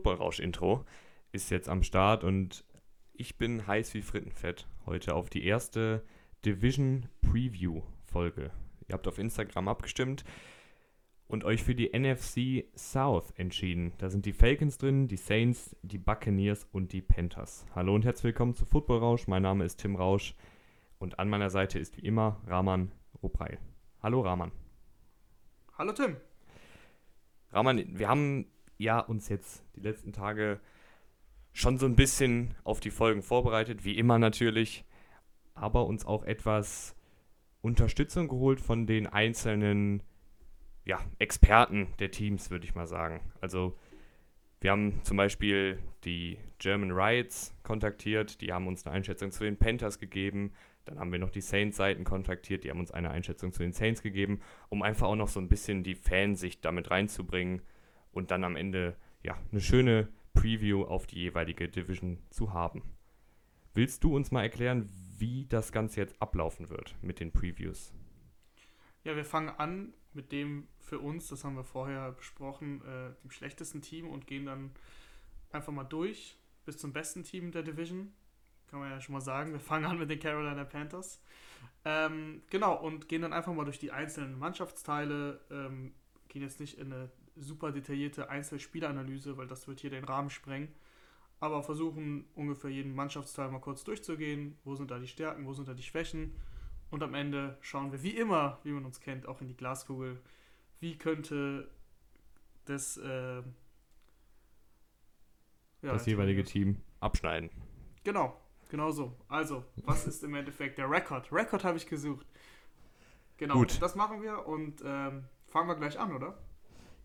Football-Rausch-Intro 0.00 0.86
ist 1.30 1.50
jetzt 1.50 1.68
am 1.68 1.82
Start 1.82 2.24
und 2.24 2.64
ich 3.12 3.36
bin 3.36 3.66
heiß 3.66 3.92
wie 3.92 4.00
Frittenfett 4.00 4.66
heute 4.86 5.14
auf 5.14 5.28
die 5.28 5.44
erste 5.44 6.02
Division 6.42 7.06
Preview-Folge. 7.20 8.50
Ihr 8.88 8.92
habt 8.94 9.06
auf 9.06 9.18
Instagram 9.18 9.68
abgestimmt 9.68 10.24
und 11.26 11.44
euch 11.44 11.62
für 11.62 11.74
die 11.74 11.90
NFC 11.92 12.64
South 12.74 13.30
entschieden. 13.36 13.92
Da 13.98 14.08
sind 14.08 14.24
die 14.24 14.32
Falcons 14.32 14.78
drin, 14.78 15.06
die 15.06 15.18
Saints, 15.18 15.76
die 15.82 15.98
Buccaneers 15.98 16.66
und 16.72 16.94
die 16.94 17.02
Panthers. 17.02 17.66
Hallo 17.74 17.94
und 17.94 18.06
herzlich 18.06 18.24
willkommen 18.24 18.54
zu 18.54 18.64
Football 18.64 19.00
Rausch. 19.00 19.28
Mein 19.28 19.42
Name 19.42 19.66
ist 19.66 19.80
Tim 19.80 19.96
Rausch 19.96 20.34
und 20.98 21.18
an 21.18 21.28
meiner 21.28 21.50
Seite 21.50 21.78
ist 21.78 21.98
wie 21.98 22.06
immer 22.06 22.40
Rahman 22.46 22.90
Rupreil. 23.22 23.58
Hallo 24.02 24.22
Rahman. 24.22 24.50
Hallo 25.76 25.92
Tim. 25.92 26.16
Rahman, 27.52 27.98
wir 27.98 28.08
haben 28.08 28.46
ja 28.80 28.98
uns 28.98 29.28
jetzt 29.28 29.62
die 29.76 29.80
letzten 29.80 30.12
Tage 30.12 30.58
schon 31.52 31.78
so 31.78 31.86
ein 31.86 31.96
bisschen 31.96 32.54
auf 32.64 32.80
die 32.80 32.90
Folgen 32.90 33.22
vorbereitet, 33.22 33.84
wie 33.84 33.98
immer 33.98 34.18
natürlich, 34.18 34.84
aber 35.54 35.86
uns 35.86 36.06
auch 36.06 36.24
etwas 36.24 36.96
Unterstützung 37.60 38.28
geholt 38.28 38.60
von 38.60 38.86
den 38.86 39.06
einzelnen 39.06 40.02
ja, 40.84 40.98
Experten 41.18 41.88
der 41.98 42.10
Teams, 42.10 42.50
würde 42.50 42.64
ich 42.64 42.74
mal 42.74 42.86
sagen. 42.86 43.20
Also 43.40 43.76
wir 44.60 44.70
haben 44.70 45.00
zum 45.04 45.16
Beispiel 45.16 45.78
die 46.04 46.38
German 46.58 46.90
Riots 46.90 47.54
kontaktiert, 47.62 48.40
die 48.40 48.52
haben 48.52 48.66
uns 48.66 48.86
eine 48.86 48.96
Einschätzung 48.96 49.30
zu 49.30 49.44
den 49.44 49.58
Panthers 49.58 49.98
gegeben. 49.98 50.52
Dann 50.86 50.98
haben 50.98 51.12
wir 51.12 51.18
noch 51.18 51.30
die 51.30 51.42
Saints-Seiten 51.42 52.04
kontaktiert, 52.04 52.64
die 52.64 52.70
haben 52.70 52.80
uns 52.80 52.90
eine 52.90 53.10
Einschätzung 53.10 53.52
zu 53.52 53.62
den 53.62 53.72
Saints 53.72 54.02
gegeben, 54.02 54.40
um 54.70 54.82
einfach 54.82 55.08
auch 55.08 55.16
noch 55.16 55.28
so 55.28 55.38
ein 55.38 55.48
bisschen 55.48 55.82
die 55.82 55.94
Fansicht 55.94 56.64
damit 56.64 56.90
reinzubringen 56.90 57.60
und 58.12 58.30
dann 58.30 58.44
am 58.44 58.56
Ende 58.56 58.96
ja 59.22 59.36
eine 59.50 59.60
schöne 59.60 60.08
Preview 60.34 60.84
auf 60.84 61.06
die 61.06 61.20
jeweilige 61.20 61.68
Division 61.68 62.18
zu 62.30 62.52
haben. 62.52 62.82
Willst 63.74 64.02
du 64.04 64.14
uns 64.14 64.30
mal 64.30 64.42
erklären, 64.42 64.88
wie 65.18 65.46
das 65.46 65.72
Ganze 65.72 66.00
jetzt 66.00 66.20
ablaufen 66.20 66.70
wird 66.70 66.96
mit 67.02 67.20
den 67.20 67.32
Previews? 67.32 67.92
Ja, 69.04 69.16
wir 69.16 69.24
fangen 69.24 69.48
an 69.48 69.94
mit 70.12 70.32
dem 70.32 70.66
für 70.78 70.98
uns, 70.98 71.28
das 71.28 71.44
haben 71.44 71.56
wir 71.56 71.64
vorher 71.64 72.12
besprochen, 72.12 72.82
äh, 72.82 73.12
dem 73.22 73.30
schlechtesten 73.30 73.80
Team 73.80 74.08
und 74.08 74.26
gehen 74.26 74.46
dann 74.46 74.72
einfach 75.52 75.72
mal 75.72 75.84
durch 75.84 76.36
bis 76.64 76.78
zum 76.78 76.92
besten 76.92 77.22
Team 77.22 77.52
der 77.52 77.62
Division. 77.62 78.12
Kann 78.68 78.80
man 78.80 78.90
ja 78.90 79.00
schon 79.00 79.14
mal 79.14 79.20
sagen. 79.20 79.52
Wir 79.52 79.60
fangen 79.60 79.84
an 79.84 79.98
mit 79.98 80.10
den 80.10 80.20
Carolina 80.20 80.64
Panthers. 80.64 81.20
Ähm, 81.84 82.42
genau, 82.50 82.76
und 82.76 83.08
gehen 83.08 83.22
dann 83.22 83.32
einfach 83.32 83.52
mal 83.52 83.64
durch 83.64 83.78
die 83.78 83.90
einzelnen 83.90 84.38
Mannschaftsteile. 84.38 85.40
Ähm, 85.50 85.94
gehen 86.28 86.42
jetzt 86.42 86.60
nicht 86.60 86.78
in 86.78 86.92
eine 86.92 87.10
super 87.40 87.72
detaillierte 87.72 88.28
Einzelspieleranalyse, 88.30 89.36
weil 89.36 89.46
das 89.46 89.66
wird 89.68 89.80
hier 89.80 89.90
den 89.90 90.04
Rahmen 90.04 90.30
sprengen. 90.30 90.68
Aber 91.40 91.62
versuchen 91.62 92.26
ungefähr 92.34 92.70
jeden 92.70 92.94
Mannschaftsteil 92.94 93.50
mal 93.50 93.60
kurz 93.60 93.82
durchzugehen. 93.82 94.58
Wo 94.64 94.74
sind 94.74 94.90
da 94.90 94.98
die 94.98 95.08
Stärken, 95.08 95.46
wo 95.46 95.54
sind 95.54 95.68
da 95.68 95.74
die 95.74 95.82
Schwächen? 95.82 96.36
Und 96.90 97.02
am 97.02 97.14
Ende 97.14 97.56
schauen 97.60 97.92
wir 97.92 98.02
wie 98.02 98.10
immer, 98.10 98.58
wie 98.62 98.72
man 98.72 98.84
uns 98.84 99.00
kennt, 99.00 99.26
auch 99.26 99.40
in 99.40 99.48
die 99.48 99.56
Glaskugel. 99.56 100.20
Wie 100.80 100.98
könnte 100.98 101.70
das, 102.66 102.96
äh, 102.98 103.36
ja, 103.36 103.42
das 105.82 106.06
jeweilige 106.06 106.44
Team 106.44 106.82
abschneiden? 107.00 107.50
Genau, 108.04 108.38
genau 108.68 108.90
so. 108.90 109.16
Also, 109.28 109.64
was 109.84 110.06
ist 110.06 110.24
im 110.24 110.34
Endeffekt 110.34 110.78
der 110.78 110.90
Rekord? 110.90 111.32
Rekord 111.32 111.64
habe 111.64 111.78
ich 111.78 111.86
gesucht. 111.86 112.26
Genau, 113.36 113.54
Gut. 113.54 113.80
das 113.80 113.94
machen 113.94 114.20
wir 114.20 114.46
und 114.46 114.82
ähm, 114.84 115.24
fangen 115.46 115.68
wir 115.68 115.76
gleich 115.76 115.98
an, 115.98 116.14
oder? 116.14 116.36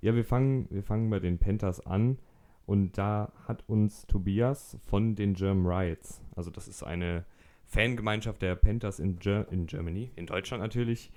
Ja, 0.06 0.14
wir 0.14 0.24
fangen, 0.24 0.68
wir 0.70 0.84
fangen 0.84 1.10
bei 1.10 1.20
den 1.20 1.40
Panthers 1.40 1.84
an. 1.84 2.20
Und 2.68 2.96
da 2.96 3.34
hat 3.48 3.64
uns 3.68 4.06
Tobias 4.06 4.78
von 4.86 5.16
den 5.16 5.34
German 5.34 5.66
Riots, 5.66 6.22
also 6.36 6.52
das 6.52 6.68
ist 6.68 6.84
eine 6.84 7.26
Fangemeinschaft 7.66 8.44
der 8.44 8.56
Panthers 8.56 9.00
in, 9.00 9.18
Ger 9.18 9.48
in 9.52 9.66
Germany, 9.66 10.12
in 10.16 10.28
Deutschland 10.28 10.62
natürlich, 10.62 11.12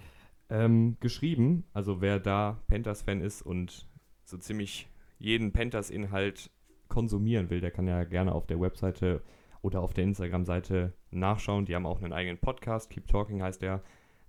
ähm, 0.49 0.97
geschrieben. 1.01 1.65
Also 1.75 2.01
wer 2.01 2.19
da 2.19 2.63
Panthers-Fan 2.69 3.21
ist 3.21 3.43
und 3.43 3.87
so 4.25 4.39
ziemlich 4.39 4.89
jeden 5.19 5.53
Panthers-Inhalt 5.53 6.51
konsumieren 6.89 7.51
will, 7.51 7.61
der 7.61 7.71
kann 7.71 7.87
ja 7.87 8.05
gerne 8.05 8.33
auf 8.33 8.47
der 8.47 8.59
Webseite 8.59 9.23
oder 9.61 9.83
auf 9.83 9.93
der 9.93 10.05
Instagram-Seite 10.05 10.95
nachschauen. 11.11 11.67
Die 11.67 11.75
haben 11.75 11.85
auch 11.85 12.01
einen 12.01 12.15
eigenen 12.15 12.39
Podcast, 12.39 12.89
Keep 12.89 13.07
Talking 13.07 13.43
heißt 13.43 13.61
der. 13.61 13.83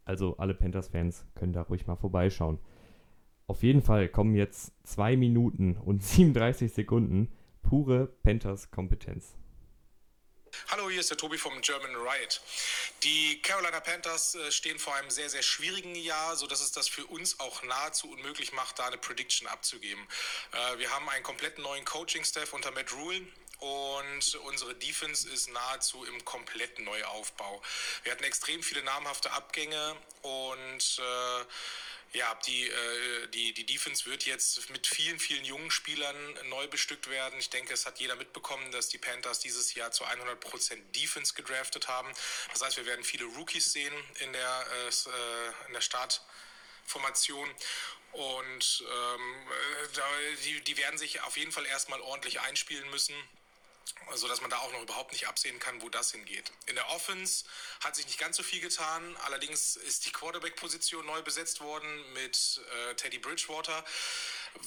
Also 0.03 0.35
alle 0.35 0.53
Panthers-Fans 0.53 1.25
können 1.35 1.53
da 1.53 1.61
ruhig 1.61 1.87
mal 1.87 1.95
vorbeischauen. 1.95 2.59
Auf 3.49 3.63
jeden 3.63 3.81
Fall 3.81 4.07
kommen 4.09 4.35
jetzt 4.35 4.71
2 4.85 5.17
Minuten 5.17 5.75
und 5.75 6.03
37 6.03 6.71
Sekunden 6.71 7.35
pure 7.67 8.05
Panthers-Kompetenz. 8.21 9.33
Hallo, 10.67 10.87
hier 10.89 10.99
ist 10.99 11.09
der 11.09 11.17
Tobi 11.17 11.39
vom 11.39 11.59
German 11.61 11.95
Riot. 11.95 12.41
Die 13.01 13.41
Carolina 13.41 13.79
Panthers 13.79 14.35
äh, 14.35 14.51
stehen 14.51 14.77
vor 14.77 14.93
einem 14.95 15.09
sehr, 15.09 15.31
sehr 15.31 15.41
schwierigen 15.41 15.95
Jahr, 15.95 16.35
sodass 16.35 16.61
es 16.61 16.71
das 16.73 16.87
für 16.87 17.05
uns 17.07 17.39
auch 17.39 17.63
nahezu 17.63 18.11
unmöglich 18.11 18.53
macht, 18.53 18.77
da 18.77 18.85
eine 18.85 18.97
Prediction 18.97 19.47
abzugeben. 19.47 20.03
Äh, 20.51 20.77
wir 20.77 20.91
haben 20.91 21.09
einen 21.09 21.23
komplett 21.23 21.57
neuen 21.57 21.85
Coaching-Staff 21.85 22.53
unter 22.53 22.69
Matt 22.71 22.93
Rule. 22.93 23.21
Und 23.59 24.35
unsere 24.45 24.73
Defense 24.75 25.27
ist 25.27 25.51
nahezu 25.51 26.05
im 26.05 26.23
kompletten 26.23 26.85
Neuaufbau. 26.85 27.61
Wir 28.03 28.11
hatten 28.13 28.23
extrem 28.23 28.63
viele 28.63 28.83
namhafte 28.83 29.31
Abgänge 29.33 29.95
und 30.21 30.99
äh, 30.99 31.45
ja, 32.13 32.33
die, 32.47 32.67
äh, 32.67 33.27
die, 33.27 33.53
die 33.53 33.65
Defense 33.65 34.05
wird 34.05 34.25
jetzt 34.25 34.69
mit 34.71 34.87
vielen, 34.87 35.19
vielen 35.19 35.45
jungen 35.45 35.69
Spielern 35.69 36.15
neu 36.49 36.67
bestückt 36.67 37.09
werden. 37.09 37.37
Ich 37.39 37.49
denke, 37.49 37.73
es 37.73 37.85
hat 37.85 37.99
jeder 37.99 38.15
mitbekommen, 38.15 38.71
dass 38.71 38.89
die 38.89 38.97
Panthers 38.97 39.39
dieses 39.39 39.73
Jahr 39.75 39.91
zu 39.91 40.05
100% 40.05 40.75
Defense 40.95 41.33
gedraftet 41.35 41.87
haben. 41.87 42.11
Das 42.51 42.61
heißt, 42.61 42.77
wir 42.77 42.85
werden 42.85 43.03
viele 43.03 43.25
Rookies 43.25 43.71
sehen 43.71 43.93
in 44.19 44.33
der, 44.33 44.67
äh, 44.87 45.67
in 45.67 45.73
der 45.73 45.81
Startformation. 45.81 47.49
Und 48.11 48.83
ähm, 48.91 49.47
äh, 49.51 50.35
die, 50.43 50.61
die 50.61 50.77
werden 50.77 50.97
sich 50.97 51.21
auf 51.21 51.37
jeden 51.37 51.51
Fall 51.51 51.67
erstmal 51.67 52.01
ordentlich 52.01 52.39
einspielen 52.41 52.89
müssen 52.89 53.15
so 54.15 54.27
dass 54.27 54.41
man 54.41 54.49
da 54.49 54.57
auch 54.57 54.71
noch 54.73 54.81
überhaupt 54.81 55.11
nicht 55.11 55.27
absehen 55.27 55.59
kann, 55.59 55.81
wo 55.81 55.89
das 55.89 56.11
hingeht. 56.11 56.51
In 56.67 56.75
der 56.75 56.89
Offense 56.89 57.45
hat 57.81 57.95
sich 57.95 58.05
nicht 58.05 58.19
ganz 58.19 58.37
so 58.37 58.43
viel 58.43 58.61
getan. 58.61 59.15
Allerdings 59.25 59.75
ist 59.75 60.05
die 60.05 60.11
Quarterback-Position 60.11 61.05
neu 61.05 61.21
besetzt 61.21 61.61
worden 61.61 62.13
mit 62.13 62.61
äh, 62.89 62.95
Teddy 62.95 63.19
Bridgewater, 63.19 63.83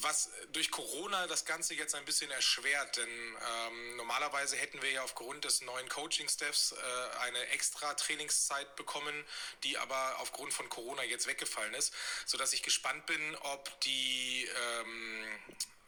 was 0.01 0.29
durch 0.51 0.71
Corona 0.71 1.27
das 1.27 1.45
Ganze 1.45 1.73
jetzt 1.73 1.95
ein 1.95 2.05
bisschen 2.05 2.31
erschwert. 2.31 2.97
Denn 2.97 3.09
ähm, 3.09 3.95
normalerweise 3.97 4.55
hätten 4.55 4.81
wir 4.81 4.91
ja 4.91 5.03
aufgrund 5.03 5.45
des 5.45 5.61
neuen 5.61 5.87
Coaching-Staffs 5.89 6.73
äh, 6.73 7.17
eine 7.19 7.47
extra 7.47 7.93
Trainingszeit 7.93 8.75
bekommen, 8.75 9.25
die 9.63 9.77
aber 9.77 10.19
aufgrund 10.19 10.53
von 10.53 10.69
Corona 10.69 11.03
jetzt 11.03 11.27
weggefallen 11.27 11.73
ist, 11.73 11.93
sodass 12.25 12.53
ich 12.53 12.63
gespannt 12.63 13.05
bin, 13.05 13.35
ob 13.37 13.79
die 13.81 14.47
ähm, 14.79 15.25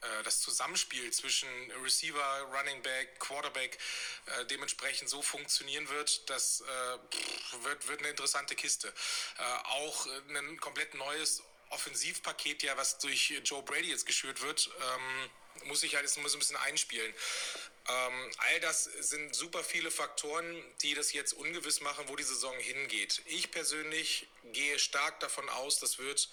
äh, 0.06 0.24
das 0.24 0.42
Zusammenspiel 0.42 1.12
zwischen 1.12 1.50
Receiver, 1.84 2.42
Running 2.54 2.82
Back, 2.82 3.20
Quarterback 3.20 3.78
äh, 4.26 4.46
dementsprechend 4.46 5.10
so 5.10 5.22
funktionieren 5.22 5.88
wird, 5.90 6.30
das 6.30 6.62
äh, 6.62 7.64
wird, 7.64 7.88
wird 7.88 8.00
eine 8.00 8.10
interessante 8.10 8.56
Kiste. 8.56 8.88
Äh, 8.88 9.44
auch 9.70 10.08
ein 10.30 10.60
komplett 10.60 10.94
neues 10.94 11.44
Offensivpaket, 11.70 12.64
ja, 12.64 12.78
was 12.78 12.98
durch 13.00 13.34
Joe 13.44 13.64
Brady 13.64 13.90
jetzt 13.90 14.06
geschürt 14.06 14.42
wird, 14.42 14.70
ähm, 14.82 15.30
muss 15.68 15.84
ich 15.84 15.96
halt 15.96 16.06
muss 16.18 16.34
ein 16.34 16.40
bisschen 16.40 16.58
einspielen. 16.58 17.14
Ähm, 17.88 18.32
all 18.38 18.60
das 18.62 18.86
sind 18.86 19.36
super 19.36 19.64
viele 19.64 19.92
Faktoren, 19.92 20.64
die 20.82 20.96
das 20.96 21.14
jetzt 21.14 21.34
ungewiss 21.34 21.82
machen, 21.82 22.06
wo 22.08 22.16
die 22.16 22.24
Saison 22.24 22.58
hingeht. 22.58 23.22
Ich 23.28 23.52
persönlich 23.52 24.28
gehe 24.54 24.80
stark 24.80 25.20
davon 25.20 25.48
aus, 25.50 25.80
das 25.80 26.00
wird 26.00 26.30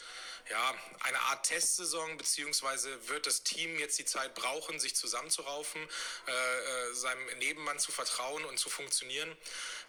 ja 0.50 0.74
eine 1.00 1.20
Art 1.20 1.46
Testsaison, 1.46 2.16
beziehungsweise 2.16 3.08
wird 3.08 3.26
das 3.26 3.42
Team 3.42 3.78
jetzt 3.78 3.98
die 3.98 4.06
Zeit 4.06 4.34
brauchen, 4.34 4.80
sich 4.80 4.96
zusammenzuraufen, 4.96 5.86
äh, 6.26 6.30
äh, 6.30 6.94
seinem 6.94 7.38
Nebenmann 7.38 7.78
zu 7.78 7.92
vertrauen 7.92 8.44
und 8.46 8.58
zu 8.58 8.70
funktionieren, 8.70 9.36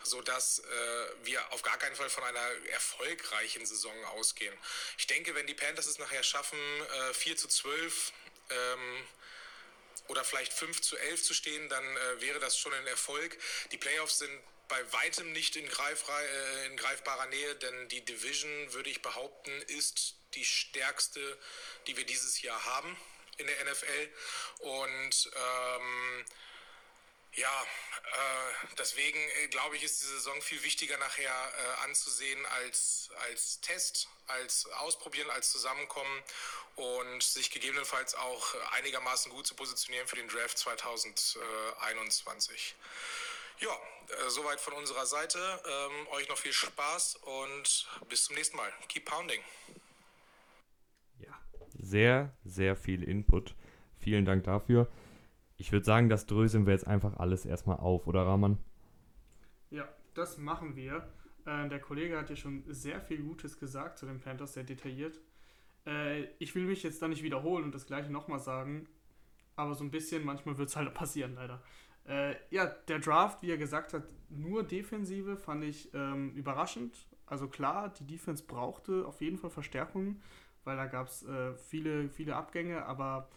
sodass 0.03 0.59
äh, 0.59 0.63
wir 1.23 1.51
auf 1.51 1.61
gar 1.61 1.77
keinen 1.77 1.95
Fall 1.95 2.09
von 2.09 2.23
einer 2.23 2.67
erfolgreichen 2.69 3.65
Saison 3.65 4.05
ausgehen. 4.05 4.55
Ich 4.97 5.07
denke, 5.07 5.35
wenn 5.35 5.47
die 5.47 5.53
Panthers 5.53 5.88
es 5.88 6.00
nachher 6.00 6.23
schaffen, 6.23 6.59
äh, 7.09 7.13
4 7.13 7.38
zu 7.38 7.47
12, 7.47 8.13
ähm, 8.50 9.07
oder 10.07 10.23
vielleicht 10.23 10.53
5 10.53 10.81
zu 10.81 10.97
11 10.97 11.23
zu 11.23 11.33
stehen, 11.33 11.69
dann 11.69 11.83
äh, 11.83 12.21
wäre 12.21 12.39
das 12.39 12.57
schon 12.57 12.73
ein 12.73 12.88
Erfolg. 12.88 13.38
Die 13.71 13.77
Playoffs 13.77 14.19
sind 14.19 14.41
bei 14.67 14.91
weitem 14.91 15.31
nicht 15.31 15.55
in, 15.55 15.65
äh, 15.65 16.65
in, 16.65 16.77
greifbarer 16.77 17.27
Nähe, 17.27 17.55
denn 17.55 17.89
die 17.89 18.03
Division, 18.03 18.73
würde 18.73 18.89
ich 18.89 19.01
behaupten, 19.01 19.51
ist 19.63 20.15
die 20.33 20.45
stärkste, 20.45 21.38
die 21.88 21.95
wir 21.95 22.05
dieses 22.05 22.41
Jahr 22.41 22.63
haben 22.65 22.97
in 23.38 23.47
der 23.47 23.65
NFL. 23.65 24.09
Und 24.59 25.31
ähm, 25.35 26.25
Ja, 27.35 27.65
äh, 28.13 28.53
deswegen 28.77 29.18
äh, 29.18 29.47
glaube 29.47 29.75
ich, 29.75 29.83
ist 29.83 30.03
die 30.03 30.07
Saison 30.07 30.39
viel 30.41 30.62
wichtiger 30.63 31.00
nachher 31.00 31.31
äh, 31.31 31.85
anzusehen 31.85 32.45
als, 32.45 33.09
als 33.27 33.59
Test, 33.62 34.07
als 34.27 34.68
Ausprobieren, 34.74 35.31
als 35.31 35.51
Zusammenkommen 35.51 36.21
und 36.75 37.24
sich 37.24 37.50
gegebenenfalls 37.50 38.13
auch 38.13 38.53
einigermaßen 38.74 39.31
gut 39.31 39.47
zu 39.47 39.56
positionieren 39.56 40.07
für 40.07 40.18
den 40.18 40.27
Draft 40.27 40.59
2021. 40.59 42.75
Ja, 43.59 43.71
äh, 43.71 44.29
soweit 44.29 44.59
von 44.59 44.74
unserer 44.74 45.07
Seite. 45.07 45.39
Ähm, 45.65 46.07
euch 46.09 46.29
noch 46.29 46.38
viel 46.38 46.53
Spaß 46.53 47.15
und 47.15 47.88
bis 48.09 48.25
zum 48.25 48.36
nächsten 48.36 48.57
Mal. 48.57 48.71
Keep 48.89 49.06
pounding. 49.06 49.41
Ja, 51.19 51.33
sehr, 51.79 52.31
sehr 52.45 52.75
viel 52.75 53.03
Input. 53.03 53.56
Vielen 54.00 54.25
Dank 54.25 54.44
dafür 54.44 54.88
ich 55.57 55.71
würde 55.71 55.85
sagen, 55.85 56.09
das 56.09 56.25
dröseln 56.25 56.65
wir 56.65 56.73
jetzt 56.73 56.88
einfach 56.88 57.17
alles 57.17 57.45
erstmal 57.45 57.77
auf, 57.77 58.07
oder 58.07 58.25
Rahman? 58.25 58.57
Ja, 59.69 59.88
das 60.13 60.38
machen 60.38 60.75
wir. 60.75 61.07
Äh, 61.45 61.69
der 61.69 61.79
Kollege 61.79 62.17
hat 62.17 62.29
ja 62.29 62.35
schon 62.35 62.63
sehr 62.67 63.01
viel 63.01 63.21
Gutes 63.23 63.59
gesagt 63.59 63.97
zu 63.97 64.05
den 64.05 64.19
Panthers, 64.19 64.53
sehr 64.53 64.63
detailliert. 64.63 65.19
Äh, 65.85 66.25
ich 66.39 66.55
will 66.55 66.65
mich 66.65 66.83
jetzt 66.83 67.01
da 67.01 67.07
nicht 67.07 67.23
wiederholen 67.23 67.65
und 67.65 67.75
das 67.75 67.85
gleiche 67.85 68.11
nochmal 68.11 68.39
sagen, 68.39 68.88
aber 69.55 69.75
so 69.75 69.83
ein 69.83 69.91
bisschen, 69.91 70.25
manchmal 70.25 70.57
wird 70.57 70.69
es 70.69 70.75
halt 70.75 70.94
passieren, 70.94 71.35
leider. 71.35 71.61
Äh, 72.05 72.35
ja, 72.50 72.65
der 72.65 73.00
Draft, 73.00 73.41
wie 73.41 73.51
er 73.51 73.57
gesagt 73.57 73.94
hat, 73.94 74.03
nur 74.29 74.63
Defensive 74.63 75.38
fand 75.38 75.63
ich 75.63 75.94
ähm, 75.94 76.31
überraschend. 76.31 77.07
Also 77.25 77.47
klar, 77.47 77.89
die 77.89 78.05
Defense 78.05 78.44
brauchte 78.45 79.05
auf 79.07 79.21
jeden 79.21 79.38
Fall 79.38 79.50
Verstärkungen, 79.50 80.21
weil 80.65 80.75
da 80.75 80.85
gab 80.85 81.07
es 81.07 81.23
äh, 81.23 81.53
viele, 81.53 82.09
viele 82.09 82.35
Abgänge, 82.35 82.85
aber 82.85 83.29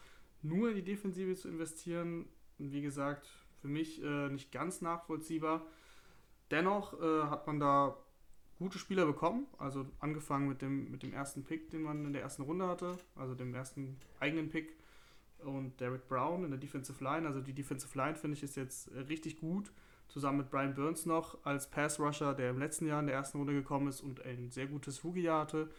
nur 0.48 0.70
in 0.70 0.76
die 0.76 0.84
Defensive 0.84 1.34
zu 1.34 1.48
investieren, 1.48 2.26
wie 2.58 2.82
gesagt, 2.82 3.28
für 3.60 3.68
mich 3.68 4.02
äh, 4.02 4.28
nicht 4.28 4.52
ganz 4.52 4.80
nachvollziehbar. 4.80 5.66
Dennoch 6.50 7.00
äh, 7.00 7.22
hat 7.24 7.46
man 7.46 7.58
da 7.58 7.96
gute 8.58 8.78
Spieler 8.78 9.04
bekommen, 9.04 9.46
also 9.58 9.86
angefangen 9.98 10.48
mit 10.48 10.62
dem, 10.62 10.90
mit 10.90 11.02
dem 11.02 11.12
ersten 11.12 11.44
Pick, 11.44 11.70
den 11.70 11.82
man 11.82 12.04
in 12.06 12.12
der 12.12 12.22
ersten 12.22 12.42
Runde 12.42 12.66
hatte, 12.66 12.96
also 13.14 13.34
dem 13.34 13.54
ersten 13.54 13.98
eigenen 14.20 14.48
Pick 14.48 14.76
und 15.40 15.78
Derek 15.80 16.08
Brown 16.08 16.44
in 16.44 16.50
der 16.50 16.58
Defensive 16.58 17.02
Line. 17.02 17.26
Also 17.26 17.40
die 17.40 17.52
Defensive 17.52 17.96
Line 17.98 18.14
finde 18.14 18.36
ich 18.36 18.42
ist 18.42 18.56
jetzt 18.56 18.90
richtig 19.08 19.38
gut, 19.38 19.72
zusammen 20.08 20.38
mit 20.38 20.50
Brian 20.50 20.74
Burns 20.74 21.04
noch 21.04 21.44
als 21.44 21.68
Pass 21.68 22.00
Rusher, 22.00 22.34
der 22.34 22.50
im 22.50 22.58
letzten 22.58 22.86
Jahr 22.86 23.00
in 23.00 23.06
der 23.06 23.16
ersten 23.16 23.38
Runde 23.38 23.52
gekommen 23.52 23.88
ist 23.88 24.00
und 24.00 24.24
ein 24.24 24.50
sehr 24.50 24.66
gutes 24.66 25.04
Rookie-Jahr 25.04 25.42
hatte. 25.42 25.70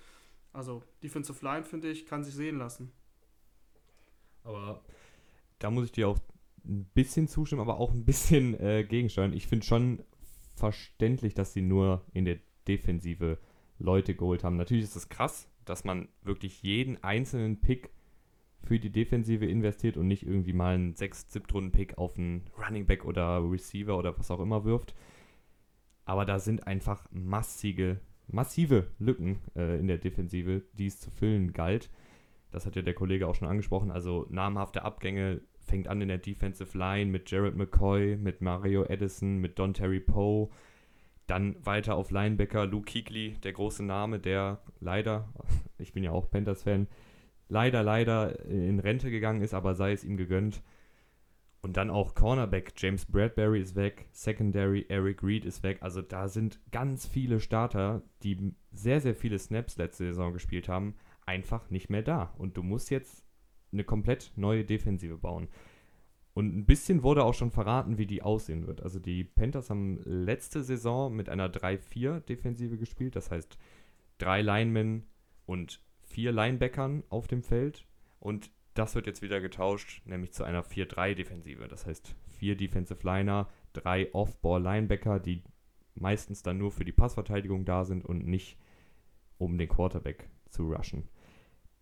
Also 0.54 0.84
Defensive 1.02 1.44
Line 1.44 1.64
finde 1.64 1.90
ich 1.90 2.06
kann 2.06 2.24
sich 2.24 2.36
sehen 2.36 2.58
lassen. 2.58 2.92
Aber 4.48 4.82
da 5.60 5.70
muss 5.70 5.86
ich 5.86 5.92
dir 5.92 6.08
auch 6.08 6.20
ein 6.66 6.86
bisschen 6.94 7.28
zustimmen, 7.28 7.62
aber 7.62 7.80
auch 7.80 7.94
ein 7.94 8.06
bisschen 8.06 8.54
äh, 8.60 8.84
gegensteuern. 8.84 9.34
Ich 9.34 9.48
finde 9.48 9.66
schon 9.66 10.04
verständlich, 10.56 11.34
dass 11.34 11.54
sie 11.54 11.62
nur 11.62 12.04
in 12.14 12.26
der 12.26 12.40
Defensive 12.68 13.38
Leute 13.78 14.16
geholt 14.16 14.44
haben. 14.44 14.58
Natürlich 14.58 14.86
ist 14.86 14.96
es 14.96 15.10
krass, 15.10 15.50
dass 15.66 15.84
man 15.84 16.08
wirklich 16.24 16.64
jeden 16.64 17.04
einzelnen 17.04 17.60
Pick 17.60 17.92
für 18.64 18.80
die 18.80 18.90
Defensive 18.90 19.46
investiert 19.46 19.98
und 19.98 20.08
nicht 20.08 20.24
irgendwie 20.24 20.54
mal 20.54 20.76
einen 20.76 20.96
6 20.96 21.28
7 21.30 21.46
runden 21.52 21.72
pick 21.72 21.98
auf 21.98 22.18
einen 22.18 22.50
Running 22.58 22.86
Back 22.86 23.06
oder 23.06 23.40
Receiver 23.50 23.98
oder 23.98 24.18
was 24.18 24.32
auch 24.32 24.40
immer 24.40 24.66
wirft. 24.66 24.96
Aber 26.06 26.26
da 26.26 26.40
sind 26.40 26.66
einfach 26.66 27.08
massige, 27.12 28.00
massive 28.28 28.88
Lücken 28.98 29.40
äh, 29.56 29.80
in 29.80 29.88
der 29.88 29.98
Defensive, 29.98 30.64
die 30.74 30.88
es 30.88 31.00
zu 31.00 31.12
füllen 31.12 31.54
galt 31.54 31.90
das 32.52 32.66
hat 32.66 32.76
ja 32.76 32.82
der 32.82 32.94
Kollege 32.94 33.28
auch 33.28 33.36
schon 33.36 33.48
angesprochen, 33.48 33.92
also 33.92 34.26
namhafte 34.30 34.84
Abgänge 34.84 35.42
fängt 35.60 35.88
an 35.88 36.02
in 36.02 36.08
der 36.08 36.18
Defensive 36.18 36.78
Line 36.78 37.12
mit 37.12 37.30
Jared 37.30 37.56
McCoy, 37.56 38.16
mit 38.16 38.42
Mario 38.42 38.86
Edison, 38.86 39.38
mit 39.38 39.60
Don 39.60 39.74
Terry 39.74 40.00
Poe, 40.00 40.50
dann 41.28 41.58
weiter 41.66 41.96
auf 41.96 42.10
Linebacker 42.10 42.66
Luke 42.66 42.92
Kuechly, 42.92 43.34
der 43.44 43.52
große 43.52 43.84
Name, 43.84 44.20
der 44.20 44.62
leider, 44.80 45.28
ich 45.78 45.94
bin 45.94 46.04
ja 46.04 46.12
auch 46.12 46.32
Panthers-Fan, 46.32 46.88
leider, 47.50 47.84
leider 47.84 48.46
in 48.46 48.80
Rente 48.80 49.12
gegangen 49.12 49.42
ist, 49.42 49.54
aber 49.54 49.76
sei 49.76 49.92
es 49.92 50.04
ihm 50.04 50.18
gegönnt. 50.18 50.64
Und 51.62 51.76
dann 51.76 51.90
auch 51.90 52.16
Cornerback, 52.16 52.74
James 52.78 53.06
Bradbury 53.06 53.60
ist 53.60 53.76
weg, 53.76 54.08
Secondary, 54.12 54.86
Eric 54.88 55.22
Reed 55.22 55.44
ist 55.44 55.64
weg. 55.64 55.80
Also 55.82 56.02
da 56.02 56.30
sind 56.30 56.62
ganz 56.72 57.08
viele 57.08 57.40
Starter, 57.42 58.04
die 58.24 58.54
sehr, 58.72 59.02
sehr 59.02 59.16
viele 59.16 59.38
Snaps 59.38 59.78
letzte 59.78 60.06
Saison 60.06 60.32
gespielt 60.32 60.70
haben, 60.70 60.96
einfach 61.28 61.70
nicht 61.70 61.90
mehr 61.90 62.02
da. 62.02 62.34
Und 62.38 62.58
du 62.58 62.64
musst 62.64 62.90
jetzt 62.90 63.24
eine 63.72 63.84
komplett 63.84 64.32
neue 64.36 64.66
Defensive 64.66 65.18
bauen. 65.18 65.50
Und 66.34 66.56
ein 66.56 66.66
bisschen 66.66 67.04
wurde 67.04 67.24
auch 67.24 67.34
schon 67.34 67.52
verraten, 67.52 67.98
wie 67.98 68.06
die 68.06 68.22
aussehen 68.22 68.68
wird. 68.68 68.82
Also 68.82 69.00
die 69.00 69.24
Panthers 69.24 69.70
haben 69.70 70.00
letzte 70.04 70.64
Saison 70.64 71.16
mit 71.16 71.30
einer 71.30 71.50
3-4-Defensive 71.50 72.78
gespielt. 72.78 73.16
Das 73.16 73.32
heißt, 73.32 73.58
drei 74.20 74.42
Linemen 74.42 75.08
und 75.46 75.82
vier 76.02 76.32
Linebackern 76.32 77.04
auf 77.10 77.28
dem 77.28 77.42
Feld. 77.42 77.86
Und 78.20 78.52
das 78.76 78.94
wird 78.94 79.08
jetzt 79.08 79.24
wieder 79.24 79.42
getauscht, 79.42 80.04
nämlich 80.06 80.32
zu 80.32 80.44
einer 80.44 80.64
4-3-Defensive. 80.64 81.68
Das 81.68 81.88
heißt, 81.88 82.16
vier 82.30 82.56
Defensive 82.56 83.00
Liner, 83.04 83.50
drei 83.74 84.14
Off-Ball-Linebacker, 84.14 85.20
die 85.20 85.42
meistens 85.96 86.44
dann 86.44 86.60
nur 86.60 86.72
für 86.72 86.86
die 86.86 86.92
Passverteidigung 86.92 87.66
da 87.66 87.84
sind 87.84 88.06
und 88.06 88.28
nicht 88.28 88.60
um 89.40 89.58
den 89.58 89.68
Quarterback 89.68 90.30
zu 90.50 90.72
rushen. 90.72 91.10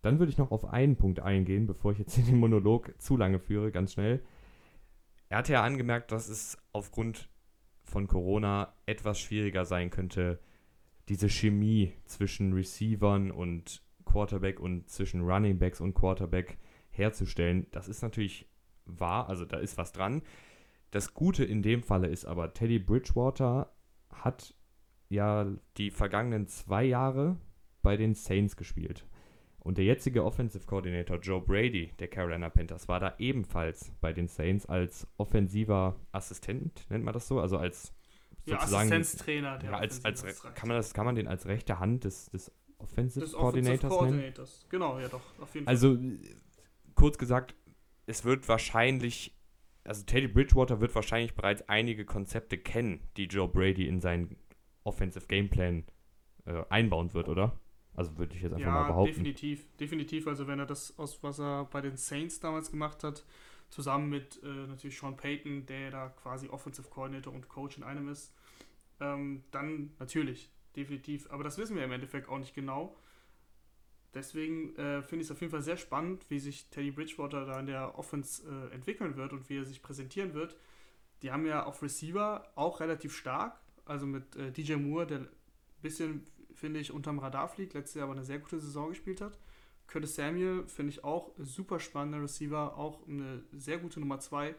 Dann 0.06 0.20
würde 0.20 0.30
ich 0.30 0.38
noch 0.38 0.52
auf 0.52 0.64
einen 0.66 0.94
Punkt 0.94 1.18
eingehen, 1.18 1.66
bevor 1.66 1.90
ich 1.90 1.98
jetzt 1.98 2.16
den 2.16 2.38
Monolog 2.38 2.94
zu 2.96 3.16
lange 3.16 3.40
führe, 3.40 3.72
ganz 3.72 3.94
schnell. 3.94 4.22
Er 5.28 5.38
hatte 5.38 5.54
ja 5.54 5.64
angemerkt, 5.64 6.12
dass 6.12 6.28
es 6.28 6.56
aufgrund 6.70 7.28
von 7.82 8.06
Corona 8.06 8.72
etwas 8.86 9.18
schwieriger 9.18 9.64
sein 9.64 9.90
könnte, 9.90 10.38
diese 11.08 11.28
Chemie 11.28 11.92
zwischen 12.04 12.52
Receivern 12.52 13.32
und 13.32 13.82
Quarterback 14.04 14.60
und 14.60 14.88
zwischen 14.88 15.22
Running 15.22 15.58
Backs 15.58 15.80
und 15.80 15.94
Quarterback 15.94 16.56
herzustellen. 16.90 17.66
Das 17.72 17.88
ist 17.88 18.02
natürlich 18.02 18.48
wahr, 18.84 19.28
also 19.28 19.44
da 19.44 19.56
ist 19.56 19.76
was 19.76 19.90
dran. 19.90 20.22
Das 20.92 21.14
Gute 21.14 21.42
in 21.42 21.62
dem 21.62 21.82
Falle 21.82 22.06
ist 22.06 22.26
aber, 22.26 22.54
Teddy 22.54 22.78
Bridgewater 22.78 23.72
hat 24.12 24.54
ja 25.08 25.48
die 25.78 25.90
vergangenen 25.90 26.46
zwei 26.46 26.84
Jahre 26.84 27.40
bei 27.82 27.96
den 27.96 28.14
Saints 28.14 28.56
gespielt. 28.56 29.04
Und 29.66 29.78
der 29.78 29.84
jetzige 29.84 30.24
Offensive 30.24 30.64
Coordinator 30.64 31.18
Joe 31.18 31.40
Brady 31.40 31.92
der 31.98 32.06
Carolina 32.06 32.48
Panthers 32.50 32.86
war 32.86 33.00
da 33.00 33.16
ebenfalls 33.18 33.90
bei 34.00 34.12
den 34.12 34.28
Saints 34.28 34.64
als 34.64 35.08
offensiver 35.16 35.96
Assistent, 36.12 36.88
nennt 36.88 37.04
man 37.04 37.12
das 37.12 37.26
so? 37.26 37.40
Also 37.40 37.58
als 37.58 37.92
sozusagen. 38.44 38.90
Ja, 38.90 38.96
Assistenztrainer. 38.96 39.58
Ja, 39.64 39.72
als, 39.72 40.04
als, 40.04 40.22
kann, 40.54 40.68
man 40.68 40.76
das, 40.76 40.94
kann 40.94 41.04
man 41.04 41.16
den 41.16 41.26
als 41.26 41.46
rechte 41.46 41.80
Hand 41.80 42.04
des, 42.04 42.26
des 42.26 42.52
Offensive 42.78 43.24
des 43.24 43.32
Coordinators 43.32 43.90
Offensive 43.90 43.98
Coordinators. 43.98 44.58
Nennen? 44.58 44.70
Genau, 44.70 45.00
ja 45.00 45.08
doch, 45.08 45.22
auf 45.40 45.52
jeden 45.52 45.66
Fall. 45.66 45.74
Also, 45.74 45.98
kurz 46.94 47.18
gesagt, 47.18 47.56
es 48.06 48.24
wird 48.24 48.48
wahrscheinlich, 48.48 49.36
also 49.82 50.04
Teddy 50.04 50.28
Bridgewater 50.28 50.80
wird 50.80 50.94
wahrscheinlich 50.94 51.34
bereits 51.34 51.68
einige 51.68 52.04
Konzepte 52.04 52.56
kennen, 52.56 53.00
die 53.16 53.24
Joe 53.24 53.48
Brady 53.48 53.88
in 53.88 54.00
seinen 54.00 54.36
Offensive 54.84 55.26
Gameplan 55.26 55.86
äh, 56.44 56.62
einbauen 56.68 57.14
wird, 57.14 57.28
oder? 57.28 57.58
Also 57.96 58.16
würde 58.18 58.34
ich 58.34 58.42
jetzt 58.42 58.52
einfach 58.52 58.66
ja, 58.66 58.72
mal 58.72 58.88
behaupten. 58.88 59.12
definitiv. 59.12 59.66
Definitiv. 59.78 60.28
Also 60.28 60.46
wenn 60.46 60.58
er 60.58 60.66
das, 60.66 60.98
aus 60.98 61.22
was 61.22 61.40
er 61.40 61.64
bei 61.64 61.80
den 61.80 61.96
Saints 61.96 62.40
damals 62.40 62.70
gemacht 62.70 63.02
hat, 63.02 63.24
zusammen 63.70 64.10
mit 64.10 64.40
äh, 64.42 64.46
natürlich 64.46 64.98
Sean 64.98 65.16
Payton, 65.16 65.66
der 65.66 65.90
da 65.90 66.08
quasi 66.10 66.48
Offensive 66.48 66.88
Coordinator 66.88 67.32
und 67.32 67.48
Coach 67.48 67.78
in 67.78 67.82
einem 67.82 68.08
ist, 68.08 68.32
ähm, 69.00 69.42
dann 69.50 69.90
natürlich, 69.98 70.50
definitiv. 70.76 71.30
Aber 71.30 71.42
das 71.42 71.58
wissen 71.58 71.74
wir 71.74 71.84
im 71.84 71.92
Endeffekt 71.92 72.28
auch 72.28 72.38
nicht 72.38 72.54
genau. 72.54 72.96
Deswegen 74.14 74.74
äh, 74.76 75.02
finde 75.02 75.22
ich 75.22 75.28
es 75.28 75.30
auf 75.30 75.40
jeden 75.40 75.50
Fall 75.50 75.62
sehr 75.62 75.76
spannend, 75.76 76.24
wie 76.30 76.38
sich 76.38 76.70
Teddy 76.70 76.90
Bridgewater 76.90 77.44
da 77.44 77.60
in 77.60 77.66
der 77.66 77.98
Offense 77.98 78.42
äh, 78.48 78.74
entwickeln 78.74 79.16
wird 79.16 79.32
und 79.32 79.48
wie 79.50 79.58
er 79.58 79.64
sich 79.64 79.82
präsentieren 79.82 80.32
wird. 80.32 80.56
Die 81.22 81.32
haben 81.32 81.46
ja 81.46 81.64
auf 81.64 81.82
Receiver 81.82 82.50
auch 82.54 82.80
relativ 82.80 83.14
stark, 83.14 83.58
also 83.84 84.06
mit 84.06 84.36
äh, 84.36 84.52
DJ 84.52 84.74
Moore, 84.76 85.06
der 85.06 85.18
ein 85.18 85.28
bisschen 85.82 86.26
finde 86.56 86.80
ich, 86.80 86.92
unterm 86.92 87.18
Radar 87.18 87.48
fliegt, 87.48 87.74
letztes 87.74 87.94
Jahr 87.94 88.04
aber 88.04 88.14
eine 88.14 88.24
sehr 88.24 88.38
gute 88.38 88.58
Saison 88.58 88.88
gespielt 88.88 89.20
hat. 89.20 89.38
Curtis 89.86 90.16
Samuel 90.16 90.66
finde 90.66 90.90
ich 90.90 91.04
auch 91.04 91.30
super 91.38 91.78
spannender 91.78 92.22
Receiver, 92.22 92.76
auch 92.76 93.06
eine 93.06 93.44
sehr 93.52 93.78
gute 93.78 94.00
Nummer 94.00 94.18
2. 94.18 94.54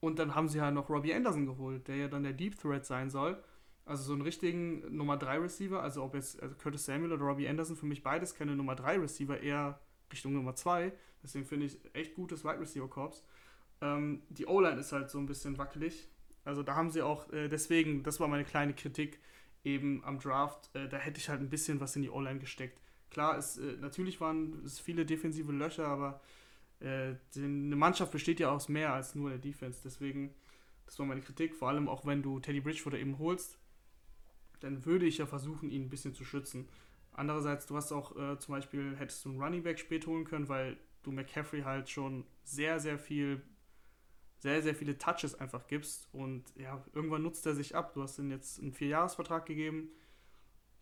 Und 0.00 0.18
dann 0.18 0.34
haben 0.34 0.48
sie 0.48 0.60
halt 0.60 0.74
noch 0.74 0.90
Robbie 0.90 1.14
Anderson 1.14 1.46
geholt, 1.46 1.86
der 1.88 1.96
ja 1.96 2.08
dann 2.08 2.22
der 2.22 2.32
Deep 2.32 2.58
Threat 2.58 2.84
sein 2.84 3.10
soll. 3.10 3.42
Also 3.84 4.02
so 4.02 4.12
einen 4.14 4.22
richtigen 4.22 4.96
Nummer 4.96 5.16
3 5.16 5.38
Receiver, 5.38 5.80
also 5.80 6.02
ob 6.02 6.14
jetzt 6.14 6.42
also 6.42 6.56
Curtis 6.56 6.86
Samuel 6.86 7.12
oder 7.12 7.24
Robbie 7.24 7.48
Anderson, 7.48 7.76
für 7.76 7.86
mich 7.86 8.02
beides 8.02 8.34
keine 8.34 8.56
Nummer 8.56 8.74
3 8.74 8.98
Receiver, 8.98 9.40
eher 9.40 9.78
Richtung 10.10 10.32
Nummer 10.32 10.54
2. 10.54 10.92
Deswegen 11.22 11.44
finde 11.44 11.66
ich 11.66 11.78
echt 11.92 12.14
gutes 12.14 12.44
Wide 12.44 12.60
Receiver 12.60 12.88
Corps. 12.88 13.22
Ähm, 13.80 14.22
die 14.28 14.46
O-Line 14.46 14.80
ist 14.80 14.92
halt 14.92 15.10
so 15.10 15.18
ein 15.18 15.26
bisschen 15.26 15.56
wackelig. 15.58 16.08
Also 16.44 16.62
da 16.62 16.74
haben 16.74 16.90
sie 16.90 17.02
auch, 17.02 17.32
äh, 17.32 17.48
deswegen, 17.48 18.02
das 18.02 18.20
war 18.20 18.28
meine 18.28 18.44
kleine 18.44 18.74
Kritik, 18.74 19.20
eben 19.66 20.02
am 20.04 20.18
Draft, 20.20 20.70
äh, 20.74 20.88
da 20.88 20.96
hätte 20.98 21.20
ich 21.20 21.28
halt 21.28 21.40
ein 21.40 21.50
bisschen 21.50 21.80
was 21.80 21.96
in 21.96 22.02
die 22.02 22.10
O-Line 22.10 22.40
gesteckt. 22.40 22.80
Klar, 23.10 23.36
es, 23.38 23.58
äh, 23.58 23.76
natürlich 23.80 24.20
waren 24.20 24.62
es 24.64 24.78
viele 24.80 25.04
defensive 25.06 25.52
Löcher, 25.52 25.88
aber 25.88 26.20
äh, 26.80 27.14
eine 27.36 27.76
Mannschaft 27.76 28.12
besteht 28.12 28.40
ja 28.40 28.50
aus 28.50 28.68
mehr 28.68 28.92
als 28.94 29.14
nur 29.14 29.30
der 29.30 29.38
Defense. 29.38 29.80
Deswegen 29.84 30.34
Das 30.86 30.98
war 30.98 31.06
meine 31.06 31.20
Kritik, 31.22 31.54
vor 31.54 31.68
allem 31.68 31.88
auch 31.88 32.06
wenn 32.06 32.22
du 32.22 32.40
Teddy 32.40 32.60
Bridgewater 32.60 32.98
eben 32.98 33.18
holst, 33.18 33.58
dann 34.60 34.84
würde 34.84 35.06
ich 35.06 35.18
ja 35.18 35.26
versuchen, 35.26 35.70
ihn 35.70 35.84
ein 35.84 35.90
bisschen 35.90 36.14
zu 36.14 36.24
schützen. 36.24 36.68
Andererseits, 37.12 37.66
du 37.66 37.76
hast 37.76 37.92
auch 37.92 38.16
äh, 38.16 38.38
zum 38.38 38.54
Beispiel, 38.54 38.96
hättest 38.96 39.24
du 39.24 39.30
einen 39.30 39.42
Running 39.42 39.62
Back 39.62 39.78
spät 39.78 40.06
holen 40.06 40.24
können, 40.24 40.48
weil 40.48 40.76
du 41.02 41.12
McCaffrey 41.12 41.62
halt 41.62 41.88
schon 41.90 42.24
sehr, 42.44 42.78
sehr 42.80 42.98
viel, 42.98 43.42
sehr, 44.46 44.62
sehr 44.62 44.76
viele 44.76 44.96
Touches 44.96 45.34
einfach 45.34 45.66
gibst 45.66 46.08
und 46.12 46.44
ja, 46.54 46.80
irgendwann 46.92 47.24
nutzt 47.24 47.44
er 47.46 47.56
sich 47.56 47.74
ab. 47.74 47.94
Du 47.94 48.02
hast 48.02 48.16
ihm 48.20 48.30
jetzt 48.30 48.60
einen 48.60 48.72
Vierjahresvertrag 48.72 49.44
gegeben. 49.44 49.90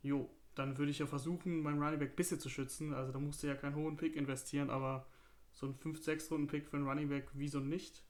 Jo, 0.02 0.28
dann 0.54 0.76
würde 0.76 0.90
ich 0.90 0.99
ja 0.99 1.06
versuchen, 1.06 1.62
meinen 1.62 1.83
Running 1.83 1.99
Back 1.99 2.11
ein 2.11 2.16
bisschen 2.16 2.38
zu 2.38 2.50
schützen. 2.50 2.92
Also 2.92 3.11
da 3.11 3.18
musst 3.18 3.42
du 3.42 3.47
ja 3.47 3.54
keinen 3.54 3.75
hohen 3.75 3.97
Pick 3.97 4.16
investieren, 4.16 4.68
aber 4.68 5.06
so 5.54 5.66
ein 5.66 5.75
5-6 5.76 6.28
Runden 6.28 6.47
Pick 6.47 6.68
für 6.68 6.76
einen 6.76 6.87
Running 6.87 7.09
Back, 7.09 7.28
wieso 7.33 7.59
nicht? 7.59 8.04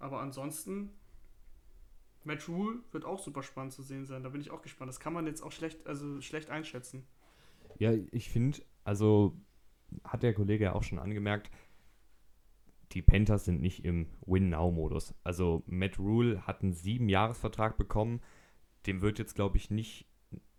Aber 0.00 0.20
ansonsten, 0.20 0.90
Matt 2.24 2.48
Rule 2.48 2.80
wird 2.90 3.04
auch 3.04 3.20
super 3.20 3.44
spannend 3.44 3.72
zu 3.72 3.82
sehen 3.82 4.06
sein. 4.06 4.24
Da 4.24 4.30
bin 4.30 4.40
ich 4.40 4.50
auch 4.50 4.62
gespannt. 4.62 4.88
Das 4.88 4.98
kann 4.98 5.12
man 5.12 5.28
jetzt 5.28 5.42
auch 5.42 5.52
schlecht, 5.52 5.86
also 5.86 6.20
schlecht 6.20 6.50
einschätzen. 6.50 7.06
Ja, 7.78 7.92
ich 8.10 8.28
finde, 8.28 8.58
also 8.82 9.36
hat 10.02 10.24
der 10.24 10.34
Kollege 10.34 10.64
ja 10.64 10.72
auch 10.72 10.82
schon 10.82 10.98
angemerkt, 10.98 11.48
die 12.92 13.02
Panthers 13.02 13.44
sind 13.44 13.60
nicht 13.60 13.84
im 13.84 14.06
Win-Now-Modus. 14.26 15.14
Also 15.24 15.62
Matt 15.66 15.98
Rule 15.98 16.46
hat 16.46 16.62
einen 16.62 16.72
sieben-Jahres-Vertrag 16.72 17.76
bekommen. 17.78 18.20
Dem 18.86 19.00
wird 19.00 19.18
jetzt, 19.18 19.34
glaube 19.34 19.56
ich, 19.56 19.70
nicht. 19.70 20.06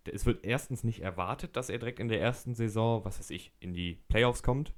Es 0.06 0.26
wird 0.26 0.46
erstens 0.46 0.84
nicht 0.84 1.02
erwartet, 1.02 1.56
dass 1.56 1.70
er 1.70 1.78
direkt 1.78 2.00
in 2.00 2.10
der 2.10 2.22
ersten 2.22 2.56
Saison, 2.56 3.06
was 3.06 3.20
weiß 3.20 3.30
ich, 3.30 3.54
in 3.60 3.74
die 3.74 4.04
Playoffs 4.08 4.44
kommt. 4.44 4.74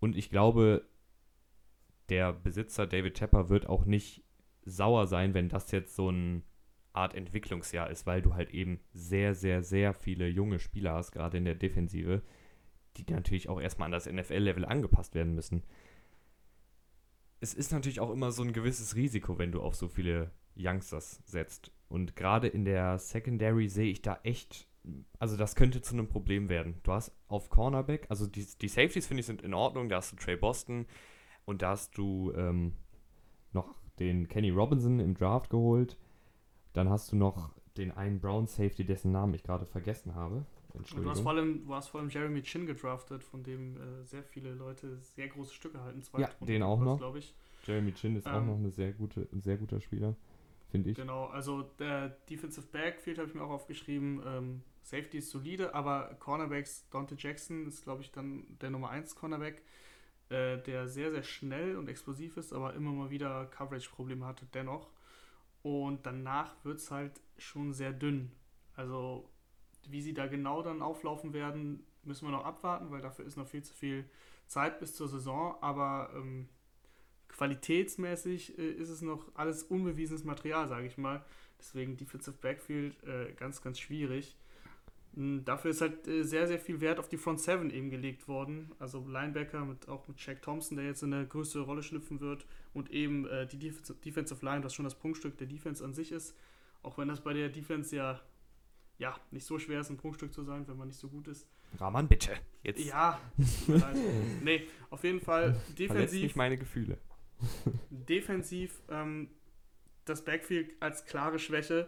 Und 0.00 0.16
ich 0.16 0.30
glaube, 0.30 0.86
der 2.08 2.32
Besitzer 2.32 2.86
David 2.86 3.14
Tepper 3.14 3.48
wird 3.48 3.68
auch 3.68 3.84
nicht 3.84 4.24
sauer 4.64 5.06
sein, 5.06 5.34
wenn 5.34 5.48
das 5.48 5.70
jetzt 5.70 5.94
so 5.94 6.08
eine 6.08 6.42
Art 6.92 7.14
Entwicklungsjahr 7.14 7.90
ist, 7.90 8.06
weil 8.06 8.22
du 8.22 8.34
halt 8.34 8.50
eben 8.50 8.80
sehr, 8.92 9.34
sehr, 9.34 9.62
sehr 9.62 9.94
viele 9.94 10.28
junge 10.28 10.58
Spieler 10.58 10.94
hast, 10.94 11.12
gerade 11.12 11.38
in 11.38 11.44
der 11.44 11.54
Defensive, 11.54 12.22
die 12.96 13.04
natürlich 13.10 13.48
auch 13.48 13.60
erstmal 13.60 13.86
an 13.86 13.92
das 13.92 14.10
NFL-Level 14.10 14.64
angepasst 14.64 15.14
werden 15.14 15.34
müssen. 15.34 15.64
Es 17.44 17.52
ist 17.52 17.72
natürlich 17.72 18.00
auch 18.00 18.10
immer 18.10 18.32
so 18.32 18.42
ein 18.42 18.54
gewisses 18.54 18.96
Risiko, 18.96 19.36
wenn 19.36 19.52
du 19.52 19.60
auf 19.60 19.74
so 19.74 19.86
viele 19.86 20.30
Youngsters 20.56 21.20
setzt. 21.26 21.70
Und 21.90 22.16
gerade 22.16 22.48
in 22.48 22.64
der 22.64 22.98
Secondary 22.98 23.68
sehe 23.68 23.90
ich 23.90 24.00
da 24.00 24.18
echt, 24.22 24.66
also 25.18 25.36
das 25.36 25.54
könnte 25.54 25.82
zu 25.82 25.92
einem 25.92 26.08
Problem 26.08 26.48
werden. 26.48 26.80
Du 26.84 26.92
hast 26.92 27.12
auf 27.28 27.50
Cornerback, 27.50 28.06
also 28.08 28.26
die, 28.26 28.46
die 28.62 28.68
Safeties 28.68 29.06
finde 29.06 29.20
ich 29.20 29.26
sind 29.26 29.42
in 29.42 29.52
Ordnung, 29.52 29.90
da 29.90 29.96
hast 29.96 30.12
du 30.12 30.16
Trey 30.16 30.36
Boston 30.36 30.86
und 31.44 31.60
da 31.60 31.72
hast 31.72 31.98
du 31.98 32.32
ähm, 32.34 32.72
noch 33.52 33.74
den 33.98 34.26
Kenny 34.26 34.48
Robinson 34.48 34.98
im 34.98 35.12
Draft 35.12 35.50
geholt. 35.50 35.98
Dann 36.72 36.88
hast 36.88 37.12
du 37.12 37.16
noch 37.16 37.50
den 37.76 37.92
einen 37.92 38.20
Brown 38.20 38.46
Safety, 38.46 38.86
dessen 38.86 39.12
Namen 39.12 39.34
ich 39.34 39.42
gerade 39.42 39.66
vergessen 39.66 40.14
habe. 40.14 40.46
Du 40.74 41.08
hast, 41.08 41.20
vor 41.20 41.32
allem, 41.32 41.64
du 41.66 41.74
hast 41.74 41.88
vor 41.88 42.00
allem 42.00 42.10
Jeremy 42.10 42.42
Chin 42.42 42.66
gedraftet, 42.66 43.22
von 43.22 43.44
dem 43.44 43.76
äh, 43.76 44.04
sehr 44.04 44.24
viele 44.24 44.52
Leute 44.54 44.98
sehr 45.00 45.28
große 45.28 45.54
Stücke 45.54 45.80
halten. 45.80 46.02
ja, 46.18 46.28
den 46.40 46.62
auch 46.62 46.80
noch. 46.80 46.98
glaube 46.98 47.20
ich. 47.20 47.34
Jeremy 47.64 47.92
Chin 47.92 48.16
ist 48.16 48.26
ähm, 48.26 48.34
auch 48.34 48.44
noch 48.44 48.56
eine 48.56 48.70
sehr 48.70 48.92
gute, 48.92 49.28
ein 49.32 49.40
sehr 49.40 49.56
guter 49.56 49.80
Spieler, 49.80 50.16
finde 50.70 50.90
ich. 50.90 50.96
Genau, 50.96 51.26
also 51.26 51.62
der 51.78 52.08
Defensive 52.28 52.66
Backfield 52.66 53.18
habe 53.18 53.28
ich 53.28 53.34
mir 53.34 53.42
auch 53.42 53.50
aufgeschrieben. 53.50 54.20
Ähm, 54.26 54.62
Safety 54.82 55.18
ist 55.18 55.30
solide, 55.30 55.74
aber 55.74 56.14
Cornerbacks, 56.18 56.88
Dante 56.90 57.14
Jackson 57.16 57.66
ist, 57.66 57.84
glaube 57.84 58.02
ich, 58.02 58.10
dann 58.10 58.44
der 58.60 58.70
Nummer 58.70 58.90
1 58.90 59.14
Cornerback, 59.14 59.62
äh, 60.28 60.58
der 60.58 60.88
sehr, 60.88 61.10
sehr 61.10 61.22
schnell 61.22 61.76
und 61.76 61.88
explosiv 61.88 62.36
ist, 62.36 62.52
aber 62.52 62.74
immer 62.74 62.92
mal 62.92 63.10
wieder 63.10 63.46
Coverage-Probleme 63.46 64.26
hatte 64.26 64.46
dennoch. 64.52 64.90
Und 65.62 66.04
danach 66.04 66.54
wird 66.64 66.78
es 66.78 66.90
halt 66.90 67.22
schon 67.38 67.72
sehr 67.72 67.92
dünn. 67.92 68.30
Also 68.76 69.30
wie 69.90 70.02
sie 70.02 70.14
da 70.14 70.26
genau 70.26 70.62
dann 70.62 70.82
auflaufen 70.82 71.32
werden, 71.32 71.84
müssen 72.04 72.26
wir 72.26 72.32
noch 72.32 72.44
abwarten, 72.44 72.90
weil 72.90 73.00
dafür 73.00 73.24
ist 73.24 73.36
noch 73.36 73.48
viel 73.48 73.62
zu 73.62 73.74
viel 73.74 74.04
Zeit 74.46 74.78
bis 74.78 74.94
zur 74.94 75.08
Saison. 75.08 75.56
Aber 75.60 76.10
ähm, 76.14 76.48
qualitätsmäßig 77.28 78.58
äh, 78.58 78.70
ist 78.70 78.90
es 78.90 79.02
noch 79.02 79.30
alles 79.34 79.62
unbewiesenes 79.64 80.24
Material, 80.24 80.68
sage 80.68 80.86
ich 80.86 80.98
mal. 80.98 81.24
Deswegen 81.58 81.96
Defensive 81.96 82.36
Backfield 82.40 83.02
äh, 83.04 83.32
ganz, 83.32 83.62
ganz 83.62 83.78
schwierig. 83.78 84.36
Hm, 85.14 85.44
dafür 85.44 85.70
ist 85.70 85.80
halt 85.80 86.06
äh, 86.08 86.24
sehr, 86.24 86.46
sehr 86.46 86.58
viel 86.58 86.80
Wert 86.80 86.98
auf 86.98 87.08
die 87.08 87.16
Front 87.16 87.40
7 87.40 87.70
eben 87.70 87.90
gelegt 87.90 88.28
worden. 88.28 88.72
Also 88.78 89.06
Linebacker, 89.06 89.64
mit, 89.64 89.88
auch 89.88 90.06
mit 90.08 90.20
Shaq 90.20 90.42
Thompson, 90.42 90.76
der 90.76 90.86
jetzt 90.86 91.02
in 91.02 91.12
eine 91.12 91.26
größere 91.26 91.62
Rolle 91.62 91.82
schlüpfen 91.82 92.20
wird. 92.20 92.46
Und 92.72 92.90
eben 92.90 93.26
äh, 93.26 93.46
die 93.46 93.58
Def 93.58 93.82
Defensive 94.04 94.44
Line, 94.44 94.60
das 94.60 94.74
schon 94.74 94.84
das 94.84 94.98
Punktstück 94.98 95.38
der 95.38 95.46
Defense 95.46 95.84
an 95.84 95.94
sich 95.94 96.12
ist. 96.12 96.36
Auch 96.82 96.98
wenn 96.98 97.08
das 97.08 97.22
bei 97.22 97.32
der 97.32 97.48
Defense 97.48 97.94
ja 97.94 98.20
ja, 99.04 99.14
nicht 99.30 99.44
so 99.44 99.58
schwer 99.58 99.80
ist, 99.80 99.90
ein 99.90 99.98
Prunkstück 99.98 100.32
zu 100.32 100.44
sein, 100.44 100.66
wenn 100.66 100.78
man 100.78 100.88
nicht 100.88 100.98
so 100.98 101.10
gut 101.10 101.28
ist. 101.28 101.46
Rahman, 101.78 102.08
bitte. 102.08 102.32
Jetzt. 102.62 102.82
Ja, 102.82 103.20
nee, 104.42 104.66
auf 104.88 105.04
jeden 105.04 105.20
Fall 105.20 105.60
defensiv. 105.78 106.22
nicht 106.22 106.36
meine 106.36 106.56
Gefühle. 106.56 106.96
defensiv 107.90 108.80
ähm, 108.88 109.28
das 110.06 110.24
Backfield 110.24 110.72
als 110.80 111.04
klare 111.04 111.38
Schwäche, 111.38 111.86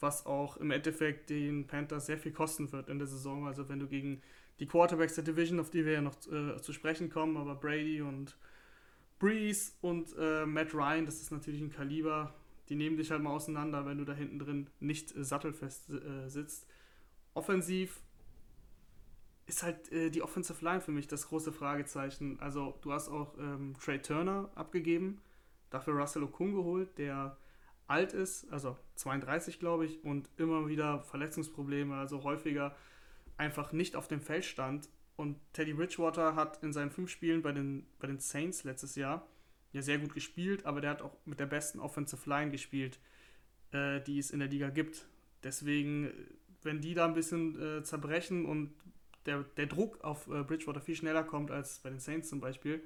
was 0.00 0.26
auch 0.26 0.56
im 0.56 0.72
Endeffekt 0.72 1.30
den 1.30 1.68
Panthers 1.68 2.06
sehr 2.06 2.18
viel 2.18 2.32
kosten 2.32 2.72
wird 2.72 2.88
in 2.88 2.98
der 2.98 3.06
Saison. 3.06 3.46
Also 3.46 3.68
wenn 3.68 3.78
du 3.78 3.86
gegen 3.86 4.20
die 4.58 4.66
Quarterbacks 4.66 5.14
der 5.14 5.22
Division, 5.22 5.60
auf 5.60 5.70
die 5.70 5.84
wir 5.84 5.92
ja 5.92 6.00
noch 6.00 6.16
äh, 6.26 6.60
zu 6.60 6.72
sprechen 6.72 7.08
kommen, 7.08 7.36
aber 7.36 7.54
Brady 7.54 8.02
und 8.02 8.36
Breeze 9.20 9.74
und 9.80 10.12
äh, 10.18 10.44
Matt 10.44 10.74
Ryan, 10.74 11.06
das 11.06 11.20
ist 11.20 11.30
natürlich 11.30 11.60
ein 11.60 11.70
Kaliber, 11.70 12.34
die 12.68 12.76
nehmen 12.76 12.96
dich 12.96 13.10
halt 13.10 13.22
mal 13.22 13.30
auseinander, 13.30 13.86
wenn 13.86 13.98
du 13.98 14.04
da 14.04 14.12
hinten 14.12 14.38
drin 14.38 14.70
nicht 14.80 15.16
äh, 15.16 15.24
sattelfest 15.24 15.90
äh, 15.90 16.28
sitzt. 16.28 16.66
Offensiv 17.34 18.00
ist 19.46 19.62
halt 19.62 19.90
äh, 19.92 20.10
die 20.10 20.22
Offensive 20.22 20.62
Line 20.64 20.80
für 20.80 20.92
mich 20.92 21.08
das 21.08 21.28
große 21.28 21.52
Fragezeichen. 21.52 22.38
Also 22.40 22.78
du 22.82 22.92
hast 22.92 23.08
auch 23.08 23.36
ähm, 23.38 23.74
Trey 23.80 24.00
Turner 24.00 24.50
abgegeben, 24.54 25.20
dafür 25.70 25.94
Russell 25.94 26.22
Okung 26.22 26.54
geholt, 26.54 26.98
der 26.98 27.36
alt 27.86 28.12
ist, 28.12 28.50
also 28.52 28.76
32 28.96 29.58
glaube 29.58 29.86
ich, 29.86 30.04
und 30.04 30.28
immer 30.36 30.68
wieder 30.68 31.02
Verletzungsprobleme, 31.04 31.96
also 31.96 32.22
häufiger 32.22 32.76
einfach 33.38 33.72
nicht 33.72 33.96
auf 33.96 34.08
dem 34.08 34.20
Feld 34.20 34.44
stand. 34.44 34.88
Und 35.16 35.36
Teddy 35.52 35.72
Bridgewater 35.72 36.36
hat 36.36 36.62
in 36.62 36.72
seinen 36.72 36.90
fünf 36.90 37.10
Spielen 37.10 37.42
bei 37.42 37.52
den, 37.52 37.86
bei 37.98 38.06
den 38.06 38.20
Saints 38.20 38.64
letztes 38.64 38.94
Jahr 38.94 39.26
ja 39.72 39.82
sehr 39.82 39.98
gut 39.98 40.14
gespielt, 40.14 40.66
aber 40.66 40.80
der 40.80 40.90
hat 40.90 41.02
auch 41.02 41.16
mit 41.24 41.40
der 41.40 41.46
besten 41.46 41.80
Offensive 41.80 42.28
Line 42.28 42.50
gespielt, 42.50 42.98
äh, 43.72 44.00
die 44.00 44.18
es 44.18 44.30
in 44.30 44.38
der 44.38 44.48
Liga 44.48 44.70
gibt. 44.70 45.06
Deswegen, 45.42 46.10
wenn 46.62 46.80
die 46.80 46.94
da 46.94 47.06
ein 47.06 47.14
bisschen 47.14 47.60
äh, 47.60 47.82
zerbrechen 47.82 48.46
und 48.46 48.74
der, 49.26 49.44
der 49.56 49.66
Druck 49.66 50.02
auf 50.02 50.28
äh, 50.28 50.42
Bridgewater 50.42 50.80
viel 50.80 50.96
schneller 50.96 51.22
kommt 51.22 51.50
als 51.50 51.80
bei 51.80 51.90
den 51.90 52.00
Saints 52.00 52.28
zum 52.28 52.40
Beispiel, 52.40 52.80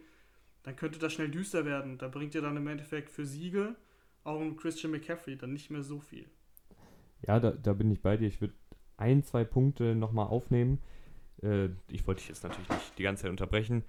dann 0.64 0.76
könnte 0.76 0.98
das 0.98 1.12
schnell 1.12 1.30
düster 1.30 1.64
werden. 1.64 1.98
Da 1.98 2.08
bringt 2.08 2.34
ihr 2.34 2.42
dann 2.42 2.56
im 2.56 2.66
Endeffekt 2.66 3.10
für 3.10 3.26
Siege 3.26 3.76
auch 4.24 4.40
ein 4.40 4.56
Christian 4.56 4.92
McCaffrey 4.92 5.36
dann 5.36 5.52
nicht 5.52 5.70
mehr 5.70 5.82
so 5.82 6.00
viel. 6.00 6.26
Ja, 7.26 7.40
da, 7.40 7.52
da 7.52 7.72
bin 7.72 7.90
ich 7.90 8.00
bei 8.00 8.16
dir. 8.16 8.28
Ich 8.28 8.40
würde 8.40 8.54
ein, 8.96 9.22
zwei 9.24 9.44
Punkte 9.44 9.94
nochmal 9.94 10.26
aufnehmen. 10.26 10.80
Äh, 11.42 11.70
ich 11.88 12.06
wollte 12.06 12.20
dich 12.20 12.28
jetzt 12.28 12.42
natürlich 12.42 12.68
nicht 12.68 12.98
die 12.98 13.02
ganze 13.02 13.22
Zeit 13.22 13.30
unterbrechen. 13.30 13.84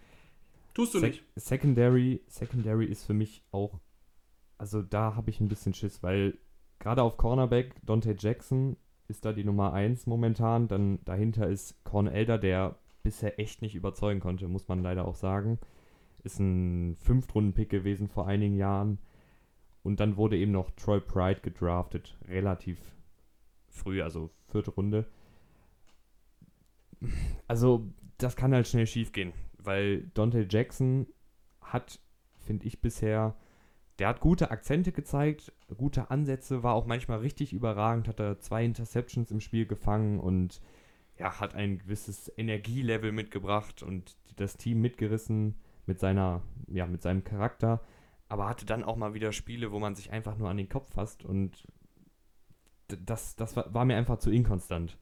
Tust 0.74 0.94
du 0.94 1.00
Se 1.00 1.08
nicht. 1.08 1.24
Secondary, 1.36 2.22
Secondary 2.28 2.86
ist 2.86 3.06
für 3.06 3.14
mich 3.14 3.44
auch, 3.52 3.80
also 4.58 4.82
da 4.82 5.16
habe 5.16 5.30
ich 5.30 5.40
ein 5.40 5.48
bisschen 5.48 5.74
Schiss, 5.74 6.02
weil 6.02 6.38
gerade 6.80 7.04
auf 7.04 7.18
Cornerback 7.18 7.76
Dante 7.86 8.16
Jackson 8.18 8.78
ist 9.08 9.26
da 9.26 9.34
die 9.34 9.44
Nummer 9.44 9.74
1 9.74 10.08
momentan. 10.08 10.68
Dann 10.68 11.00
dahinter 11.06 11.48
ist 11.48 11.84
Corn 11.84 12.08
Elder, 12.08 12.38
der 12.38 12.78
bisher 13.04 13.40
echt 13.40 13.62
nicht 13.62 13.76
überzeugen 13.76 14.20
konnte, 14.20 14.48
muss 14.48 14.68
man 14.68 14.82
leider 14.82 15.06
auch 15.06 15.16
sagen. 15.16 15.60
Ist 16.24 16.40
ein 16.40 16.96
Fünftrunden-Pick 16.96 17.70
gewesen 17.70 18.08
vor 18.08 18.28
einigen 18.28 18.56
Jahren. 18.56 18.98
Und 19.84 20.00
dann 20.00 20.16
wurde 20.16 20.38
eben 20.38 20.54
noch 20.54 20.72
Troy 20.72 21.02
Pride 21.02 21.42
gedraftet, 21.42 22.18
relativ 22.30 22.80
früh, 23.68 24.02
also 24.02 24.30
vierte 24.48 24.72
Runde. 24.72 25.06
Also, 27.48 27.86
das 28.18 28.38
kann 28.38 28.54
halt 28.54 28.66
schnell 28.66 28.88
schief 28.88 29.12
gehen 29.12 29.34
weil 29.66 30.08
Dante 30.14 30.46
Jackson 30.50 31.08
hat, 31.62 32.00
finde 32.38 32.66
ich 32.66 32.82
bisher, 32.82 33.36
der 34.00 34.08
hat 34.08 34.20
gute 34.20 34.52
Akzente 34.52 34.92
gezeigt, 34.92 35.54
gute 35.78 36.10
Ansätze, 36.10 36.64
war 36.64 36.74
auch 36.74 36.86
manchmal 36.86 37.20
richtig 37.20 37.54
überragend, 37.54 38.08
hat 38.08 38.20
er 38.20 38.40
zwei 38.40 38.66
Interceptions 38.66 39.32
im 39.32 39.40
Spiel 39.40 39.66
gefangen 39.66 40.20
und 40.20 40.62
ja, 41.18 41.40
hat 41.40 41.54
ein 41.54 41.78
gewisses 41.78 42.32
Energielevel 42.38 43.12
mitgebracht 43.12 43.84
und 43.84 44.18
das 44.36 44.58
Team 44.58 44.82
mitgerissen 44.82 45.56
mit 45.86 46.00
seiner, 46.00 46.42
ja, 46.68 46.88
mit 46.88 47.04
seinem 47.04 47.24
Charakter, 47.24 47.82
aber 48.30 48.50
hatte 48.50 48.66
dann 48.66 48.84
auch 48.84 48.96
mal 48.96 49.14
wieder 49.14 49.32
Spiele, 49.32 49.72
wo 49.72 49.80
man 49.80 49.96
sich 49.96 50.12
einfach 50.12 50.38
nur 50.38 50.50
an 50.50 50.58
den 50.58 50.70
Kopf 50.70 50.92
fasst 50.92 51.24
und 51.24 51.68
das, 52.88 53.36
das 53.36 53.56
war, 53.56 53.74
war 53.74 53.86
mir 53.86 53.98
einfach 53.98 54.18
zu 54.18 54.32
inkonstant. 54.32 54.98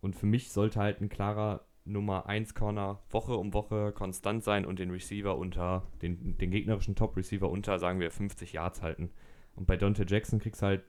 Und 0.00 0.16
für 0.16 0.26
mich 0.26 0.50
sollte 0.52 0.80
halt 0.80 1.00
ein 1.00 1.08
klarer 1.08 1.64
Nummer 1.84 2.26
1 2.26 2.54
Corner 2.54 3.02
Woche 3.10 3.36
um 3.36 3.52
Woche 3.52 3.92
konstant 3.92 4.42
sein 4.42 4.64
und 4.64 4.78
den 4.78 4.90
Receiver 4.90 5.36
unter, 5.36 5.86
den, 6.00 6.38
den 6.38 6.50
gegnerischen 6.50 6.96
Top-Receiver 6.96 7.48
unter, 7.48 7.78
sagen 7.78 8.00
wir, 8.00 8.10
50 8.10 8.54
Yards 8.54 8.82
halten. 8.82 9.10
Und 9.54 9.66
bei 9.66 9.76
Dante 9.76 10.04
Jackson 10.06 10.38
kriegst 10.38 10.62
du 10.62 10.66
halt 10.66 10.84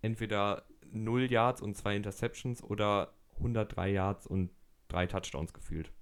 entweder 0.00 0.64
0 0.92 1.30
Yards 1.30 1.60
und 1.60 1.76
2 1.76 1.96
Interceptions 1.96 2.62
oder 2.62 3.12
103 3.36 3.90
Yards 3.90 4.26
und 4.26 4.50
3 4.88 5.06
Touchdowns 5.06 5.52
gefühlt. 5.52 5.92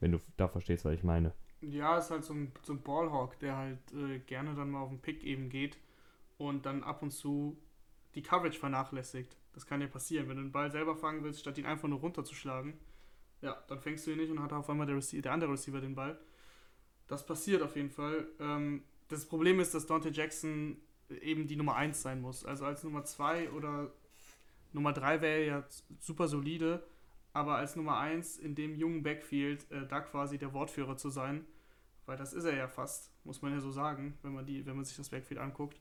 Wenn 0.00 0.12
du 0.12 0.18
da 0.36 0.48
verstehst, 0.48 0.84
was 0.84 0.94
ich 0.94 1.04
meine. 1.04 1.32
Ja, 1.60 1.96
ist 1.96 2.10
halt 2.10 2.24
so 2.24 2.34
ein, 2.34 2.52
so 2.62 2.74
ein 2.74 2.82
Ballhawk, 2.82 3.38
der 3.38 3.56
halt 3.56 3.92
äh, 3.92 4.18
gerne 4.18 4.54
dann 4.54 4.70
mal 4.70 4.82
auf 4.82 4.90
den 4.90 5.00
Pick 5.00 5.24
eben 5.24 5.48
geht 5.48 5.78
und 6.36 6.66
dann 6.66 6.82
ab 6.82 7.02
und 7.02 7.10
zu 7.10 7.56
die 8.14 8.22
Coverage 8.22 8.58
vernachlässigt. 8.58 9.36
Das 9.54 9.66
kann 9.66 9.80
ja 9.80 9.86
passieren. 9.86 10.28
Wenn 10.28 10.36
du 10.36 10.42
den 10.42 10.52
Ball 10.52 10.70
selber 10.70 10.96
fangen 10.96 11.22
willst, 11.22 11.40
statt 11.40 11.58
ihn 11.58 11.66
einfach 11.66 11.88
nur 11.88 12.00
runterzuschlagen, 12.00 12.74
ja, 13.44 13.62
dann 13.68 13.78
fängst 13.78 14.06
du 14.06 14.10
ihn 14.10 14.16
nicht 14.18 14.30
und 14.30 14.42
hat 14.42 14.52
auf 14.52 14.68
einmal 14.70 14.86
der, 14.86 14.96
Receiver, 14.96 15.22
der 15.22 15.32
andere 15.32 15.52
Receiver 15.52 15.80
den 15.80 15.94
Ball. 15.94 16.18
Das 17.06 17.26
passiert 17.26 17.62
auf 17.62 17.76
jeden 17.76 17.90
Fall. 17.90 18.26
Ähm, 18.40 18.82
das 19.08 19.26
Problem 19.26 19.60
ist, 19.60 19.74
dass 19.74 19.86
Dante 19.86 20.08
Jackson 20.08 20.78
eben 21.20 21.46
die 21.46 21.56
Nummer 21.56 21.76
1 21.76 22.00
sein 22.00 22.22
muss. 22.22 22.46
Also 22.46 22.64
als 22.64 22.82
Nummer 22.82 23.04
2 23.04 23.50
oder 23.50 23.92
Nummer 24.72 24.94
3 24.94 25.20
wäre 25.20 25.46
ja 25.46 25.64
super 26.00 26.26
solide, 26.26 26.82
aber 27.34 27.56
als 27.56 27.76
Nummer 27.76 27.98
1 27.98 28.38
in 28.38 28.54
dem 28.54 28.74
jungen 28.74 29.02
Backfield 29.02 29.70
äh, 29.70 29.86
da 29.86 30.00
quasi 30.00 30.38
der 30.38 30.54
Wortführer 30.54 30.96
zu 30.96 31.10
sein, 31.10 31.44
weil 32.06 32.16
das 32.16 32.32
ist 32.32 32.44
er 32.44 32.56
ja 32.56 32.66
fast, 32.66 33.12
muss 33.24 33.42
man 33.42 33.52
ja 33.52 33.60
so 33.60 33.70
sagen, 33.70 34.16
wenn 34.22 34.32
man, 34.32 34.46
die, 34.46 34.64
wenn 34.64 34.76
man 34.76 34.86
sich 34.86 34.96
das 34.96 35.10
Backfield 35.10 35.38
anguckt, 35.38 35.78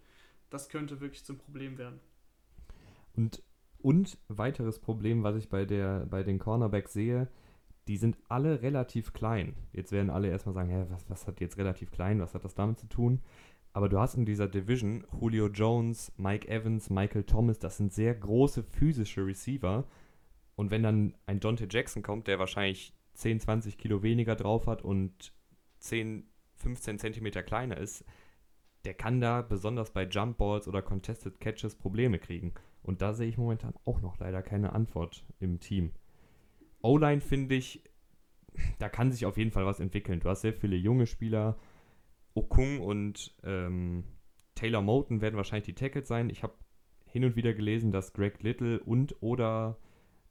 das 0.49 0.67
könnte 0.67 0.99
wirklich 0.99 1.23
zum 1.23 1.37
Problem 1.37 1.77
werden. 1.77 2.01
Und, 3.15 3.41
und 3.79 4.17
weiteres 4.27 4.79
Problem, 4.79 5.23
was 5.23 5.37
ich 5.37 5.47
bei, 5.47 5.63
der, 5.63 6.05
bei 6.07 6.23
den 6.23 6.39
Cornerbacks 6.39 6.91
sehe, 6.91 7.29
die 7.87 7.97
sind 7.97 8.17
alle 8.29 8.61
relativ 8.61 9.13
klein. 9.13 9.55
Jetzt 9.73 9.91
werden 9.91 10.09
alle 10.09 10.29
erstmal 10.29 10.55
sagen, 10.55 10.69
hä, 10.69 10.85
was, 10.89 11.09
was 11.09 11.27
hat 11.27 11.41
jetzt 11.41 11.57
relativ 11.57 11.91
klein, 11.91 12.19
was 12.19 12.33
hat 12.33 12.45
das 12.45 12.55
damit 12.55 12.79
zu 12.79 12.87
tun? 12.87 13.21
Aber 13.73 13.89
du 13.89 13.99
hast 13.99 14.15
in 14.15 14.25
dieser 14.25 14.47
Division 14.47 15.03
Julio 15.19 15.47
Jones, 15.47 16.13
Mike 16.17 16.47
Evans, 16.47 16.89
Michael 16.89 17.23
Thomas, 17.23 17.59
das 17.59 17.77
sind 17.77 17.91
sehr 17.91 18.13
große 18.13 18.63
physische 18.63 19.25
Receiver. 19.25 19.85
Und 20.55 20.69
wenn 20.69 20.83
dann 20.83 21.15
ein 21.25 21.39
Dante 21.39 21.67
Jackson 21.69 22.03
kommt, 22.03 22.27
der 22.27 22.37
wahrscheinlich 22.37 22.93
10, 23.15 23.39
20 23.39 23.77
Kilo 23.77 24.03
weniger 24.03 24.35
drauf 24.35 24.67
hat 24.67 24.83
und 24.83 25.33
10, 25.79 26.27
15 26.55 26.99
Zentimeter 26.99 27.41
kleiner 27.41 27.77
ist, 27.77 28.05
der 28.85 28.93
kann 28.93 29.19
da 29.19 29.41
besonders 29.41 29.91
bei 29.91 30.05
Jump 30.05 30.37
Balls 30.37 30.67
oder 30.67 30.81
Contested 30.81 31.39
Catches 31.39 31.75
Probleme 31.75 32.19
kriegen. 32.19 32.53
Und 32.83 33.01
da 33.01 33.13
sehe 33.13 33.29
ich 33.29 33.37
momentan 33.37 33.73
auch 33.85 34.01
noch 34.01 34.19
leider 34.19 34.41
keine 34.41 34.73
Antwort 34.73 35.25
im 35.39 35.59
Team. 35.59 35.93
O-Line 36.83 37.21
finde 37.21 37.55
ich, 37.55 37.81
da 38.77 38.89
kann 38.89 39.11
sich 39.11 39.25
auf 39.25 39.37
jeden 39.37 39.51
Fall 39.51 39.65
was 39.65 39.79
entwickeln. 39.79 40.19
Du 40.19 40.29
hast 40.29 40.41
sehr 40.41 40.53
viele 40.53 40.75
junge 40.75 41.07
Spieler. 41.07 41.57
Okung 42.35 42.81
und 42.81 43.33
ähm, 43.43 44.03
Taylor 44.55 44.81
Moten 44.81 45.21
werden 45.21 45.37
wahrscheinlich 45.37 45.65
die 45.65 45.75
Tackles 45.75 46.07
sein. 46.07 46.29
Ich 46.29 46.43
habe 46.43 46.53
hin 47.05 47.25
und 47.25 47.35
wieder 47.35 47.53
gelesen, 47.53 47.91
dass 47.91 48.13
Greg 48.13 48.41
Little 48.41 48.79
und 48.79 49.15
oder 49.21 49.77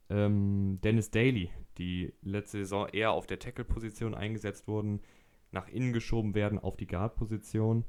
ähm, 0.09 0.79
Dennis 0.83 1.11
Daly, 1.11 1.49
die 1.77 2.13
letzte 2.21 2.59
Saison 2.59 2.87
eher 2.89 3.11
auf 3.11 3.25
der 3.25 3.39
Tackle-Position 3.39 4.13
eingesetzt 4.13 4.67
wurden, 4.67 5.01
nach 5.51 5.67
innen 5.69 5.93
geschoben 5.93 6.35
werden 6.35 6.59
auf 6.59 6.77
die 6.77 6.87
Guard-Position. 6.87 7.85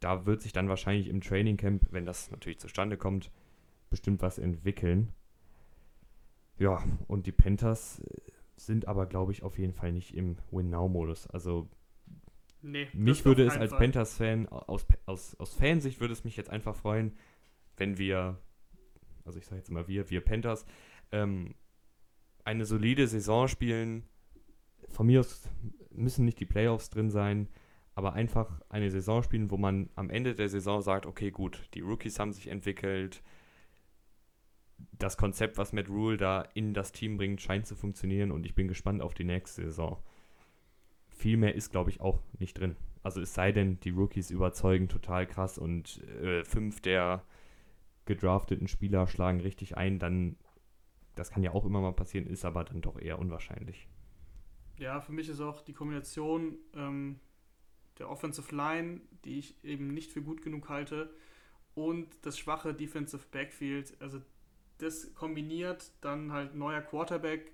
Da 0.00 0.24
wird 0.26 0.42
sich 0.42 0.52
dann 0.52 0.68
wahrscheinlich 0.68 1.08
im 1.08 1.20
Training 1.20 1.56
Camp, 1.56 1.86
wenn 1.90 2.06
das 2.06 2.30
natürlich 2.30 2.60
zustande 2.60 2.96
kommt, 2.96 3.30
bestimmt 3.90 4.22
was 4.22 4.38
entwickeln. 4.38 5.12
Ja, 6.58 6.82
und 7.08 7.26
die 7.26 7.32
Panthers 7.32 8.00
äh, 8.00 8.20
sind 8.56 8.86
aber, 8.88 9.06
glaube 9.06 9.32
ich, 9.32 9.42
auf 9.42 9.58
jeden 9.58 9.72
Fall 9.72 9.92
nicht 9.92 10.14
im 10.14 10.36
Win-Now-Modus. 10.50 11.26
Also 11.28 11.68
Nee, 12.66 12.88
mich 12.94 13.26
würde 13.26 13.44
es 13.44 13.58
als 13.58 13.72
Panthers-Fan, 13.72 14.48
aus, 14.48 14.86
aus, 15.04 15.34
aus 15.38 15.54
Fansicht 15.54 16.00
würde 16.00 16.14
es 16.14 16.24
mich 16.24 16.34
jetzt 16.38 16.48
einfach 16.48 16.74
freuen, 16.74 17.12
wenn 17.76 17.98
wir, 17.98 18.38
also 19.26 19.38
ich 19.38 19.44
sage 19.44 19.58
jetzt 19.58 19.70
mal 19.70 19.86
wir, 19.86 20.08
wir 20.08 20.22
Panthers, 20.22 20.64
ähm, 21.12 21.54
eine 22.42 22.64
solide 22.64 23.06
Saison 23.06 23.48
spielen. 23.48 24.04
Von 24.88 25.06
mir 25.06 25.20
aus 25.20 25.48
müssen 25.90 26.24
nicht 26.24 26.40
die 26.40 26.46
Playoffs 26.46 26.88
drin 26.88 27.10
sein, 27.10 27.48
aber 27.94 28.14
einfach 28.14 28.62
eine 28.70 28.90
Saison 28.90 29.22
spielen, 29.22 29.50
wo 29.50 29.58
man 29.58 29.90
am 29.94 30.08
Ende 30.08 30.34
der 30.34 30.48
Saison 30.48 30.80
sagt, 30.80 31.04
okay, 31.04 31.30
gut, 31.30 31.68
die 31.74 31.80
Rookies 31.80 32.18
haben 32.18 32.32
sich 32.32 32.48
entwickelt, 32.48 33.22
das 34.92 35.16
Konzept, 35.16 35.58
was 35.58 35.72
Matt 35.72 35.88
Rule 35.88 36.16
da 36.16 36.42
in 36.54 36.74
das 36.74 36.92
Team 36.92 37.16
bringt, 37.16 37.40
scheint 37.40 37.66
zu 37.66 37.74
funktionieren 37.74 38.30
und 38.30 38.46
ich 38.46 38.54
bin 38.54 38.68
gespannt 38.68 39.02
auf 39.02 39.14
die 39.14 39.24
nächste 39.24 39.62
Saison 39.62 39.98
viel 41.14 41.36
mehr 41.36 41.54
ist, 41.54 41.70
glaube 41.70 41.90
ich, 41.90 42.00
auch 42.00 42.20
nicht 42.38 42.58
drin. 42.58 42.76
Also 43.02 43.20
es 43.20 43.34
sei 43.34 43.52
denn, 43.52 43.80
die 43.80 43.90
Rookies 43.90 44.30
überzeugen 44.30 44.88
total 44.88 45.26
krass 45.26 45.58
und 45.58 46.02
äh, 46.04 46.44
fünf 46.44 46.80
der 46.80 47.22
gedrafteten 48.04 48.68
Spieler 48.68 49.06
schlagen 49.06 49.40
richtig 49.40 49.76
ein, 49.76 49.98
dann, 49.98 50.36
das 51.14 51.30
kann 51.30 51.42
ja 51.42 51.52
auch 51.52 51.64
immer 51.64 51.80
mal 51.80 51.92
passieren, 51.92 52.26
ist 52.26 52.44
aber 52.44 52.64
dann 52.64 52.80
doch 52.80 52.98
eher 52.98 53.18
unwahrscheinlich. 53.18 53.88
Ja, 54.78 55.00
für 55.00 55.12
mich 55.12 55.28
ist 55.28 55.40
auch 55.40 55.62
die 55.62 55.72
Kombination 55.72 56.56
ähm, 56.74 57.20
der 57.98 58.10
Offensive 58.10 58.54
Line, 58.54 59.00
die 59.24 59.38
ich 59.38 59.64
eben 59.64 59.94
nicht 59.94 60.10
für 60.10 60.22
gut 60.22 60.42
genug 60.42 60.68
halte, 60.68 61.14
und 61.74 62.08
das 62.22 62.38
schwache 62.38 62.72
Defensive 62.72 63.24
Backfield, 63.30 63.96
also 64.00 64.20
das 64.78 65.14
kombiniert 65.14 65.92
dann 66.00 66.32
halt 66.32 66.54
neuer 66.54 66.80
Quarterback, 66.80 67.52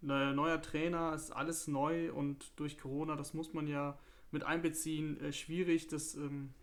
neuer 0.00 0.60
Trainer, 0.60 1.14
ist 1.14 1.30
alles 1.30 1.68
neu 1.68 2.12
und 2.12 2.58
durch 2.58 2.78
Corona, 2.78 3.16
das 3.16 3.34
muss 3.34 3.52
man 3.52 3.66
ja 3.66 3.98
mit 4.32 4.44
einbeziehen, 4.44 5.20
äh, 5.20 5.32
schwierig, 5.32 5.88
das, 5.88 6.14
ähm, 6.14 6.54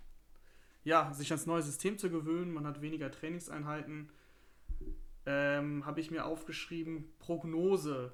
ja, 0.84 1.14
sich 1.14 1.32
ans 1.32 1.46
neue 1.46 1.62
System 1.62 1.98
zu 1.98 2.10
gewöhnen. 2.10 2.52
Man 2.52 2.66
hat 2.66 2.82
weniger 2.82 3.12
Trainingseinheiten. 3.12 4.10
Ähm, 5.26 5.86
Habe 5.86 6.00
ich 6.02 6.10
mir 6.10 6.26
aufgeschrieben, 6.26 7.06
Prognose. 7.20 8.12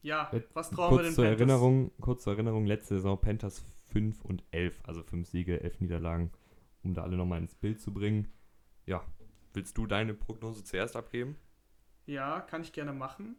Ja, 0.00 0.30
was 0.54 0.70
trauen 0.70 0.88
kurz 0.88 1.00
wir 1.00 1.04
den 1.04 1.14
zur 1.14 1.24
Panthers? 1.24 1.40
Erinnerung, 1.40 1.92
kurz 2.00 2.22
zur 2.22 2.32
Erinnerung, 2.32 2.66
letzte 2.66 2.94
Saison 2.94 3.20
Panthers 3.20 3.64
5 3.92 4.24
und 4.24 4.42
11, 4.50 4.80
also 4.84 5.02
5 5.02 5.28
Siege, 5.28 5.60
11 5.60 5.80
Niederlagen, 5.80 6.32
um 6.82 6.94
da 6.94 7.02
alle 7.02 7.16
nochmal 7.16 7.40
ins 7.40 7.54
Bild 7.54 7.80
zu 7.80 7.92
bringen. 7.92 8.28
Ja, 8.86 9.04
willst 9.54 9.76
du 9.78 9.86
deine 9.86 10.14
Prognose 10.14 10.64
zuerst 10.64 10.96
abgeben? 10.96 11.36
Ja, 12.06 12.40
kann 12.40 12.62
ich 12.62 12.72
gerne 12.72 12.92
machen. 12.92 13.36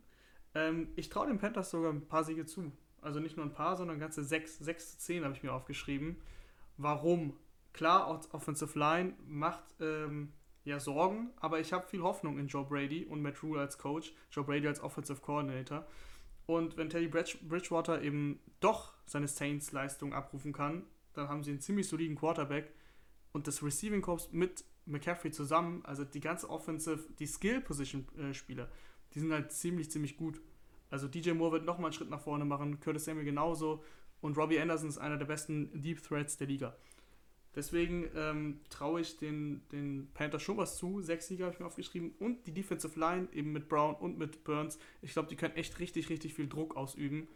Ähm, 0.56 0.90
ich 0.96 1.10
traue 1.10 1.28
den 1.28 1.40
Panthers 1.40 1.72
sogar 1.72 1.92
ein 1.92 2.08
paar 2.08 2.24
Siege 2.24 2.46
zu. 2.46 2.72
Also 3.02 3.20
nicht 3.20 3.36
nur 3.36 3.46
ein 3.46 3.54
paar, 3.54 3.76
sondern 3.76 4.00
ganze 4.00 4.24
6, 4.24 4.60
6 4.60 4.92
zu 4.92 5.00
10 5.00 5.24
habe 5.24 5.34
ich 5.34 5.44
mir 5.44 5.54
aufgeschrieben. 5.54 6.18
Warum? 6.78 7.38
Klar, 7.74 8.08
Offensive 8.32 8.78
Line 8.78 9.16
macht 9.28 9.64
ähm, 9.80 10.32
ja 10.64 10.80
Sorgen, 10.80 11.32
aber 11.38 11.60
ich 11.60 11.74
habe 11.74 11.88
viel 11.88 12.02
Hoffnung 12.02 12.38
in 12.38 12.48
Joe 12.48 12.66
Brady 12.66 13.06
und 13.06 13.22
Matt 13.22 13.42
Rule 13.44 13.60
als 13.60 13.78
Coach, 13.78 14.14
Joe 14.32 14.44
Brady 14.44 14.68
als 14.68 14.80
Offensive 14.80 15.20
Coordinator. 15.22 15.86
Und 16.46 16.78
wenn 16.78 16.90
Teddy 16.90 17.08
Bridgewater 17.08 18.02
eben 18.02 18.40
doch 18.60 18.94
seine 19.06 19.28
Saints-Leistung 19.28 20.14
abrufen 20.14 20.54
kann, 20.54 20.84
dann 21.14 21.30
haben 21.30 21.44
sie 21.44 21.52
einen 21.52 21.62
ziemlich 21.62 21.88
soliden 21.88 22.16
Quarterback 22.16 22.74
und 23.32 23.48
das 23.48 23.64
Receiving 23.64 24.02
Corps 24.02 24.30
mit 24.32 24.64
McCaffrey 24.86 25.32
zusammen, 25.32 25.84
also 25.86 26.04
die 26.04 26.20
ganze 26.20 26.50
Offensive, 26.50 27.04
die 27.20 27.28
Skill-Position-Spieler, 27.28 28.70
die 29.14 29.20
sind 29.20 29.32
halt 29.32 29.52
ziemlich, 29.52 29.92
ziemlich 29.92 30.18
gut. 30.18 30.42
Also 30.90 31.08
DJ 31.08 31.32
Moore 31.32 31.54
wird 31.54 31.66
nochmal 31.66 31.86
einen 31.86 31.94
Schritt 31.94 32.10
nach 32.10 32.22
vorne 32.22 32.46
machen, 32.46 32.80
Curtis 32.80 33.06
Samuel 33.06 33.26
genauso 33.26 33.84
und 34.22 34.38
Robbie 34.38 34.60
Anderson 34.60 34.90
ist 34.90 34.98
einer 34.98 35.18
der 35.18 35.26
besten 35.26 35.82
Deep 35.82 36.02
Threats 36.02 36.38
der 36.38 36.48
Liga. 36.48 36.76
Deswegen 37.56 38.10
ähm, 38.16 38.62
traue 38.70 39.02
ich 39.02 39.18
den, 39.18 39.62
den 39.72 40.10
Panthers 40.14 40.42
schon 40.42 40.58
was 40.58 40.78
zu. 40.78 41.02
Sechs 41.02 41.28
Sieger 41.28 41.46
habe 41.46 41.54
ich 41.54 41.60
mir 41.60 41.68
aufgeschrieben. 41.68 42.16
Und 42.20 42.48
die 42.48 42.54
Defensive 42.54 43.00
Line 43.00 43.28
eben 43.32 43.52
mit 43.52 43.70
Brown 43.70 43.96
und 43.96 44.18
mit 44.18 44.44
Burns. 44.44 44.80
Ich 45.02 45.14
glaube, 45.14 45.28
die 45.28 45.36
können 45.36 45.56
echt 45.56 45.78
richtig, 45.80 46.10
richtig 46.10 46.34
viel 46.34 46.48
Druck 46.48 46.76
ausüben. 46.76 47.28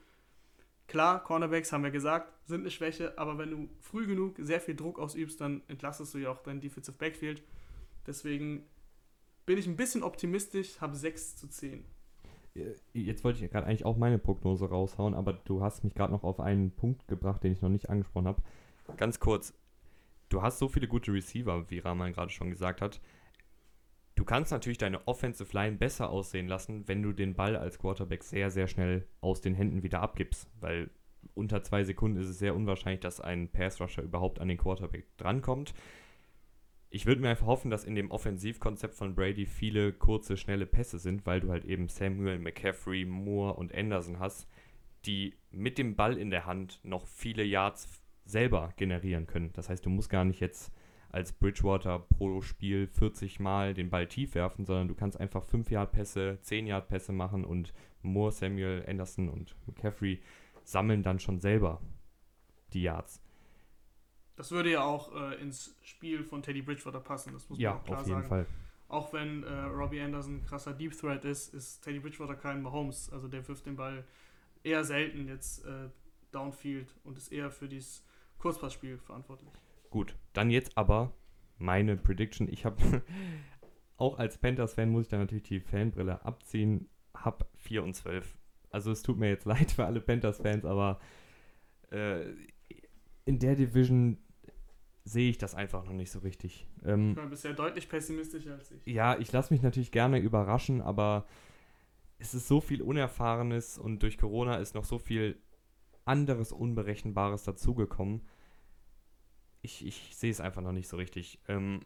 Klar, 0.87 1.23
Cornerbacks 1.23 1.73
haben 1.73 1.83
wir 1.83 1.91
gesagt, 1.91 2.31
sind 2.47 2.61
eine 2.61 2.71
Schwäche, 2.71 3.17
aber 3.17 3.37
wenn 3.37 3.51
du 3.51 3.69
früh 3.81 4.07
genug 4.07 4.35
sehr 4.39 4.61
viel 4.61 4.75
Druck 4.75 4.99
ausübst, 4.99 5.41
dann 5.41 5.61
entlastest 5.67 6.13
du 6.13 6.17
ja 6.17 6.31
auch 6.31 6.39
dein 6.39 6.61
Defensive 6.61 6.97
Backfield. 6.97 7.43
Deswegen 8.05 8.63
bin 9.45 9.57
ich 9.57 9.67
ein 9.67 9.75
bisschen 9.75 10.01
optimistisch, 10.01 10.79
habe 10.79 10.95
6 10.95 11.35
zu 11.35 11.49
10. 11.49 11.83
Jetzt 12.93 13.23
wollte 13.23 13.43
ich 13.43 13.51
gerade 13.51 13.67
eigentlich 13.67 13.85
auch 13.85 13.97
meine 13.97 14.17
Prognose 14.17 14.69
raushauen, 14.69 15.13
aber 15.13 15.33
du 15.33 15.61
hast 15.61 15.83
mich 15.83 15.93
gerade 15.93 16.11
noch 16.11 16.23
auf 16.23 16.39
einen 16.39 16.71
Punkt 16.71 17.07
gebracht, 17.07 17.43
den 17.43 17.51
ich 17.51 17.61
noch 17.61 17.69
nicht 17.69 17.89
angesprochen 17.89 18.27
habe. 18.27 18.41
Ganz 18.95 19.19
kurz, 19.19 19.53
du 20.29 20.41
hast 20.41 20.57
so 20.57 20.69
viele 20.69 20.87
gute 20.87 21.13
Receiver, 21.13 21.69
wie 21.69 21.79
Rahman 21.79 22.13
gerade 22.13 22.31
schon 22.31 22.49
gesagt 22.49 22.81
hat. 22.81 23.01
Du 24.17 24.25
kannst 24.25 24.51
natürlich 24.51 24.77
deine 24.77 25.07
Offensive 25.07 25.53
Line 25.53 25.77
besser 25.77 26.09
aussehen 26.09 26.47
lassen, 26.47 26.87
wenn 26.87 27.01
du 27.01 27.13
den 27.13 27.35
Ball 27.35 27.55
als 27.55 27.79
Quarterback 27.79 28.23
sehr, 28.23 28.51
sehr 28.51 28.67
schnell 28.67 29.07
aus 29.21 29.39
den 29.39 29.53
Händen 29.53 29.83
wieder 29.83 30.01
abgibst, 30.01 30.49
weil 30.59 30.89
unter 31.33 31.63
zwei 31.63 31.83
Sekunden 31.85 32.19
ist 32.19 32.27
es 32.27 32.39
sehr 32.39 32.55
unwahrscheinlich, 32.55 32.99
dass 32.99 33.21
ein 33.21 33.49
Pass 33.49 33.79
Rusher 33.79 34.03
überhaupt 34.03 34.39
an 34.39 34.49
den 34.49 34.57
Quarterback 34.57 35.05
drankommt 35.17 35.73
ich 36.89 37.05
würde 37.05 37.21
mir 37.21 37.29
einfach 37.29 37.47
hoffen, 37.47 37.69
dass 37.69 37.83
in 37.83 37.95
dem 37.95 38.11
Offensivkonzept 38.11 38.95
von 38.95 39.13
Brady 39.13 39.45
viele 39.45 39.91
kurze, 39.91 40.37
schnelle 40.37 40.65
Pässe 40.65 40.99
sind, 40.99 41.25
weil 41.25 41.41
du 41.41 41.49
halt 41.49 41.65
eben 41.65 41.89
Samuel, 41.89 42.39
McCaffrey, 42.39 43.05
Moore 43.05 43.55
und 43.55 43.75
Anderson 43.75 44.19
hast, 44.19 44.47
die 45.05 45.35
mit 45.51 45.77
dem 45.77 45.95
Ball 45.95 46.17
in 46.17 46.29
der 46.29 46.45
Hand 46.45 46.79
noch 46.83 47.05
viele 47.07 47.43
Yards 47.43 48.01
selber 48.25 48.73
generieren 48.77 49.27
können. 49.27 49.51
Das 49.53 49.69
heißt, 49.69 49.85
du 49.85 49.89
musst 49.89 50.09
gar 50.09 50.25
nicht 50.25 50.39
jetzt 50.39 50.71
als 51.09 51.31
Bridgewater 51.31 51.99
pro 51.99 52.41
Spiel 52.41 52.87
40 52.87 53.39
Mal 53.39 53.73
den 53.73 53.89
Ball 53.89 54.07
tief 54.07 54.35
werfen, 54.35 54.65
sondern 54.65 54.87
du 54.87 54.95
kannst 54.95 55.19
einfach 55.19 55.45
5-Yard-Pässe, 55.45 56.39
10-Yard-Pässe 56.43 57.11
machen 57.13 57.45
und 57.45 57.73
Moore, 58.01 58.31
Samuel, 58.31 58.85
Anderson 58.87 59.29
und 59.29 59.55
McCaffrey 59.65 60.21
sammeln 60.63 61.03
dann 61.03 61.19
schon 61.19 61.39
selber 61.39 61.81
die 62.73 62.83
Yards. 62.83 63.21
Das 64.35 64.51
würde 64.51 64.71
ja 64.71 64.83
auch 64.83 65.15
äh, 65.15 65.41
ins 65.41 65.75
Spiel 65.81 66.23
von 66.23 66.43
Teddy 66.43 66.61
Bridgewater 66.61 66.99
passen, 66.99 67.33
das 67.33 67.49
muss 67.49 67.57
man 67.57 67.63
Ja, 67.63 67.75
auch 67.75 67.83
klar 67.83 68.01
auf 68.01 68.07
jeden 68.07 68.21
sagen. 68.21 68.29
Fall. 68.29 68.45
Auch 68.89 69.11
wenn 69.11 69.43
äh, 69.43 69.51
Robbie 69.63 69.99
Anderson 69.99 70.35
ein 70.35 70.45
krasser 70.45 70.73
Deep 70.73 70.97
Threat 70.97 71.25
ist, 71.25 71.53
ist 71.53 71.81
Teddy 71.81 71.99
Bridgewater 71.99 72.35
kein 72.35 72.61
Mahomes. 72.61 73.09
Also 73.11 73.27
der 73.27 73.45
wirft 73.47 73.65
den 73.65 73.75
Ball 73.75 74.05
eher 74.63 74.83
selten 74.83 75.27
jetzt 75.27 75.65
äh, 75.65 75.89
downfield 76.31 76.93
und 77.03 77.17
ist 77.17 77.31
eher 77.31 77.49
für 77.51 77.67
dieses 77.67 78.05
Kurzpassspiel 78.37 78.97
verantwortlich. 78.99 79.51
Gut, 79.89 80.15
dann 80.33 80.49
jetzt 80.49 80.77
aber 80.77 81.13
meine 81.57 81.97
Prediction. 81.97 82.47
Ich 82.51 82.65
habe 82.65 82.77
auch 83.97 84.17
als 84.19 84.37
Panthers-Fan 84.37 84.89
muss 84.89 85.03
ich 85.05 85.09
da 85.09 85.17
natürlich 85.17 85.43
die 85.43 85.59
Fanbrille 85.59 86.23
abziehen. 86.25 86.87
Hab 87.13 87.49
4 87.55 87.83
und 87.83 87.95
12. 87.95 88.37
Also 88.69 88.91
es 88.91 89.01
tut 89.01 89.17
mir 89.17 89.29
jetzt 89.29 89.45
leid 89.45 89.71
für 89.71 89.85
alle 89.85 90.01
Panthers-Fans, 90.01 90.65
aber 90.65 90.99
äh, 91.91 92.25
in 93.25 93.39
der 93.39 93.55
Division 93.55 94.17
sehe 95.03 95.29
ich 95.29 95.37
das 95.37 95.55
einfach 95.55 95.85
noch 95.85 95.93
nicht 95.93 96.11
so 96.11 96.19
richtig. 96.19 96.67
Ähm, 96.83 97.11
Ich 97.11 97.15
bin 97.15 97.29
bisher 97.29 97.53
deutlich 97.53 97.87
pessimistischer 97.87 98.53
als 98.55 98.71
ich. 98.71 98.85
ja, 98.85 99.17
ich 99.17 99.31
lasse 99.31 99.53
mich 99.53 99.63
natürlich 99.63 99.91
gerne 99.91 100.19
überraschen, 100.19 100.81
aber 100.81 101.25
es 102.19 102.33
ist 102.33 102.47
so 102.47 102.59
viel 102.59 102.81
Unerfahrenes 102.81 103.77
und 103.77 104.03
durch 104.03 104.17
Corona 104.17 104.57
ist 104.57 104.75
noch 104.75 104.83
so 104.83 104.99
viel 104.99 105.37
anderes 106.03 106.51
Unberechenbares 106.51 107.43
dazugekommen. 107.43 108.21
Ich, 109.67 109.85
ich 109.85 110.15
sehe 110.15 110.31
es 110.31 110.39
einfach 110.39 110.61
noch 110.61 110.71
nicht 110.71 110.87
so 110.87 110.95
richtig. 110.95 111.39
Ähm, 111.49 111.81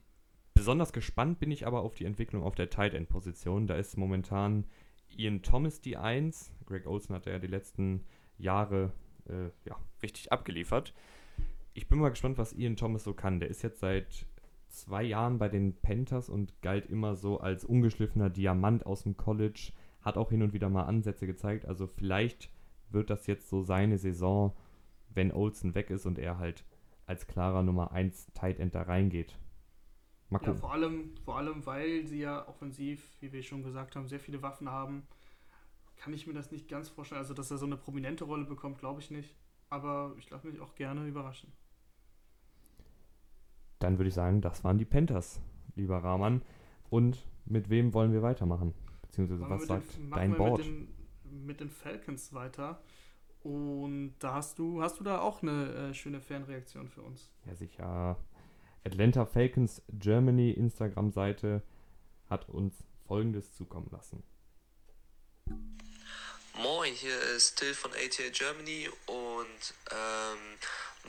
besonders 0.54 0.94
gespannt 0.94 1.40
bin 1.40 1.50
ich 1.50 1.66
aber 1.66 1.82
auf 1.82 1.96
die 1.96 2.06
Entwicklung 2.06 2.44
auf 2.44 2.54
der 2.54 2.70
Tight 2.70 2.94
End 2.94 3.10
Position. 3.10 3.66
Da 3.66 3.74
ist 3.74 3.98
momentan 3.98 4.66
Ian 5.10 5.42
Thomas 5.42 5.82
die 5.82 5.98
1. 5.98 6.52
Greg 6.68 6.86
Olsen 6.86 7.16
hat 7.16 7.26
ja 7.26 7.40
die 7.40 7.48
letzten 7.48 8.06
Jahre 8.38 8.94
äh, 9.28 9.50
ja, 9.68 9.76
richtig 10.04 10.32
abgeliefert. 10.32 10.94
Ich 11.74 11.90
bin 11.90 11.98
mal 11.98 12.10
gespannt, 12.10 12.38
was 12.38 12.54
Ian 12.54 12.76
Thomas 12.76 13.04
so 13.04 13.16
kann. 13.16 13.40
Der 13.40 13.50
ist 13.50 13.64
jetzt 13.64 13.80
seit 13.80 14.28
zwei 14.68 15.02
Jahren 15.02 15.40
bei 15.40 15.50
den 15.50 15.74
Panthers 15.74 16.30
und 16.30 16.62
galt 16.62 16.86
immer 16.86 17.16
so 17.16 17.40
als 17.40 17.66
ungeschliffener 17.66 18.30
Diamant 18.30 18.86
aus 18.86 19.02
dem 19.02 19.18
College. 19.18 19.72
Hat 20.02 20.18
auch 20.18 20.30
hin 20.30 20.44
und 20.44 20.54
wieder 20.54 20.70
mal 20.70 20.84
Ansätze 20.84 21.26
gezeigt. 21.26 21.66
Also 21.66 21.88
vielleicht 21.88 22.52
wird 22.92 23.10
das 23.10 23.26
jetzt 23.26 23.50
so 23.50 23.64
seine 23.64 23.98
Saison, 23.98 24.56
wenn 25.10 25.32
Olsen 25.32 25.74
weg 25.74 25.90
ist 25.90 26.06
und 26.06 26.20
er 26.20 26.38
halt 26.38 26.64
als 27.12 27.28
klarer 27.28 27.62
Nummer 27.62 27.92
1 27.92 28.32
Tight 28.34 28.60
End 28.60 28.74
da 28.74 28.84
reingeht. 28.84 29.38
Mal 30.30 30.40
Ja, 30.40 30.46
gucken. 30.46 30.62
vor 30.62 30.72
allem, 30.72 31.18
vor 31.26 31.38
allem, 31.38 31.66
weil 31.66 32.08
sie 32.08 32.22
ja 32.22 32.48
offensiv, 32.48 33.04
wie 33.20 33.34
wir 33.34 33.44
schon 33.44 33.64
gesagt 33.64 33.96
haben, 33.98 34.08
sehr 34.08 34.20
viele 34.22 34.42
Waffen 34.42 34.70
haben, 34.70 35.06
kann 35.98 36.14
ich 36.14 36.26
mir 36.26 36.34
das 36.34 36.52
nicht 36.52 36.70
ganz 36.70 36.88
vorstellen. 36.88 37.20
Also, 37.20 37.34
dass 37.34 37.52
er 37.52 37.58
so 37.58 37.66
eine 37.66 37.76
prominente 37.76 38.24
Rolle 38.24 38.46
bekommt, 38.46 38.80
glaube 38.80 39.02
ich 39.02 39.12
nicht. 39.12 39.36
Aber 39.70 40.16
ich 40.18 40.30
lasse 40.30 40.48
mich 40.48 40.60
auch 40.62 40.74
gerne 40.76 41.06
überraschen. 41.06 41.52
Dann 43.80 43.98
würde 43.98 44.08
ich 44.08 44.14
sagen, 44.14 44.42
das 44.42 44.64
waren 44.64 44.78
die 44.78 44.86
Panthers, 44.86 45.42
lieber 45.76 45.98
Rahman. 45.98 46.42
Und 46.90 47.26
mit 47.46 47.70
wem 47.70 47.94
wollen 47.94 48.14
wir 48.14 48.22
weitermachen? 48.22 48.74
Beziehungsweise 49.02 49.50
was 49.50 49.68
sagt 49.68 49.98
den, 49.98 50.12
dein 50.12 50.34
Board? 50.36 50.60
Mit 50.60 50.68
den, 50.68 51.46
mit 51.46 51.60
den 51.60 51.70
Falcons 51.70 52.34
weiter. 52.34 52.82
Und 53.44 54.16
da 54.20 54.36
hast 54.36 54.60
du, 54.60 54.82
hast 54.82 55.00
du 55.00 55.04
da 55.04 55.20
auch 55.20 55.42
eine 55.42 55.90
äh, 55.90 55.94
schöne 55.94 56.22
Fanreaktion 56.22 56.90
für 56.90 57.02
uns. 57.02 57.32
Ja, 57.46 57.56
sicher. 57.56 58.18
Atlanta 58.84 59.26
Falcons 59.26 59.82
Germany 59.90 60.52
Instagram-Seite 60.52 61.62
hat 62.30 62.50
uns 62.50 62.76
folgendes 63.08 63.54
zukommen 63.54 63.90
lassen. 63.92 64.24
Moin, 66.62 66.94
hier 66.94 67.20
ist 67.36 67.58
Till 67.58 67.74
von 67.74 67.92
ATA 67.92 68.30
Germany 68.32 68.90
und 69.08 69.74
ähm, 69.92 70.58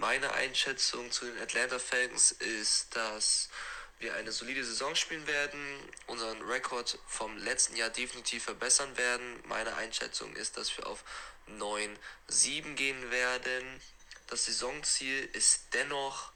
meine 0.00 0.32
Einschätzung 0.32 1.10
zu 1.10 1.26
den 1.26 1.38
Atlanta 1.38 1.78
Falcons 1.78 2.32
ist, 2.32 2.94
dass 2.96 3.50
wir 3.98 4.14
eine 4.14 4.32
solide 4.32 4.64
Saison 4.64 4.94
spielen 4.94 5.26
werden, 5.26 5.60
unseren 6.06 6.40
Rekord 6.42 6.98
vom 7.06 7.36
letzten 7.38 7.76
Jahr 7.76 7.90
definitiv 7.90 8.44
verbessern 8.44 8.96
werden. 8.96 9.40
Meine 9.46 9.74
Einschätzung 9.76 10.34
ist, 10.34 10.56
dass 10.56 10.76
wir 10.76 10.86
auf 10.86 11.04
9-7 11.48 12.74
gehen 12.74 13.10
werden. 13.10 13.80
Das 14.28 14.46
Saisonziel 14.46 15.24
ist 15.32 15.66
dennoch 15.72 16.32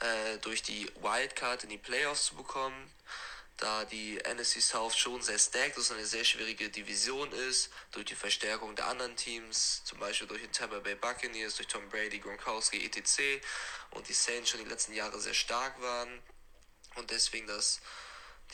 äh, 0.00 0.38
durch 0.38 0.62
die 0.62 0.90
Wildcard 1.00 1.64
in 1.64 1.70
die 1.70 1.78
Playoffs 1.78 2.26
zu 2.26 2.34
bekommen 2.34 2.90
da 3.58 3.84
die 3.84 4.18
NFC 4.18 4.62
South 4.62 4.96
schon 4.96 5.20
sehr 5.20 5.38
stacked 5.38 5.76
ist 5.76 5.90
und 5.90 5.96
eine 5.96 6.06
sehr 6.06 6.24
schwierige 6.24 6.70
Division 6.70 7.30
ist, 7.32 7.70
durch 7.90 8.06
die 8.06 8.14
Verstärkung 8.14 8.74
der 8.76 8.86
anderen 8.86 9.16
Teams, 9.16 9.82
zum 9.84 9.98
Beispiel 9.98 10.28
durch 10.28 10.42
den 10.42 10.52
Tampa 10.52 10.78
Bay 10.78 10.94
Buccaneers, 10.94 11.56
durch 11.56 11.66
Tom 11.66 11.88
Brady, 11.88 12.20
Gronkowski, 12.20 12.84
etc. 12.84 13.44
und 13.90 14.08
die 14.08 14.14
Saints 14.14 14.50
schon 14.50 14.62
die 14.62 14.70
letzten 14.70 14.94
Jahre 14.94 15.20
sehr 15.20 15.34
stark 15.34 15.80
waren 15.82 16.22
und 16.94 17.10
deswegen, 17.10 17.48
dass 17.48 17.80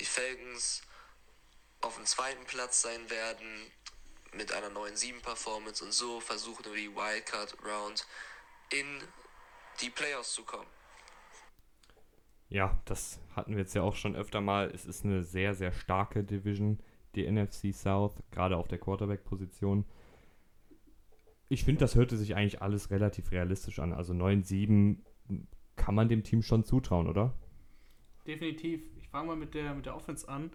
die 0.00 0.06
Falcons 0.06 0.80
auf 1.82 1.96
dem 1.96 2.06
zweiten 2.06 2.44
Platz 2.46 2.80
sein 2.80 3.10
werden 3.10 3.70
mit 4.36 4.52
einer 4.52 4.70
neuen 4.70 4.94
7-Performance 4.94 5.84
und 5.84 5.92
so 5.92 6.20
versuchen 6.20 6.64
wir 6.66 6.74
die 6.74 6.94
Wildcard 6.94 7.56
Round 7.64 8.06
in 8.72 8.86
die 9.80 9.90
Playoffs 9.90 10.34
zu 10.34 10.44
kommen. 10.44 10.68
Ja, 12.48 12.80
das 12.84 13.20
hatten 13.34 13.52
wir 13.52 13.60
jetzt 13.60 13.74
ja 13.74 13.82
auch 13.82 13.96
schon 13.96 14.14
öfter 14.14 14.40
mal. 14.40 14.70
Es 14.72 14.86
ist 14.86 15.04
eine 15.04 15.22
sehr, 15.22 15.54
sehr 15.54 15.72
starke 15.72 16.22
Division, 16.22 16.78
die 17.14 17.30
NFC 17.30 17.74
South, 17.74 18.22
gerade 18.30 18.56
auf 18.56 18.68
der 18.68 18.78
Quarterback-Position. 18.78 19.84
Ich 21.48 21.64
finde, 21.64 21.80
das 21.80 21.94
hörte 21.94 22.16
sich 22.16 22.34
eigentlich 22.34 22.62
alles 22.62 22.90
relativ 22.90 23.30
realistisch 23.32 23.78
an. 23.78 23.92
Also 23.92 24.12
9-7 24.12 24.98
kann 25.76 25.94
man 25.94 26.08
dem 26.08 26.22
Team 26.22 26.42
schon 26.42 26.64
zutrauen, 26.64 27.08
oder? 27.08 27.34
Definitiv. 28.26 28.82
Ich 28.96 29.08
fange 29.08 29.28
mal 29.28 29.36
mit 29.36 29.54
der, 29.54 29.74
mit 29.74 29.86
der 29.86 29.96
Offense 29.96 30.28
an. 30.28 30.52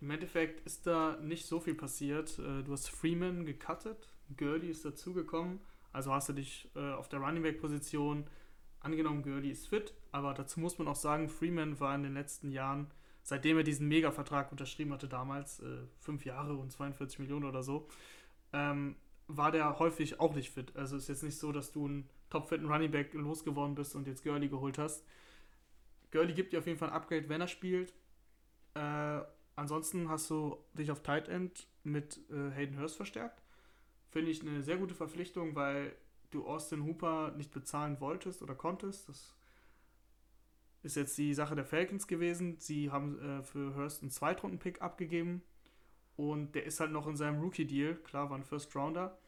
Im 0.00 0.10
Endeffekt 0.10 0.64
ist 0.66 0.86
da 0.86 1.16
nicht 1.20 1.46
so 1.46 1.60
viel 1.60 1.74
passiert. 1.74 2.38
Äh, 2.38 2.62
Du 2.62 2.72
hast 2.72 2.88
Freeman 2.88 3.44
gecuttet, 3.44 4.08
Gurley 4.36 4.70
ist 4.70 4.84
dazugekommen. 4.84 5.60
Also 5.92 6.12
hast 6.12 6.28
du 6.28 6.34
dich 6.34 6.70
äh, 6.76 6.92
auf 6.92 7.08
der 7.08 7.20
Running 7.20 7.42
Back 7.42 7.60
Position 7.60 8.26
angenommen, 8.80 9.22
Gurley 9.22 9.50
ist 9.50 9.68
fit. 9.68 9.94
Aber 10.12 10.34
dazu 10.34 10.60
muss 10.60 10.78
man 10.78 10.88
auch 10.88 10.96
sagen, 10.96 11.28
Freeman 11.28 11.80
war 11.80 11.94
in 11.94 12.02
den 12.02 12.14
letzten 12.14 12.50
Jahren, 12.50 12.90
seitdem 13.22 13.56
er 13.58 13.64
diesen 13.64 13.88
Mega-Vertrag 13.88 14.52
unterschrieben 14.52 14.92
hatte 14.92 15.08
damals, 15.08 15.60
äh, 15.60 15.86
fünf 15.98 16.24
Jahre 16.24 16.54
und 16.54 16.70
42 16.70 17.18
Millionen 17.18 17.44
oder 17.44 17.62
so, 17.62 17.88
ähm, 18.52 18.96
war 19.26 19.50
der 19.50 19.78
häufig 19.78 20.20
auch 20.20 20.34
nicht 20.34 20.50
fit. 20.50 20.76
Also 20.76 20.96
ist 20.96 21.08
jetzt 21.08 21.22
nicht 21.22 21.38
so, 21.38 21.52
dass 21.52 21.72
du 21.72 21.86
einen 21.86 22.08
topfitten 22.30 22.70
Running 22.70 22.90
Back 22.90 23.14
losgeworden 23.14 23.74
bist 23.74 23.94
und 23.94 24.06
jetzt 24.06 24.22
Gurley 24.22 24.48
geholt 24.48 24.78
hast. 24.78 25.04
Gurley 26.10 26.32
gibt 26.32 26.52
dir 26.52 26.60
auf 26.60 26.66
jeden 26.66 26.78
Fall 26.78 26.88
ein 26.88 26.94
Upgrade, 26.94 27.28
wenn 27.28 27.40
er 27.40 27.48
spielt. 27.48 27.92
Ansonsten 29.58 30.08
hast 30.08 30.30
du 30.30 30.56
dich 30.74 30.92
auf 30.92 31.02
Tight 31.02 31.28
End 31.28 31.66
mit 31.82 32.20
äh, 32.30 32.52
Hayden 32.52 32.78
Hurst 32.78 32.94
verstärkt. 32.94 33.42
Finde 34.08 34.30
ich 34.30 34.40
eine 34.40 34.62
sehr 34.62 34.76
gute 34.76 34.94
Verpflichtung, 34.94 35.56
weil 35.56 35.96
du 36.30 36.46
Austin 36.46 36.84
Hooper 36.84 37.32
nicht 37.32 37.50
bezahlen 37.50 38.00
wolltest 38.00 38.40
oder 38.40 38.54
konntest. 38.54 39.08
Das 39.08 39.34
ist 40.84 40.94
jetzt 40.94 41.18
die 41.18 41.34
Sache 41.34 41.56
der 41.56 41.64
Falcons 41.64 42.06
gewesen. 42.06 42.60
Sie 42.60 42.92
haben 42.92 43.18
äh, 43.20 43.42
für 43.42 43.74
Hurst 43.74 44.02
einen 44.02 44.12
Zweitrunden-Pick 44.12 44.80
abgegeben 44.80 45.42
und 46.14 46.54
der 46.54 46.62
ist 46.62 46.78
halt 46.78 46.92
noch 46.92 47.08
in 47.08 47.16
seinem 47.16 47.40
Rookie-Deal. 47.40 47.96
Klar, 47.96 48.30
war 48.30 48.38
ein 48.38 48.44
First-Rounder. 48.44 49.18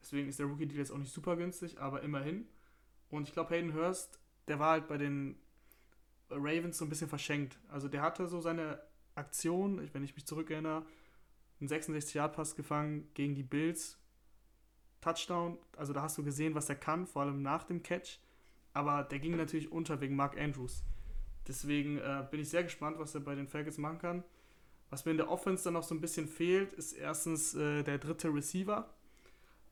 Deswegen 0.00 0.28
ist 0.28 0.40
der 0.40 0.46
Rookie-Deal 0.46 0.80
jetzt 0.80 0.90
auch 0.90 0.98
nicht 0.98 1.14
super 1.14 1.36
günstig, 1.36 1.80
aber 1.80 2.02
immerhin. 2.02 2.48
Und 3.10 3.28
ich 3.28 3.32
glaube, 3.32 3.54
Hayden 3.54 3.74
Hurst, 3.74 4.18
der 4.48 4.58
war 4.58 4.72
halt 4.72 4.88
bei 4.88 4.98
den 4.98 5.38
Ravens 6.30 6.78
so 6.78 6.84
ein 6.84 6.88
bisschen 6.88 7.08
verschenkt. 7.08 7.60
Also 7.68 7.86
der 7.86 8.02
hatte 8.02 8.26
so 8.26 8.40
seine 8.40 8.80
Aktion, 9.18 9.88
wenn 9.92 10.04
ich 10.04 10.14
mich 10.14 10.26
zurückerinnere, 10.26 10.84
einen 11.60 11.68
66-Yard-Pass 11.68 12.56
gefangen 12.56 13.08
gegen 13.14 13.34
die 13.34 13.42
Bills. 13.42 13.98
Touchdown, 15.00 15.58
also 15.76 15.92
da 15.92 16.02
hast 16.02 16.18
du 16.18 16.24
gesehen, 16.24 16.54
was 16.54 16.68
er 16.68 16.74
kann, 16.76 17.06
vor 17.06 17.22
allem 17.22 17.42
nach 17.42 17.64
dem 17.64 17.82
Catch. 17.82 18.18
Aber 18.72 19.04
der 19.04 19.18
ging 19.18 19.36
natürlich 19.36 19.70
unter 19.70 20.00
wegen 20.00 20.16
Mark 20.16 20.38
Andrews. 20.38 20.84
Deswegen 21.46 21.98
äh, 21.98 22.26
bin 22.30 22.40
ich 22.40 22.50
sehr 22.50 22.62
gespannt, 22.62 22.98
was 22.98 23.14
er 23.14 23.20
bei 23.20 23.34
den 23.34 23.48
Falcons 23.48 23.78
machen 23.78 23.98
kann. 23.98 24.24
Was 24.90 25.04
mir 25.04 25.12
in 25.12 25.16
der 25.16 25.30
Offense 25.30 25.64
dann 25.64 25.74
noch 25.74 25.82
so 25.82 25.94
ein 25.94 26.00
bisschen 26.00 26.28
fehlt, 26.28 26.72
ist 26.72 26.92
erstens 26.92 27.54
äh, 27.54 27.82
der 27.82 27.98
dritte 27.98 28.32
Receiver. 28.32 28.92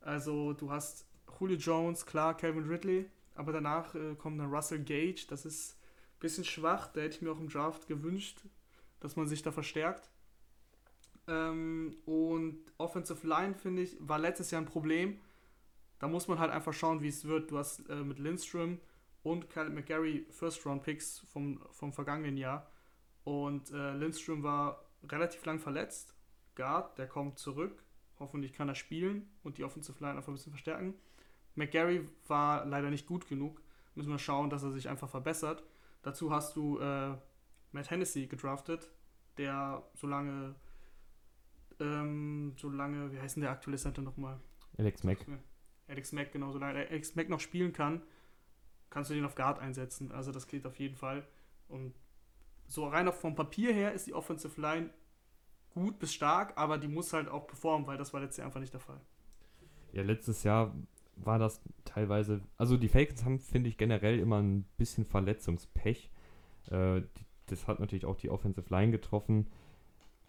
Also 0.00 0.52
du 0.52 0.70
hast 0.70 1.06
Julio 1.38 1.56
Jones, 1.56 2.06
klar, 2.06 2.36
Calvin 2.36 2.68
Ridley, 2.68 3.10
aber 3.34 3.52
danach 3.52 3.94
äh, 3.94 4.14
kommt 4.14 4.40
dann 4.40 4.52
Russell 4.52 4.82
Gage. 4.82 5.26
Das 5.28 5.44
ist 5.44 5.74
ein 5.74 6.20
bisschen 6.20 6.44
schwach. 6.44 6.88
Da 6.92 7.00
hätte 7.00 7.16
ich 7.16 7.22
mir 7.22 7.32
auch 7.32 7.40
im 7.40 7.48
Draft 7.48 7.88
gewünscht, 7.88 8.40
dass 9.00 9.16
man 9.16 9.26
sich 9.26 9.42
da 9.42 9.52
verstärkt. 9.52 10.10
Ähm, 11.28 11.96
und 12.06 12.58
Offensive 12.78 13.26
Line, 13.26 13.54
finde 13.54 13.82
ich, 13.82 13.96
war 14.00 14.18
letztes 14.18 14.50
Jahr 14.50 14.62
ein 14.62 14.66
Problem. 14.66 15.18
Da 15.98 16.08
muss 16.08 16.28
man 16.28 16.38
halt 16.38 16.52
einfach 16.52 16.72
schauen, 16.72 17.02
wie 17.02 17.08
es 17.08 17.24
wird. 17.24 17.50
Du 17.50 17.58
hast 17.58 17.88
äh, 17.88 17.96
mit 17.96 18.18
Lindström 18.18 18.80
und 19.22 19.50
Kyle 19.50 19.70
McGarry 19.70 20.26
First-Round-Picks 20.30 21.26
vom, 21.32 21.60
vom 21.72 21.92
vergangenen 21.92 22.36
Jahr. 22.36 22.70
Und 23.24 23.70
äh, 23.72 23.92
Lindström 23.94 24.42
war 24.42 24.84
relativ 25.08 25.44
lang 25.46 25.58
verletzt. 25.58 26.14
Guard, 26.54 26.96
der 26.98 27.08
kommt 27.08 27.38
zurück. 27.38 27.82
Hoffentlich 28.18 28.52
kann 28.52 28.68
er 28.68 28.74
spielen 28.74 29.28
und 29.42 29.58
die 29.58 29.64
Offensive 29.64 29.98
Line 30.02 30.16
einfach 30.16 30.28
ein 30.28 30.34
bisschen 30.34 30.52
verstärken. 30.52 30.94
McGarry 31.54 32.08
war 32.28 32.64
leider 32.64 32.90
nicht 32.90 33.06
gut 33.06 33.28
genug. 33.28 33.60
Müssen 33.94 34.10
wir 34.10 34.18
schauen, 34.18 34.50
dass 34.50 34.62
er 34.62 34.70
sich 34.70 34.88
einfach 34.88 35.08
verbessert. 35.08 35.64
Dazu 36.02 36.30
hast 36.30 36.54
du 36.56 36.78
äh, 36.78 37.14
Matt 37.72 37.90
Hennessy 37.90 38.26
gedraftet, 38.26 38.90
der 39.38 39.82
solange, 39.94 40.54
ähm, 41.80 42.54
solange, 42.56 43.12
wie 43.12 43.20
heißt 43.20 43.36
denn 43.36 43.42
der 43.42 43.50
aktuelle 43.50 43.78
Center 43.78 44.02
nochmal? 44.02 44.40
Alex 44.78 45.04
Mack. 45.04 45.26
Alex 45.88 46.12
Mack, 46.12 46.32
genau, 46.32 46.52
solange 46.52 46.78
Alex 46.78 47.14
Mack 47.14 47.28
noch 47.28 47.40
spielen 47.40 47.72
kann, 47.72 48.02
kannst 48.90 49.10
du 49.10 49.14
den 49.14 49.24
auf 49.24 49.34
Guard 49.34 49.58
einsetzen. 49.58 50.10
Also 50.12 50.32
das 50.32 50.46
geht 50.46 50.66
auf 50.66 50.78
jeden 50.78 50.96
Fall. 50.96 51.26
Und 51.68 51.94
so 52.66 52.86
rein 52.86 53.10
vom 53.12 53.34
Papier 53.34 53.72
her 53.72 53.92
ist 53.92 54.06
die 54.06 54.14
Offensive 54.14 54.60
Line 54.60 54.90
gut 55.70 55.98
bis 55.98 56.14
stark, 56.14 56.54
aber 56.56 56.78
die 56.78 56.88
muss 56.88 57.12
halt 57.12 57.28
auch 57.28 57.46
performen, 57.46 57.86
weil 57.86 57.98
das 57.98 58.12
war 58.12 58.20
letztes 58.20 58.38
Jahr 58.38 58.46
einfach 58.46 58.60
nicht 58.60 58.72
der 58.72 58.80
Fall. 58.80 59.00
Ja, 59.92 60.02
letztes 60.02 60.42
Jahr 60.42 60.74
war 61.16 61.38
das 61.38 61.60
teilweise, 61.84 62.42
also 62.56 62.76
die 62.76 62.88
Falcons 62.88 63.24
haben, 63.24 63.38
finde 63.38 63.68
ich, 63.68 63.78
generell 63.78 64.18
immer 64.18 64.40
ein 64.42 64.64
bisschen 64.76 65.04
Verletzungspech. 65.04 66.10
Äh, 66.70 67.02
das 67.46 67.66
hat 67.66 67.80
natürlich 67.80 68.06
auch 68.06 68.16
die 68.16 68.30
Offensive 68.30 68.68
Line 68.70 68.92
getroffen. 68.92 69.48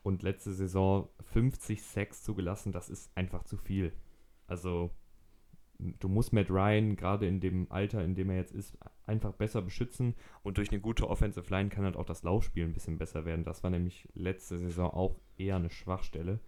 Und 0.03 0.23
letzte 0.23 0.53
Saison 0.53 1.09
50 1.33 1.83
Sacks 1.83 2.23
zugelassen, 2.23 2.71
das 2.71 2.89
ist 2.89 3.11
einfach 3.15 3.43
zu 3.43 3.57
viel. 3.57 3.91
Also 4.47 4.91
du 5.79 6.07
musst 6.07 6.33
Matt 6.33 6.49
Ryan 6.49 6.95
gerade 6.95 7.27
in 7.27 7.39
dem 7.39 7.71
Alter, 7.71 8.03
in 8.03 8.15
dem 8.15 8.29
er 8.29 8.37
jetzt 8.37 8.53
ist, 8.53 8.77
einfach 9.05 9.33
besser 9.33 9.61
beschützen. 9.61 10.15
Und 10.43 10.57
durch 10.57 10.71
eine 10.71 10.79
gute 10.79 11.09
Offensive 11.09 11.49
Line 11.49 11.69
kann 11.69 11.83
halt 11.83 11.97
auch 11.97 12.05
das 12.05 12.23
Laufspiel 12.23 12.63
ein 12.63 12.73
bisschen 12.73 12.97
besser 12.97 13.25
werden. 13.25 13.43
Das 13.43 13.63
war 13.63 13.69
nämlich 13.69 14.07
letzte 14.13 14.57
Saison 14.57 14.91
auch 14.91 15.19
eher 15.37 15.57
eine 15.57 15.69
Schwachstelle. 15.69 16.39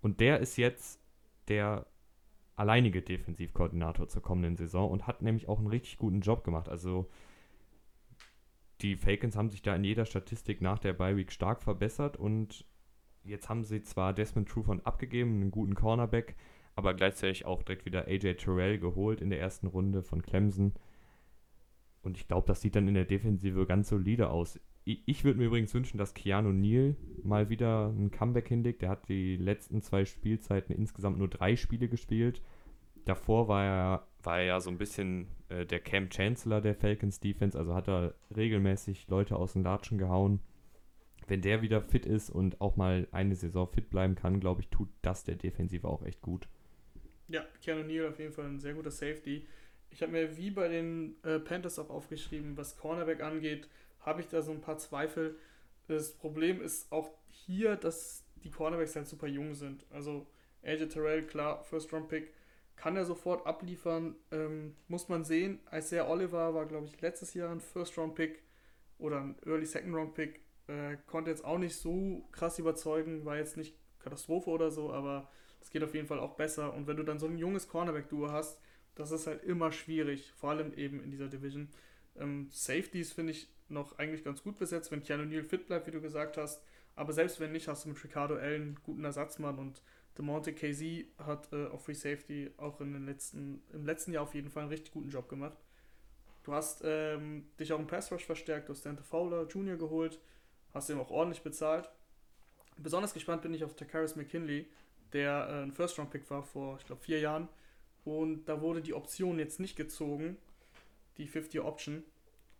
Und 0.00 0.20
der 0.20 0.40
ist 0.40 0.56
jetzt 0.56 1.00
der 1.48 1.86
alleinige 2.56 3.02
Defensivkoordinator 3.02 4.08
zur 4.08 4.22
kommenden 4.22 4.56
Saison 4.56 4.90
und 4.90 5.06
hat 5.06 5.22
nämlich 5.22 5.48
auch 5.48 5.58
einen 5.58 5.68
richtig 5.68 5.96
guten 5.96 6.20
Job 6.20 6.44
gemacht. 6.44 6.68
Also 6.68 7.08
die 8.80 8.96
Falcons 8.96 9.36
haben 9.36 9.50
sich 9.50 9.62
da 9.62 9.74
in 9.74 9.84
jeder 9.84 10.04
Statistik 10.04 10.60
nach 10.60 10.78
der 10.78 10.92
Bye 10.92 11.16
Week 11.16 11.32
stark 11.32 11.62
verbessert 11.62 12.16
und 12.16 12.64
jetzt 13.24 13.48
haben 13.48 13.64
sie 13.64 13.82
zwar 13.82 14.12
Desmond 14.12 14.48
Trufant 14.48 14.86
abgegeben, 14.86 15.40
einen 15.40 15.50
guten 15.50 15.74
Cornerback, 15.74 16.36
aber 16.74 16.94
gleichzeitig 16.94 17.44
auch 17.44 17.62
direkt 17.62 17.86
wieder 17.86 18.06
AJ 18.06 18.34
Terrell 18.34 18.78
geholt 18.78 19.20
in 19.20 19.30
der 19.30 19.40
ersten 19.40 19.66
Runde 19.66 20.02
von 20.02 20.22
Clemson. 20.22 20.74
Und 22.08 22.16
ich 22.16 22.26
glaube, 22.26 22.46
das 22.46 22.62
sieht 22.62 22.74
dann 22.74 22.88
in 22.88 22.94
der 22.94 23.04
Defensive 23.04 23.66
ganz 23.66 23.90
solide 23.90 24.30
aus. 24.30 24.58
Ich, 24.86 25.24
würde 25.24 25.38
mir 25.38 25.44
übrigens 25.44 25.74
wünschen, 25.74 25.98
dass 25.98 26.14
Keanu 26.14 26.52
Neal 26.52 26.96
mal 27.22 27.50
wieder 27.50 27.88
ein 27.88 28.10
Comeback 28.10 28.48
hinlegt. 28.48 28.80
Der 28.80 28.88
hat 28.88 29.10
die 29.10 29.36
letzten 29.36 29.82
zwei 29.82 30.06
Spielzeiten 30.06 30.74
insgesamt 30.74 31.18
nur 31.18 31.28
drei 31.28 31.54
Spiele 31.54 31.86
gespielt. 31.86 32.40
Davor 33.04 33.46
war 33.46 33.62
er, 33.62 34.06
war 34.22 34.38
er 34.38 34.46
ja 34.46 34.60
so 34.60 34.70
ein 34.70 34.78
bisschen 34.78 35.28
äh, 35.50 35.66
der 35.66 35.80
Cam 35.80 36.08
Chancellor 36.08 36.62
der 36.62 36.74
Falcons 36.74 37.20
Defense, 37.20 37.58
also 37.58 37.74
hat 37.74 37.90
er 37.90 38.14
regelmäßig 38.34 39.06
Leute 39.08 39.36
aus 39.36 39.52
den 39.52 39.64
Latschen 39.64 39.98
gehauen. 39.98 40.40
Wenn 41.26 41.42
der 41.42 41.60
wieder 41.60 41.82
fit 41.82 42.06
ist 42.06 42.30
und 42.30 42.62
auch 42.62 42.76
mal 42.76 43.06
eine 43.12 43.34
Saison 43.34 43.68
fit 43.68 43.90
bleiben 43.90 44.14
kann, 44.14 44.40
glaube 44.40 44.62
ich, 44.62 44.68
tut 44.68 44.88
das 45.02 45.24
der 45.24 45.36
Defensive 45.36 45.86
auch 45.86 46.02
echt 46.04 46.22
gut. 46.22 46.48
Ja, 47.28 47.44
Keanu 47.62 47.82
Neal 47.82 48.08
auf 48.08 48.18
jeden 48.18 48.32
Fall 48.32 48.46
ein 48.46 48.60
sehr 48.60 48.72
guter 48.72 48.90
Safety. 48.90 49.46
Ich 49.90 50.02
habe 50.02 50.12
mir 50.12 50.36
wie 50.36 50.50
bei 50.50 50.68
den 50.68 51.16
äh, 51.24 51.38
Panthers 51.38 51.78
auch 51.78 51.90
aufgeschrieben, 51.90 52.56
was 52.56 52.76
Cornerback 52.76 53.22
angeht, 53.22 53.68
habe 54.00 54.20
ich 54.20 54.28
da 54.28 54.42
so 54.42 54.52
ein 54.52 54.60
paar 54.60 54.78
Zweifel. 54.78 55.36
Das 55.86 56.12
Problem 56.12 56.60
ist 56.60 56.92
auch 56.92 57.10
hier, 57.28 57.76
dass 57.76 58.24
die 58.44 58.50
Cornerbacks 58.50 58.94
halt 58.96 59.06
super 59.06 59.26
jung 59.26 59.54
sind. 59.54 59.84
Also 59.90 60.26
AJ 60.62 60.88
Terrell, 60.88 61.26
klar, 61.26 61.64
First 61.64 61.92
Round 61.92 62.08
Pick, 62.08 62.32
kann 62.76 62.96
er 62.96 63.04
sofort 63.04 63.46
abliefern. 63.46 64.14
Ähm, 64.30 64.76
muss 64.86 65.08
man 65.08 65.24
sehen. 65.24 65.60
Isaiah 65.72 66.08
Oliver 66.08 66.54
war, 66.54 66.66
glaube 66.66 66.86
ich, 66.86 67.00
letztes 67.00 67.34
Jahr 67.34 67.50
ein 67.50 67.60
First 67.60 67.98
Round 67.98 68.14
Pick 68.14 68.42
oder 68.98 69.20
ein 69.20 69.36
Early 69.44 69.66
Second 69.66 69.94
Round 69.94 70.14
Pick. 70.14 70.40
Äh, 70.68 70.96
konnte 71.06 71.30
jetzt 71.30 71.44
auch 71.44 71.58
nicht 71.58 71.76
so 71.76 72.28
krass 72.30 72.58
überzeugen, 72.58 73.24
war 73.24 73.36
jetzt 73.36 73.56
nicht 73.56 73.74
Katastrophe 73.98 74.50
oder 74.50 74.70
so, 74.70 74.92
aber 74.92 75.28
es 75.60 75.70
geht 75.70 75.82
auf 75.82 75.94
jeden 75.94 76.06
Fall 76.06 76.20
auch 76.20 76.34
besser. 76.34 76.74
Und 76.74 76.86
wenn 76.86 76.96
du 76.96 77.02
dann 77.02 77.18
so 77.18 77.26
ein 77.26 77.38
junges 77.38 77.68
Cornerback-Duo 77.68 78.30
hast, 78.30 78.60
das 78.98 79.12
ist 79.12 79.26
halt 79.26 79.44
immer 79.44 79.70
schwierig, 79.72 80.32
vor 80.36 80.50
allem 80.50 80.74
eben 80.74 81.02
in 81.02 81.10
dieser 81.10 81.28
Division. 81.28 81.68
Ähm, 82.16 82.48
Safeties 82.50 83.12
finde 83.12 83.32
ich 83.32 83.48
noch 83.68 83.98
eigentlich 83.98 84.24
ganz 84.24 84.42
gut 84.42 84.58
besetzt, 84.58 84.90
wenn 84.90 85.02
Keanu 85.02 85.24
Neal 85.24 85.44
fit 85.44 85.66
bleibt, 85.66 85.86
wie 85.86 85.92
du 85.92 86.00
gesagt 86.00 86.36
hast. 86.36 86.62
Aber 86.96 87.12
selbst 87.12 87.38
wenn 87.38 87.52
nicht, 87.52 87.68
hast 87.68 87.84
du 87.84 87.90
mit 87.90 88.02
Ricardo 88.02 88.34
Allen 88.34 88.76
guten 88.82 89.04
Ersatzmann 89.04 89.58
und 89.58 89.82
DeMonte 90.16 90.52
KZ 90.52 91.06
hat 91.18 91.52
äh, 91.52 91.66
auf 91.66 91.84
Free 91.84 91.94
Safety 91.94 92.50
auch 92.56 92.80
in 92.80 92.92
den 92.92 93.06
letzten, 93.06 93.62
im 93.72 93.86
letzten 93.86 94.12
Jahr 94.12 94.24
auf 94.24 94.34
jeden 94.34 94.50
Fall 94.50 94.62
einen 94.64 94.72
richtig 94.72 94.92
guten 94.92 95.10
Job 95.10 95.28
gemacht. 95.28 95.56
Du 96.42 96.52
hast 96.52 96.82
ähm, 96.84 97.46
dich 97.60 97.72
auch 97.72 97.78
im 97.78 97.86
Pass 97.86 98.10
Rush 98.10 98.24
verstärkt, 98.24 98.68
du 98.68 98.72
hast 98.72 98.84
Dante 98.84 99.04
Fowler 99.04 99.46
Jr. 99.46 99.76
geholt, 99.76 100.18
hast 100.74 100.90
ihn 100.90 100.98
auch 100.98 101.10
ordentlich 101.10 101.42
bezahlt. 101.42 101.88
Besonders 102.78 103.14
gespannt 103.14 103.42
bin 103.42 103.54
ich 103.54 103.62
auf 103.62 103.76
Takaris 103.76 104.16
McKinley, 104.16 104.66
der 105.12 105.48
äh, 105.48 105.62
ein 105.62 105.72
First-Round-Pick 105.72 106.28
war 106.30 106.42
vor, 106.42 106.78
ich 106.80 106.86
glaube, 106.86 107.02
vier 107.02 107.20
Jahren 107.20 107.48
und 108.04 108.46
da 108.46 108.60
wurde 108.60 108.82
die 108.82 108.94
Option 108.94 109.38
jetzt 109.38 109.60
nicht 109.60 109.76
gezogen, 109.76 110.36
die 111.16 111.26
50 111.26 111.60
Option. 111.60 112.02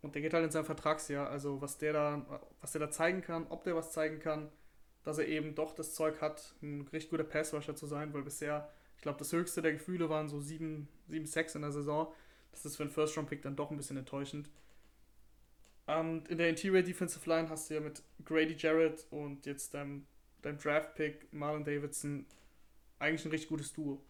Und 0.01 0.15
der 0.15 0.21
geht 0.21 0.33
halt 0.33 0.45
in 0.45 0.51
sein 0.51 0.65
Vertragsjahr. 0.65 1.29
Also 1.29 1.61
was 1.61 1.77
der 1.77 1.93
da, 1.93 2.41
was 2.61 2.71
der 2.71 2.79
da 2.79 2.91
zeigen 2.91 3.21
kann, 3.21 3.47
ob 3.49 3.63
der 3.63 3.75
was 3.75 3.91
zeigen 3.91 4.19
kann, 4.19 4.49
dass 5.03 5.17
er 5.17 5.27
eben 5.27 5.55
doch 5.55 5.73
das 5.73 5.93
Zeug 5.93 6.21
hat, 6.21 6.53
ein 6.61 6.87
richtig 6.93 7.09
guter 7.09 7.23
Passrusher 7.23 7.75
zu 7.75 7.87
sein, 7.87 8.13
weil 8.13 8.21
bisher, 8.21 8.69
ich 8.95 9.01
glaube, 9.01 9.19
das 9.19 9.31
höchste 9.31 9.61
der 9.61 9.73
Gefühle 9.73 10.09
waren 10.09 10.29
so 10.29 10.39
7, 10.39 10.87
7 11.07 11.25
6 11.25 11.55
in 11.55 11.61
der 11.61 11.71
Saison. 11.71 12.13
Das 12.51 12.65
ist 12.65 12.77
für 12.77 12.83
einen 12.83 12.91
First-Round-Pick 12.91 13.41
dann 13.41 13.55
doch 13.55 13.71
ein 13.71 13.77
bisschen 13.77 13.97
enttäuschend. 13.97 14.49
Und 15.85 16.27
in 16.27 16.37
der 16.37 16.49
Interior 16.49 16.83
Defensive 16.83 17.27
Line 17.27 17.49
hast 17.49 17.69
du 17.69 17.75
ja 17.75 17.79
mit 17.79 18.03
Grady 18.23 18.55
Jarrett 18.57 19.05
und 19.09 19.45
jetzt 19.45 19.73
deinem, 19.73 20.05
deinem 20.41 20.59
Draft-Pick 20.59 21.33
Marlon 21.33 21.63
Davidson 21.63 22.25
eigentlich 22.99 23.25
ein 23.25 23.31
richtig 23.31 23.49
gutes 23.49 23.73
Duo. 23.73 24.01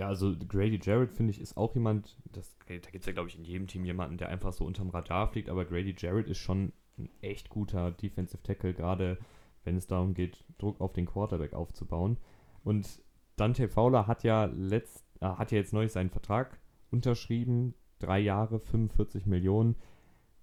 Ja, 0.00 0.08
also 0.08 0.34
Grady 0.48 0.80
Jarrett, 0.82 1.12
finde 1.12 1.30
ich, 1.30 1.42
ist 1.42 1.58
auch 1.58 1.74
jemand, 1.74 2.16
das, 2.32 2.56
da 2.66 2.74
gibt 2.74 3.02
es 3.02 3.04
ja, 3.04 3.12
glaube 3.12 3.28
ich, 3.28 3.36
in 3.36 3.44
jedem 3.44 3.66
Team 3.66 3.84
jemanden, 3.84 4.16
der 4.16 4.30
einfach 4.30 4.54
so 4.54 4.64
unterm 4.64 4.88
Radar 4.88 5.28
fliegt, 5.28 5.50
aber 5.50 5.66
Grady 5.66 5.94
Jarrett 5.94 6.26
ist 6.26 6.38
schon 6.38 6.72
ein 6.96 7.10
echt 7.20 7.50
guter 7.50 7.90
Defensive 7.90 8.42
Tackle, 8.42 8.72
gerade 8.72 9.18
wenn 9.62 9.76
es 9.76 9.86
darum 9.86 10.14
geht, 10.14 10.42
Druck 10.56 10.80
auf 10.80 10.94
den 10.94 11.04
Quarterback 11.04 11.52
aufzubauen. 11.52 12.16
Und 12.64 13.02
Dante 13.36 13.68
Fowler 13.68 14.06
hat 14.06 14.24
ja, 14.24 14.46
letzt, 14.46 15.04
äh, 15.20 15.26
hat 15.26 15.52
ja 15.52 15.58
jetzt 15.58 15.74
neu 15.74 15.86
seinen 15.86 16.08
Vertrag 16.08 16.58
unterschrieben, 16.90 17.74
drei 17.98 18.20
Jahre, 18.20 18.58
45 18.58 19.26
Millionen, 19.26 19.76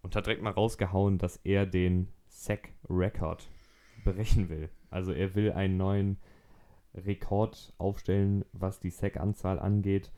und 0.04 0.15
hat 0.15 0.28
direkt 0.28 0.43
mal 0.43 0.52
rausgehauen, 0.52 1.17
dass 1.17 1.38
er 1.38 1.65
den 1.65 2.10
Sack-Record 2.28 3.50
brechen 4.04 4.50
will. 4.50 4.70
Also 4.91 5.13
er 5.13 5.34
will 5.34 5.52
einen 5.52 5.78
neuen 5.78 6.20
Rekord 7.05 7.73
aufstellen, 7.77 8.45
was 8.53 8.79
die 8.79 8.89
Sack-Anzahl 8.89 9.60
angeht. 9.60 10.12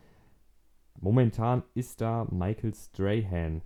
Momentan 1.00 1.64
ist 1.74 2.02
da 2.02 2.28
Michael 2.30 2.74
Strahan 2.74 3.62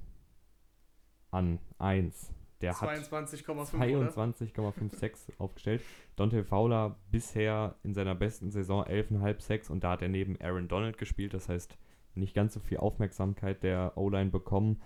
an 1.32 1.60
1. 1.80 2.34
Der 2.62 2.73
22, 2.73 3.47
hat 3.47 3.58
22,56 3.58 5.38
aufgestellt. 5.38 5.82
Dante 6.15 6.45
Fowler 6.45 6.97
bisher 7.12 7.76
in 7.84 7.93
seiner 7.93 8.15
besten 8.15 8.52
Saison 8.52 8.86
11,5 8.86 9.41
Sacks 9.41 9.69
und 9.69 9.84
da 9.84 9.91
hat 9.91 10.02
er 10.02 10.08
neben 10.08 10.39
Aaron 10.39 10.69
Donald 10.69 10.97
gespielt. 10.97 11.34
Das 11.34 11.49
heißt, 11.49 11.78
nicht 12.15 12.34
ganz 12.34 12.54
so 12.54 12.62
viel 12.62 12.78
Aufmerksamkeit 12.78 13.63
der 13.63 13.97
O-Line 13.97 14.30
bekommen. 14.30 14.82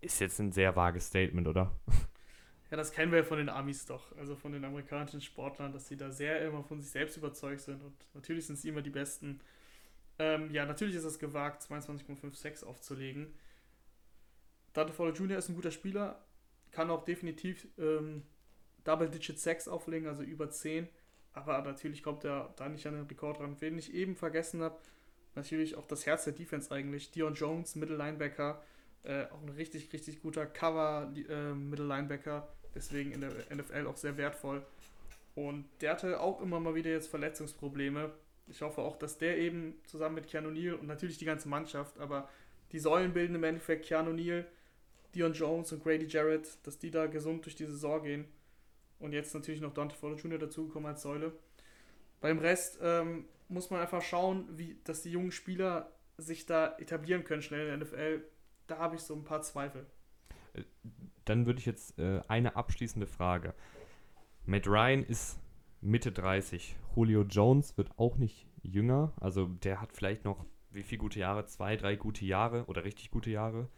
ist 0.00 0.20
jetzt 0.20 0.38
ein 0.40 0.52
sehr 0.52 0.76
vages 0.76 1.06
Statement, 1.06 1.48
oder? 1.48 1.72
Das 2.76 2.92
kennen 2.92 3.12
wir 3.12 3.18
ja 3.18 3.24
von 3.24 3.38
den 3.38 3.48
Amis 3.48 3.86
doch, 3.86 4.16
also 4.16 4.36
von 4.36 4.52
den 4.52 4.64
amerikanischen 4.64 5.20
Sportlern, 5.20 5.72
dass 5.72 5.88
sie 5.88 5.96
da 5.96 6.10
sehr 6.10 6.40
immer 6.46 6.62
von 6.62 6.80
sich 6.80 6.90
selbst 6.90 7.16
überzeugt 7.16 7.60
sind 7.60 7.82
und 7.82 7.94
natürlich 8.14 8.46
sind 8.46 8.56
sie 8.58 8.68
immer 8.68 8.82
die 8.82 8.90
Besten. 8.90 9.40
Ähm, 10.18 10.50
ja, 10.50 10.64
natürlich 10.64 10.94
ist 10.94 11.04
es 11.04 11.18
gewagt, 11.18 11.62
22,56 11.62 12.64
aufzulegen. 12.64 13.34
Dante 14.72 14.92
Fowler 14.92 15.12
Jr. 15.12 15.38
ist 15.38 15.48
ein 15.48 15.54
guter 15.54 15.70
Spieler, 15.70 16.24
kann 16.70 16.90
auch 16.90 17.04
definitiv 17.04 17.66
ähm, 17.78 18.22
Double-Digit 18.84 19.38
6 19.38 19.68
auflegen, 19.68 20.08
also 20.08 20.22
über 20.22 20.50
10. 20.50 20.88
Aber 21.32 21.60
natürlich 21.62 22.02
kommt 22.02 22.24
er 22.24 22.54
da 22.56 22.68
nicht 22.68 22.86
an 22.86 22.94
den 22.94 23.06
Rekord 23.06 23.40
ran. 23.40 23.56
Wen 23.60 23.78
ich 23.78 23.92
eben 23.92 24.16
vergessen 24.16 24.62
habe, 24.62 24.78
natürlich 25.34 25.76
auch 25.76 25.86
das 25.86 26.06
Herz 26.06 26.24
der 26.24 26.32
Defense 26.32 26.74
eigentlich. 26.74 27.10
Dion 27.10 27.34
Jones, 27.34 27.74
Middle 27.74 27.96
Linebacker, 27.96 28.62
äh, 29.02 29.24
auch 29.26 29.42
ein 29.42 29.50
richtig, 29.50 29.92
richtig 29.92 30.22
guter 30.22 30.46
Cover 30.46 31.12
äh, 31.14 31.52
Middle 31.52 31.86
Linebacker. 31.86 32.48
Deswegen 32.76 33.12
in 33.12 33.22
der 33.22 33.30
NFL 33.52 33.86
auch 33.86 33.96
sehr 33.96 34.16
wertvoll. 34.18 34.62
Und 35.34 35.64
der 35.80 35.92
hatte 35.92 36.20
auch 36.20 36.40
immer 36.42 36.60
mal 36.60 36.74
wieder 36.74 36.90
jetzt 36.90 37.08
Verletzungsprobleme. 37.08 38.12
Ich 38.48 38.60
hoffe 38.60 38.82
auch, 38.82 38.98
dass 38.98 39.18
der 39.18 39.38
eben 39.38 39.74
zusammen 39.86 40.14
mit 40.16 40.28
Keanu 40.28 40.50
Neal 40.50 40.74
und 40.74 40.86
natürlich 40.86 41.18
die 41.18 41.24
ganze 41.24 41.48
Mannschaft, 41.48 41.98
aber 41.98 42.28
die 42.72 42.78
Säulen 42.78 43.12
bilden 43.12 43.34
im 43.34 43.44
Endeffekt 43.44 43.86
Keanu 43.86 44.12
Neal, 44.12 44.46
Dion 45.14 45.32
Jones 45.32 45.72
und 45.72 45.82
Grady 45.82 46.06
Jarrett, 46.06 46.58
dass 46.64 46.78
die 46.78 46.90
da 46.90 47.06
gesund 47.06 47.46
durch 47.46 47.56
die 47.56 47.64
Saison 47.64 48.02
gehen. 48.02 48.26
Und 48.98 49.12
jetzt 49.12 49.34
natürlich 49.34 49.60
noch 49.60 49.74
Dante 49.74 49.96
Fowler 49.96 50.16
Jr. 50.16 50.38
dazugekommen 50.38 50.88
als 50.88 51.02
Säule. 51.02 51.32
Beim 52.20 52.38
Rest 52.38 52.78
ähm, 52.82 53.24
muss 53.48 53.70
man 53.70 53.80
einfach 53.80 54.02
schauen, 54.02 54.46
wie, 54.56 54.78
dass 54.84 55.02
die 55.02 55.10
jungen 55.10 55.32
Spieler 55.32 55.90
sich 56.18 56.46
da 56.46 56.76
etablieren 56.78 57.24
können 57.24 57.42
schnell 57.42 57.68
in 57.68 57.78
der 57.80 57.86
NFL. 57.86 58.24
Da 58.66 58.78
habe 58.78 58.96
ich 58.96 59.02
so 59.02 59.14
ein 59.14 59.24
paar 59.24 59.42
Zweifel. 59.42 59.86
Dann 61.24 61.46
würde 61.46 61.58
ich 61.58 61.66
jetzt 61.66 61.98
äh, 61.98 62.20
eine 62.28 62.56
abschließende 62.56 63.06
Frage. 63.06 63.54
Matt 64.44 64.66
Ryan 64.66 65.02
ist 65.02 65.38
Mitte 65.80 66.12
30. 66.12 66.76
Julio 66.94 67.22
Jones 67.22 67.76
wird 67.76 67.90
auch 67.98 68.16
nicht 68.16 68.46
jünger. 68.62 69.12
Also 69.20 69.46
der 69.46 69.80
hat 69.80 69.92
vielleicht 69.92 70.24
noch 70.24 70.44
wie 70.70 70.82
viele 70.82 71.00
gute 71.00 71.18
Jahre? 71.18 71.46
Zwei, 71.46 71.76
drei 71.76 71.96
gute 71.96 72.24
Jahre 72.24 72.64
oder 72.66 72.84
richtig 72.84 73.10
gute 73.10 73.30
Jahre. 73.30 73.68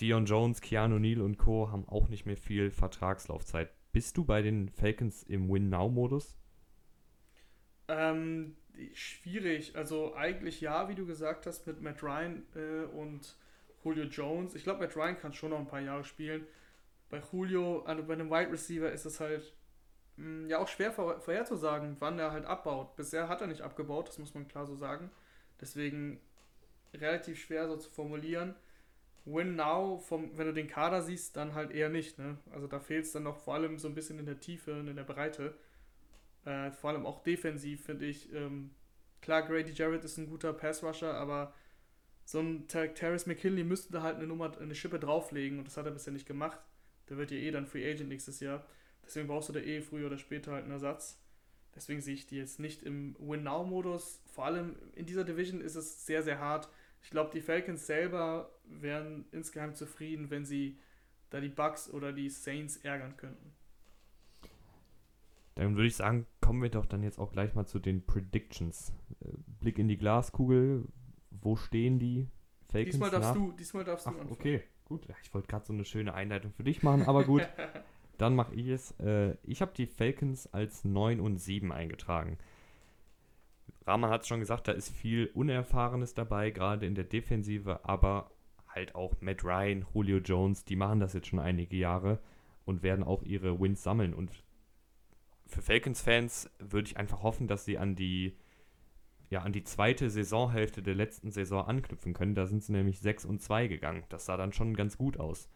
Dion 0.00 0.26
Jones, 0.26 0.60
Keanu 0.60 0.98
Neal 0.98 1.20
und 1.20 1.38
Co. 1.38 1.70
haben 1.70 1.88
auch 1.88 2.08
nicht 2.08 2.26
mehr 2.26 2.36
viel 2.36 2.70
Vertragslaufzeit. 2.70 3.70
Bist 3.92 4.16
du 4.16 4.24
bei 4.24 4.42
den 4.42 4.68
Falcons 4.68 5.22
im 5.22 5.48
Win-Now-Modus? 5.48 6.36
Ähm, 7.86 8.56
schwierig. 8.92 9.76
Also 9.76 10.16
eigentlich 10.16 10.60
ja, 10.60 10.88
wie 10.88 10.96
du 10.96 11.06
gesagt 11.06 11.46
hast, 11.46 11.66
mit 11.66 11.80
Matt 11.80 12.02
Ryan 12.02 12.42
äh, 12.56 12.84
und 12.86 13.36
Julio 13.84 14.04
Jones. 14.04 14.54
Ich 14.54 14.64
glaube, 14.64 14.80
Matt 14.80 14.96
Ryan 14.96 15.18
kann 15.18 15.32
schon 15.32 15.50
noch 15.50 15.58
ein 15.58 15.66
paar 15.66 15.80
Jahre 15.80 16.04
spielen. 16.04 16.46
Bei 17.10 17.22
Julio, 17.32 17.82
also 17.84 18.02
bei 18.02 18.14
einem 18.14 18.30
Wide 18.30 18.50
Receiver 18.50 18.90
ist 18.90 19.04
es 19.04 19.20
halt 19.20 19.54
mh, 20.16 20.24
hm, 20.24 20.48
ja 20.48 20.58
auch 20.58 20.68
schwer 20.68 20.92
vor, 20.92 21.20
vorherzusagen, 21.20 21.96
wann 22.00 22.18
er 22.18 22.32
halt 22.32 22.46
abbaut. 22.46 22.96
Bisher 22.96 23.28
hat 23.28 23.40
er 23.40 23.46
nicht 23.46 23.60
abgebaut, 23.60 24.08
das 24.08 24.18
muss 24.18 24.34
man 24.34 24.48
klar 24.48 24.66
so 24.66 24.74
sagen. 24.74 25.10
Deswegen 25.60 26.20
relativ 26.94 27.38
schwer 27.38 27.68
so 27.68 27.76
zu 27.76 27.90
formulieren. 27.90 28.54
Win 29.26 29.56
Now, 29.56 29.98
vom, 29.98 30.36
wenn 30.36 30.46
du 30.46 30.52
den 30.52 30.68
Kader 30.68 31.00
siehst, 31.02 31.36
dann 31.36 31.54
halt 31.54 31.70
eher 31.70 31.88
nicht. 31.88 32.18
Ne? 32.18 32.36
Also 32.52 32.66
da 32.66 32.78
fehlt 32.78 33.06
es 33.06 33.12
dann 33.12 33.22
noch 33.22 33.38
vor 33.38 33.54
allem 33.54 33.78
so 33.78 33.88
ein 33.88 33.94
bisschen 33.94 34.18
in 34.18 34.26
der 34.26 34.40
Tiefe 34.40 34.78
und 34.78 34.88
in 34.88 34.96
der 34.96 35.04
Breite. 35.04 35.54
Äh, 36.44 36.70
vor 36.72 36.90
allem 36.90 37.06
auch 37.06 37.22
defensiv 37.22 37.84
finde 37.84 38.04
ich. 38.06 38.32
Ähm, 38.34 38.70
klar, 39.22 39.42
Grady 39.42 39.72
Jarrett 39.72 40.04
ist 40.04 40.18
ein 40.18 40.28
guter 40.28 40.52
Pass-Rusher, 40.52 41.14
aber 41.14 41.54
so 42.24 42.40
ein 42.40 42.66
Ter 42.68 42.94
Terrence 42.94 43.26
McKinley 43.26 43.64
müsste 43.64 43.92
da 43.92 44.02
halt 44.02 44.16
eine 44.16 44.26
Nummer, 44.26 44.56
eine 44.58 44.74
Schippe 44.74 44.98
drauflegen 44.98 45.58
und 45.58 45.66
das 45.66 45.76
hat 45.76 45.86
er 45.86 45.92
bisher 45.92 46.12
nicht 46.12 46.26
gemacht. 46.26 46.58
Der 47.08 47.18
wird 47.18 47.30
ja 47.30 47.36
eh 47.36 47.50
dann 47.50 47.66
Free 47.66 47.88
Agent 47.88 48.08
nächstes 48.08 48.40
Jahr. 48.40 48.64
Deswegen 49.04 49.28
brauchst 49.28 49.50
du 49.50 49.52
da 49.52 49.60
eh 49.60 49.82
früher 49.82 50.06
oder 50.06 50.18
später 50.18 50.52
halt 50.52 50.64
einen 50.64 50.72
Ersatz. 50.72 51.20
Deswegen 51.74 52.00
sehe 52.00 52.14
ich 52.14 52.26
die 52.26 52.36
jetzt 52.36 52.60
nicht 52.60 52.82
im 52.82 53.16
Win-Now-Modus. 53.18 54.22
Vor 54.32 54.46
allem 54.46 54.76
in 54.94 55.06
dieser 55.06 55.24
Division 55.24 55.60
ist 55.60 55.74
es 55.74 56.06
sehr, 56.06 56.22
sehr 56.22 56.38
hart. 56.38 56.68
Ich 57.02 57.10
glaube, 57.10 57.30
die 57.34 57.42
Falcons 57.42 57.86
selber 57.86 58.50
wären 58.64 59.26
insgeheim 59.32 59.74
zufrieden, 59.74 60.30
wenn 60.30 60.46
sie 60.46 60.78
da 61.30 61.40
die 61.40 61.48
Bucks 61.48 61.90
oder 61.90 62.12
die 62.12 62.30
Saints 62.30 62.78
ärgern 62.78 63.16
könnten. 63.16 63.52
Dann 65.56 65.76
würde 65.76 65.86
ich 65.86 65.96
sagen, 65.96 66.26
kommen 66.40 66.62
wir 66.62 66.70
doch 66.70 66.86
dann 66.86 67.02
jetzt 67.02 67.18
auch 67.18 67.32
gleich 67.32 67.54
mal 67.54 67.66
zu 67.66 67.78
den 67.78 68.04
Predictions. 68.04 68.92
Äh, 69.20 69.28
Blick 69.60 69.78
in 69.78 69.88
die 69.88 69.96
Glaskugel, 69.96 70.84
wo 71.40 71.56
stehen 71.56 71.98
die 71.98 72.28
Falcons? 72.70 72.92
Diesmal 72.92 73.10
darfst 73.10 73.28
nach? 73.28 73.34
du, 73.34 73.52
diesmal 73.52 73.84
darfst 73.84 74.06
Ach, 74.06 74.12
du 74.12 74.18
anfangen. 74.18 74.32
Okay, 74.32 74.62
gut. 74.84 75.06
Ich 75.22 75.32
wollte 75.34 75.48
gerade 75.48 75.66
so 75.66 75.72
eine 75.72 75.84
schöne 75.84 76.14
Einleitung 76.14 76.52
für 76.52 76.64
dich 76.64 76.82
machen, 76.82 77.02
aber 77.02 77.24
gut. 77.24 77.48
dann 78.18 78.34
mache 78.34 78.54
ich 78.54 78.68
es. 78.68 78.92
Äh, 79.00 79.36
ich 79.42 79.60
habe 79.60 79.72
die 79.76 79.86
Falcons 79.86 80.52
als 80.52 80.84
9 80.84 81.20
und 81.20 81.38
7 81.38 81.72
eingetragen. 81.72 82.38
Rahman 83.86 84.10
hat 84.10 84.22
es 84.22 84.28
schon 84.28 84.40
gesagt, 84.40 84.68
da 84.68 84.72
ist 84.72 84.90
viel 84.90 85.30
Unerfahrenes 85.34 86.14
dabei, 86.14 86.50
gerade 86.50 86.86
in 86.86 86.94
der 86.94 87.04
Defensive, 87.04 87.80
aber 87.84 88.30
halt 88.68 88.94
auch 88.94 89.14
Matt 89.20 89.44
Ryan, 89.44 89.84
Julio 89.94 90.18
Jones, 90.18 90.64
die 90.64 90.76
machen 90.76 91.00
das 91.00 91.12
jetzt 91.12 91.28
schon 91.28 91.38
einige 91.38 91.76
Jahre 91.76 92.18
und 92.64 92.82
werden 92.82 93.04
auch 93.04 93.22
ihre 93.22 93.60
Wins 93.60 93.82
sammeln. 93.82 94.14
Und 94.14 94.30
für 95.46 95.62
Falcons-Fans 95.62 96.50
würde 96.58 96.88
ich 96.88 96.96
einfach 96.96 97.22
hoffen, 97.22 97.46
dass 97.46 97.64
sie 97.64 97.78
an 97.78 97.94
die, 97.94 98.36
ja, 99.34 99.42
an 99.42 99.52
die 99.52 99.64
zweite 99.64 100.10
Saisonhälfte 100.10 100.80
der 100.80 100.94
letzten 100.94 101.32
Saison 101.32 101.66
anknüpfen 101.66 102.14
können. 102.14 102.36
Da 102.36 102.46
sind 102.46 102.62
sie 102.62 102.70
nämlich 102.70 103.00
6 103.00 103.24
und 103.24 103.42
2 103.42 103.66
gegangen. 103.66 104.04
Das 104.08 104.26
sah 104.26 104.36
dann 104.36 104.52
schon 104.52 104.76
ganz 104.76 104.96
gut 104.96 105.18
aus. 105.18 105.50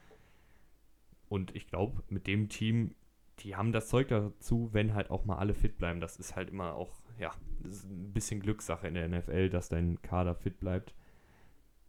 Und 1.29 1.55
ich 1.55 1.69
glaube, 1.69 2.03
mit 2.09 2.27
dem 2.27 2.49
Team, 2.49 2.97
die 3.39 3.55
haben 3.55 3.71
das 3.71 3.89
Zeug 3.89 4.09
dazu, 4.09 4.71
wenn 4.73 4.95
halt 4.95 5.13
auch 5.13 5.25
mal 5.27 5.37
alle 5.37 5.55
fit 5.55 5.79
bleiben. 5.79 6.01
Das 6.01 6.17
ist 6.17 6.35
halt 6.35 6.51
immer 6.51 6.75
auch, 6.75 6.93
ja, 7.21 7.31
ein 7.63 8.13
bisschen 8.13 8.41
Glückssache 8.41 8.89
in 8.89 8.95
der 8.95 9.09
NFL, 9.09 9.49
dass 9.49 9.69
dein 9.69 10.03
Kader 10.03 10.35
fit 10.35 10.59
bleibt. 10.59 10.93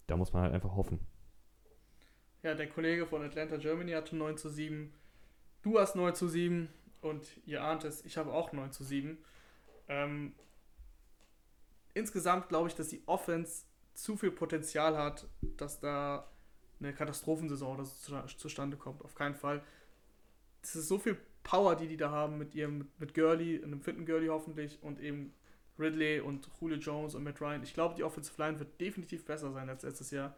Da 0.06 0.15
muss 0.15 0.32
man 0.32 0.43
halt 0.43 0.54
einfach 0.54 0.75
hoffen. 0.75 0.99
Ja, 2.43 2.54
der 2.54 2.69
Kollege 2.69 3.08
von 3.08 3.23
Atlanta 3.23 3.58
Germany 3.58 3.93
hatte 3.93 4.15
9 4.15 4.38
zu 4.38 4.49
7. 4.49 4.93
Du 5.63 5.80
hast 5.80 5.95
9 5.95 6.13
zu 6.13 6.28
7 6.28 6.69
und 7.02 7.41
ihr 7.47 7.63
ahnt 7.63 7.84
es, 7.84 8.06
ich 8.06 8.15
habe 8.17 8.32
auch 8.32 8.54
9 8.54 8.71
zu 8.71 8.84
7. 8.84 9.17
Ähm, 9.88 10.34
insgesamt 11.93 12.49
glaube 12.49 12.69
ich, 12.69 12.75
dass 12.75 12.89
die 12.89 13.02
Offense 13.06 13.63
zu 13.93 14.15
viel 14.15 14.32
Potenzial 14.32 14.97
hat, 14.97 15.28
dass 15.58 15.80
da 15.80 16.30
eine 16.80 16.93
Katastrophensaison 16.93 17.75
oder 17.75 17.86
so 17.86 18.21
zustande 18.38 18.78
kommt. 18.78 19.04
Auf 19.04 19.15
keinen 19.15 19.36
Fall. 19.36 19.62
Es 20.62 20.75
ist 20.75 20.88
so 20.88 20.97
viel 20.97 21.17
Power, 21.43 21.75
die 21.75 21.88
die 21.88 21.97
da 21.97 22.10
haben 22.10 22.38
mit 22.38 22.56
ihrem, 22.56 22.88
mit 22.97 23.13
Gurley, 23.13 23.62
einem 23.63 23.82
fitten 23.82 24.06
Gurley 24.06 24.28
hoffentlich 24.28 24.82
und 24.82 24.99
eben 24.99 25.34
Ridley 25.78 26.19
und 26.19 26.49
Julio 26.60 26.78
Jones 26.78 27.15
und 27.15 27.23
Matt 27.23 27.41
Ryan. 27.41 27.63
Ich 27.63 27.73
glaube, 27.73 27.95
die 27.95 28.04
Offensive 28.04 28.41
Line 28.41 28.60
wird 28.60 28.80
definitiv 28.80 29.25
besser 29.25 29.52
sein 29.52 29.69
als 29.69 29.84
letztes 29.84 30.12
Jahr. 30.12 30.36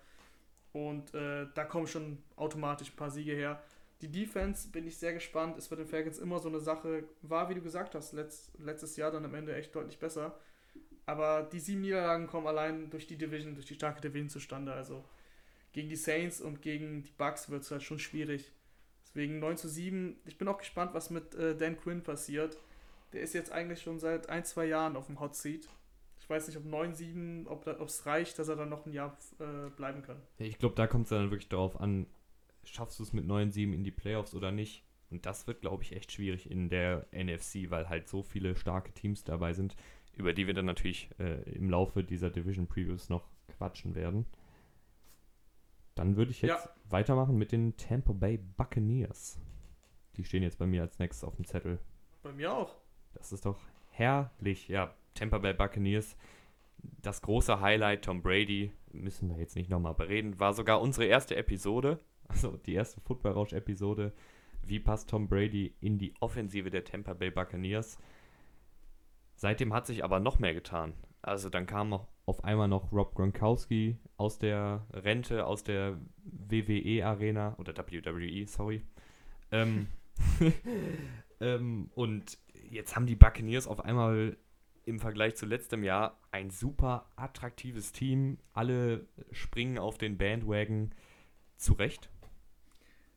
Und 0.72 1.14
äh, 1.14 1.48
da 1.54 1.66
kommen 1.66 1.88
schon 1.88 2.20
automatisch 2.36 2.92
ein 2.92 2.96
paar 2.96 3.12
Siege 3.12 3.34
her. 3.34 3.62
Die 4.02 4.08
Defense 4.08 4.70
bin 4.70 4.88
ich 4.88 4.98
sehr 4.98 5.14
gespannt. 5.14 5.58
Es 5.58 5.70
wird 5.70 5.82
den 5.82 5.88
Falcons 5.88 6.20
immer 6.20 6.40
so 6.40 6.50
eine 6.50 6.60
Sache, 6.60 7.04
war 7.22 7.50
wie 7.50 7.56
du 7.56 7.62
gesagt 7.62 7.94
hast, 7.94 8.14
letzt, 8.14 8.52
letztes 8.58 8.96
Jahr 8.96 9.12
dann 9.12 9.26
am 9.26 9.34
Ende 9.34 9.56
echt 9.56 9.76
deutlich 9.76 10.00
besser. 10.00 10.40
Aber 11.06 11.44
die 11.44 11.60
sieben 11.60 11.82
Niederlagen 11.82 12.28
kommen 12.28 12.48
allein 12.48 12.90
durch 12.90 13.08
die 13.08 13.18
Division, 13.18 13.56
durch 13.56 13.66
die 13.66 13.76
starke 13.76 14.02
Division 14.02 14.30
zustande. 14.30 14.74
Also 14.74 15.04
gegen 15.74 15.90
die 15.90 15.96
Saints 15.96 16.42
und 16.42 16.62
gegen 16.62 17.04
die 17.04 17.12
Bucks 17.12 17.50
wird 17.50 17.64
es 17.64 17.72
halt 17.72 17.84
schon 17.84 18.00
schwierig. 18.00 18.52
Deswegen 19.04 19.40
9 19.40 19.58
zu 19.58 19.68
7. 19.68 20.18
Ich 20.26 20.38
bin 20.38 20.48
auch 20.48 20.58
gespannt, 20.58 20.94
was 20.94 21.10
mit 21.10 21.36
äh, 21.36 21.56
Dan 21.56 21.78
Quinn 21.78 22.04
passiert. 22.04 22.58
Der 23.14 23.22
ist 23.22 23.34
jetzt 23.34 23.52
eigentlich 23.52 23.82
schon 23.82 24.00
seit 24.00 24.30
ein, 24.30 24.46
zwei 24.46 24.66
Jahren 24.66 24.96
auf 24.96 25.08
dem 25.08 25.20
Hot 25.20 25.36
Seat. 25.36 25.68
Ich 26.20 26.30
weiß 26.30 26.48
nicht, 26.48 26.58
ob 26.58 26.64
9-7, 26.66 27.48
ob 27.48 27.68
es 27.68 28.06
reicht, 28.06 28.40
dass 28.40 28.48
er 28.48 28.56
dann 28.56 28.70
noch 28.70 28.86
ein 28.86 28.94
Jahr 28.94 29.18
äh, 29.40 29.70
bleiben 29.72 30.02
kann. 30.02 30.22
Ja, 30.38 30.46
ich 30.46 30.60
glaube, 30.60 30.76
da 30.76 30.88
kommt 30.88 31.06
es 31.06 31.10
dann 31.10 31.32
wirklich 31.32 31.50
darauf 31.50 31.80
an, 31.82 32.06
schaffst 32.64 33.00
du 33.00 33.04
es 33.04 33.12
mit 33.12 33.26
9-7 33.26 33.74
in 33.74 33.84
die 33.84 33.92
Playoffs 33.92 34.34
oder 34.34 34.52
nicht. 34.52 34.86
Und 35.10 35.26
das 35.26 35.46
wird, 35.46 35.62
glaube 35.62 35.84
ich, 35.84 35.94
echt 35.94 36.12
schwierig 36.12 36.50
in 36.50 36.70
der 36.70 37.06
NFC, 37.12 37.70
weil 37.70 37.90
halt 37.90 38.08
so 38.08 38.24
viele 38.24 38.56
starke 38.56 38.94
Teams 38.94 39.26
dabei 39.26 39.52
sind, 39.52 39.76
über 40.16 40.34
die 40.34 40.48
wir 40.48 40.54
dann 40.54 40.66
natürlich 40.66 41.10
äh, 41.20 41.42
im 41.52 41.70
Laufe 41.70 42.04
dieser 42.04 42.30
Division 42.30 42.68
Previews 42.68 43.10
noch 43.10 43.28
quatschen 43.58 43.96
werden. 43.96 44.26
Dann 45.96 46.16
würde 46.16 46.32
ich 46.32 46.42
jetzt 46.42 46.66
ja. 46.66 46.70
weitermachen 46.90 47.38
mit 47.38 47.52
den 47.52 47.76
Tampa 47.78 48.14
Bay 48.14 48.38
Buccaneers. 48.38 49.40
Die 50.18 50.24
stehen 50.24 50.44
jetzt 50.44 50.58
bei 50.58 50.68
mir 50.68 50.82
als 50.82 51.00
nächstes 51.00 51.24
auf 51.24 51.36
dem 51.36 51.46
Zettel. 51.46 51.80
Bei 52.24 52.32
mir 52.32 52.54
auch. 52.54 52.76
Das 53.14 53.32
ist 53.32 53.46
doch 53.46 53.60
herrlich. 53.90 54.68
Ja, 54.68 54.94
Tampa 55.14 55.38
Bay 55.38 55.54
Buccaneers. 55.54 56.16
Das 57.02 57.22
große 57.22 57.62
Highlight, 57.62 58.06
Tom 58.06 58.22
Brady, 58.22 58.72
müssen 58.92 59.30
wir 59.30 59.38
jetzt 59.38 59.56
nicht 59.56 59.70
nochmal 59.70 59.94
bereden, 59.94 60.40
war 60.40 60.54
sogar 60.54 60.82
unsere 60.82 61.06
erste 61.06 61.36
Episode, 61.36 62.00
also 62.28 62.58
die 62.58 62.74
erste 62.74 63.02
Football 63.02 63.34
Rausch-Episode. 63.34 64.14
Wie 64.64 64.80
passt 64.80 65.10
Tom 65.10 65.28
Brady 65.28 65.76
in 65.80 65.98
die 65.98 66.14
Offensive 66.20 66.70
der 66.70 66.84
Tampa 66.84 67.14
Bay 67.14 67.30
Buccaneers? 67.30 67.98
Seitdem 69.42 69.74
hat 69.74 69.88
sich 69.88 70.04
aber 70.04 70.20
noch 70.20 70.38
mehr 70.38 70.54
getan. 70.54 70.94
Also 71.24 71.50
dann 71.50 71.66
kam 71.66 72.00
auf 72.28 72.44
einmal 72.44 72.68
noch 72.68 72.92
Rob 72.92 73.16
Gronkowski 73.16 73.98
aus 74.16 74.38
der 74.38 74.86
Rente, 74.94 75.48
aus 75.48 75.64
der 75.64 75.98
WWE 76.24 77.04
Arena 77.04 77.56
oder 77.58 77.76
WWE, 77.76 78.46
sorry. 78.46 78.84
Ähm, 79.52 79.88
ähm, 81.42 81.90
und 81.96 82.38
jetzt 82.70 82.96
haben 82.96 83.08
die 83.08 83.16
Buccaneers 83.16 83.66
auf 83.66 83.84
einmal 83.84 84.38
im 84.86 85.00
Vergleich 85.00 85.38
zu 85.38 85.48
letztem 85.48 85.84
Jahr 85.84 86.20
ein 86.30 86.52
super 86.52 87.10
attraktives 87.16 87.94
Team. 87.94 88.38
Alle 88.54 89.08
springen 89.32 89.80
auf 89.80 89.98
den 89.98 90.20
Bandwagon 90.20 90.94
zurecht. 91.58 92.12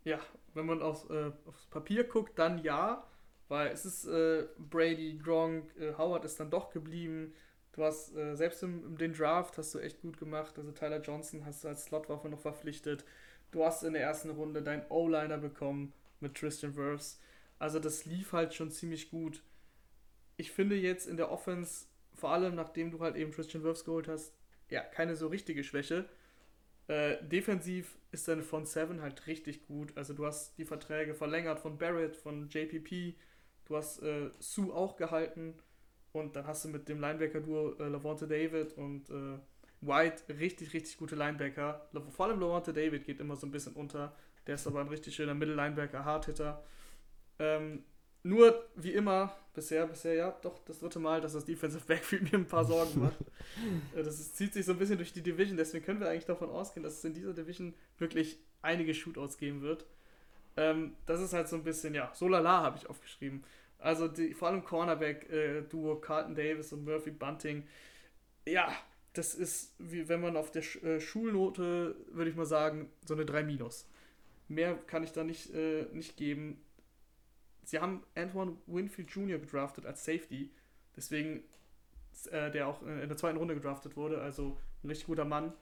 Ja, 0.04 0.20
wenn 0.54 0.64
man 0.64 0.80
aufs, 0.80 1.04
äh, 1.10 1.32
aufs 1.44 1.66
Papier 1.66 2.04
guckt, 2.04 2.38
dann 2.38 2.62
ja, 2.62 3.04
weil 3.48 3.68
es 3.68 3.84
ist 3.84 4.06
äh, 4.06 4.46
Brady, 4.58 5.18
Gronk, 5.22 5.74
äh, 5.78 5.94
Howard 5.96 6.24
ist 6.24 6.40
dann 6.40 6.50
doch 6.50 6.70
geblieben. 6.70 7.34
Du 7.72 7.82
hast 7.84 8.14
äh, 8.14 8.36
selbst 8.36 8.62
im, 8.62 8.84
im, 8.84 8.98
den 8.98 9.12
Draft 9.12 9.58
hast 9.58 9.74
du 9.74 9.78
echt 9.78 10.00
gut 10.00 10.18
gemacht. 10.18 10.58
Also 10.58 10.72
Tyler 10.72 11.00
Johnson 11.00 11.44
hast 11.44 11.64
du 11.64 11.68
als 11.68 11.84
Slotwaffe 11.84 12.28
noch 12.28 12.40
verpflichtet. 12.40 13.04
Du 13.50 13.64
hast 13.64 13.82
in 13.82 13.92
der 13.92 14.02
ersten 14.02 14.30
Runde 14.30 14.62
deinen 14.62 14.84
O-Liner 14.88 15.38
bekommen 15.38 15.92
mit 16.20 16.34
Tristan 16.36 16.76
Wirfs. 16.76 17.20
Also 17.58 17.78
das 17.78 18.04
lief 18.04 18.32
halt 18.32 18.54
schon 18.54 18.70
ziemlich 18.70 19.10
gut 19.10 19.42
ich 20.36 20.50
finde 20.50 20.76
jetzt 20.76 21.06
in 21.06 21.16
der 21.16 21.30
Offense, 21.30 21.86
vor 22.14 22.30
allem 22.30 22.54
nachdem 22.54 22.90
du 22.90 23.00
halt 23.00 23.16
eben 23.16 23.32
Christian 23.32 23.62
Wirfs 23.62 23.84
geholt 23.84 24.08
hast, 24.08 24.32
ja, 24.70 24.80
keine 24.80 25.16
so 25.16 25.28
richtige 25.28 25.62
Schwäche. 25.62 26.08
Äh, 26.88 27.16
defensiv 27.22 27.96
ist 28.12 28.28
deine 28.28 28.42
Front 28.42 28.68
7 28.68 29.00
halt 29.00 29.26
richtig 29.26 29.66
gut. 29.66 29.96
Also 29.96 30.12
du 30.14 30.26
hast 30.26 30.58
die 30.58 30.64
Verträge 30.64 31.14
verlängert 31.14 31.60
von 31.60 31.78
Barrett, 31.78 32.16
von 32.16 32.48
JPP, 32.48 33.14
du 33.66 33.76
hast 33.76 34.02
äh, 34.02 34.30
Sue 34.38 34.72
auch 34.72 34.96
gehalten 34.96 35.54
und 36.12 36.36
dann 36.36 36.46
hast 36.46 36.64
du 36.64 36.68
mit 36.68 36.88
dem 36.88 37.00
Linebacker-Duo 37.00 37.74
äh, 37.78 37.88
Lavonte 37.88 38.26
David 38.26 38.72
und 38.74 39.10
äh, 39.10 39.38
White 39.80 40.22
richtig, 40.38 40.72
richtig 40.72 40.96
gute 40.96 41.16
Linebacker. 41.16 41.88
Vor 42.10 42.26
allem 42.26 42.40
Lavonte 42.40 42.72
David 42.72 43.04
geht 43.04 43.20
immer 43.20 43.36
so 43.36 43.46
ein 43.46 43.50
bisschen 43.50 43.74
unter. 43.74 44.14
Der 44.46 44.56
ist 44.56 44.66
aber 44.66 44.80
ein 44.80 44.88
richtig 44.88 45.14
schöner 45.14 45.34
Mittellinebacker, 45.34 46.04
Hardhitter. 46.04 46.64
Ähm, 47.38 47.84
nur, 48.22 48.64
wie 48.76 48.92
immer, 48.92 49.36
bisher, 49.52 49.86
bisher, 49.86 50.14
ja, 50.14 50.30
doch, 50.42 50.64
das 50.64 50.78
dritte 50.78 50.98
Mal, 50.98 51.20
dass 51.20 51.34
das 51.34 51.44
Defensive 51.44 51.84
Backfield 51.86 52.32
mir 52.32 52.38
ein 52.38 52.46
paar 52.46 52.64
Sorgen 52.64 53.00
macht. 53.00 53.18
Äh, 53.94 54.02
das 54.02 54.18
ist, 54.18 54.36
zieht 54.36 54.52
sich 54.52 54.64
so 54.64 54.72
ein 54.72 54.78
bisschen 54.78 54.96
durch 54.96 55.12
die 55.12 55.22
Division, 55.22 55.56
deswegen 55.56 55.84
können 55.84 56.00
wir 56.00 56.08
eigentlich 56.08 56.24
davon 56.24 56.50
ausgehen, 56.50 56.82
dass 56.82 56.94
es 56.94 57.04
in 57.04 57.12
dieser 57.12 57.32
Division 57.32 57.74
wirklich 57.98 58.40
einige 58.62 58.94
Shootouts 58.94 59.38
geben 59.38 59.62
wird. 59.62 59.86
Ähm, 60.56 60.96
das 61.06 61.20
ist 61.20 61.32
halt 61.32 61.48
so 61.48 61.56
ein 61.56 61.64
bisschen, 61.64 61.94
ja, 61.94 62.10
so 62.14 62.28
lala 62.28 62.62
habe 62.62 62.78
ich 62.78 62.88
aufgeschrieben. 62.88 63.44
Also 63.78 64.08
die, 64.08 64.34
vor 64.34 64.48
allem 64.48 64.64
Cornerback-Duo 64.64 65.94
äh, 65.94 66.00
Carlton 66.00 66.34
Davis 66.34 66.72
und 66.72 66.84
Murphy 66.84 67.10
Bunting. 67.10 67.66
Ja, 68.46 68.72
das 69.12 69.34
ist, 69.34 69.74
wie 69.78 70.08
wenn 70.08 70.20
man 70.20 70.36
auf 70.36 70.50
der 70.50 70.62
Sch 70.62 70.82
äh, 70.82 71.00
Schulnote, 71.00 71.96
würde 72.08 72.30
ich 72.30 72.36
mal 72.36 72.46
sagen, 72.46 72.90
so 73.04 73.14
eine 73.14 73.26
3 73.26 73.42
minus. 73.44 73.88
Mehr 74.48 74.76
kann 74.86 75.04
ich 75.04 75.12
da 75.12 75.24
nicht, 75.24 75.54
äh, 75.54 75.86
nicht 75.92 76.16
geben 76.16 76.64
sie 77.64 77.78
haben 77.78 78.02
Antoine 78.14 78.56
Winfield 78.66 79.10
Jr. 79.10 79.38
gedraftet 79.38 79.86
als 79.86 80.04
Safety, 80.04 80.50
deswegen 80.96 81.42
äh, 82.30 82.50
der 82.50 82.68
auch 82.68 82.82
in 82.82 83.08
der 83.08 83.16
zweiten 83.16 83.38
Runde 83.38 83.54
gedraftet 83.54 83.96
wurde, 83.96 84.20
also 84.20 84.58
ein 84.82 84.88
richtig 84.88 85.06
guter 85.06 85.24
Mann. 85.24 85.52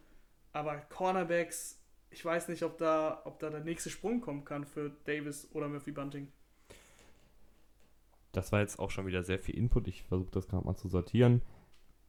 Aber 0.53 0.77
Cornerbacks, 0.77 1.81
ich 2.13 2.25
weiß 2.25 2.49
nicht, 2.49 2.63
ob 2.63 2.79
da, 2.79 3.23
ob 3.25 3.39
da 3.39 3.51
der 3.51 3.65
nächste 3.65 3.91
Sprung 3.91 4.21
kommen 4.21 4.45
kann 4.45 4.65
für 4.65 4.91
Davis 5.05 5.49
oder 5.53 5.69
Murphy 5.69 5.93
Bunting. 5.93 6.29
Das 8.33 8.53
war 8.53 8.61
jetzt 8.61 8.79
auch 8.79 8.91
schon 8.91 9.07
wieder 9.07 9.23
sehr 9.23 9.39
viel 9.39 9.57
Input. 9.57 9.89
Ich 9.89 10.03
versuche 10.05 10.31
das 10.31 10.49
gerade 10.49 10.65
mal 10.65 10.77
zu 10.77 10.89
sortieren. 10.89 11.43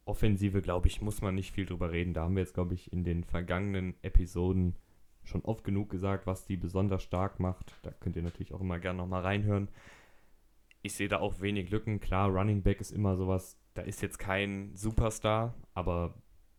Offensive, 0.06 0.62
glaube 0.62 0.88
ich, 0.88 1.00
muss 1.00 1.22
man 1.22 1.34
nicht 1.34 1.52
viel 1.52 1.66
drüber 1.66 1.90
reden. 1.90 2.14
Da 2.14 2.22
haben 2.22 2.36
wir 2.36 2.42
jetzt, 2.42 2.54
glaube 2.54 2.74
ich, 2.74 2.92
in 2.92 3.04
den 3.04 3.24
vergangenen 3.24 3.94
Episoden 4.02 4.76
schon 5.22 5.42
oft 5.42 5.64
genug 5.64 5.90
gesagt, 5.90 6.26
was 6.26 6.44
die 6.44 6.56
besonders 6.56 7.02
stark 7.02 7.40
macht. 7.40 7.74
Da 7.82 7.90
könnt 7.90 8.16
ihr 8.16 8.22
natürlich 8.22 8.52
auch 8.52 8.60
immer 8.60 8.78
gerne 8.78 8.98
nochmal 8.98 9.22
reinhören. 9.22 9.68
Ich 10.82 10.94
sehe 10.94 11.08
da 11.08 11.20
auch 11.20 11.40
wenig 11.40 11.70
Lücken. 11.70 12.00
Klar, 12.00 12.28
Running 12.28 12.62
Back 12.62 12.80
ist 12.80 12.90
immer 12.90 13.16
sowas, 13.16 13.58
da 13.72 13.82
ist 13.82 14.02
jetzt 14.02 14.18
kein 14.18 14.76
Superstar, 14.76 15.54
aber 15.72 16.14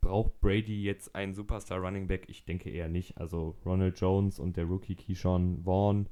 braucht 0.05 0.39
Brady 0.39 0.83
jetzt 0.83 1.15
einen 1.15 1.33
Superstar 1.33 1.79
Running 1.79 2.05
Back? 2.05 2.29
Ich 2.29 2.45
denke 2.45 2.69
eher 2.69 2.89
nicht. 2.89 3.17
Also 3.17 3.55
Ronald 3.65 3.99
Jones 3.99 4.39
und 4.39 4.55
der 4.55 4.65
Rookie 4.65 4.95
Keyshawn 4.95 5.63
Vaughn. 5.63 6.07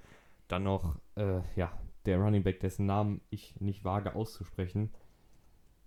Dann 0.48 0.64
noch, 0.64 0.98
äh, 1.16 1.42
ja, 1.56 1.72
der 2.06 2.18
Running 2.18 2.42
Back, 2.42 2.60
dessen 2.60 2.88
Namen 2.88 3.22
ich 3.30 3.54
nicht 3.62 3.86
wage 3.86 4.16
auszusprechen. 4.16 4.92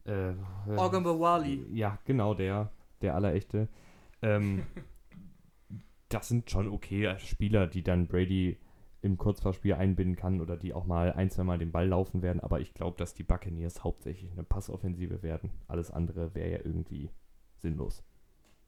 Äh, 0.04 0.34
Wally. 0.66 1.66
Ja, 1.72 1.98
genau, 2.04 2.34
der, 2.34 2.70
der 3.02 3.16
allerechte. 3.16 3.68
Ähm, 4.22 4.62
das 6.08 6.28
sind 6.28 6.48
schon 6.48 6.68
okay 6.68 7.18
Spieler, 7.18 7.66
die 7.66 7.82
dann 7.82 8.06
Brady 8.06 8.56
im 9.02 9.18
Kurzpassspiel 9.18 9.74
einbinden 9.74 10.14
kann 10.14 10.40
oder 10.40 10.56
die 10.56 10.74
auch 10.74 10.86
mal 10.86 11.12
ein, 11.12 11.30
zwei 11.30 11.42
Mal 11.42 11.58
den 11.58 11.72
Ball 11.72 11.88
laufen 11.88 12.22
werden. 12.22 12.40
Aber 12.40 12.60
ich 12.60 12.72
glaube, 12.72 12.96
dass 12.98 13.14
die 13.14 13.24
Buccaneers 13.24 13.82
hauptsächlich 13.82 14.30
eine 14.30 14.44
Passoffensive 14.44 15.24
werden. 15.24 15.50
Alles 15.66 15.90
andere 15.90 16.36
wäre 16.36 16.52
ja 16.52 16.58
irgendwie 16.64 17.10
sinnlos. 17.66 18.02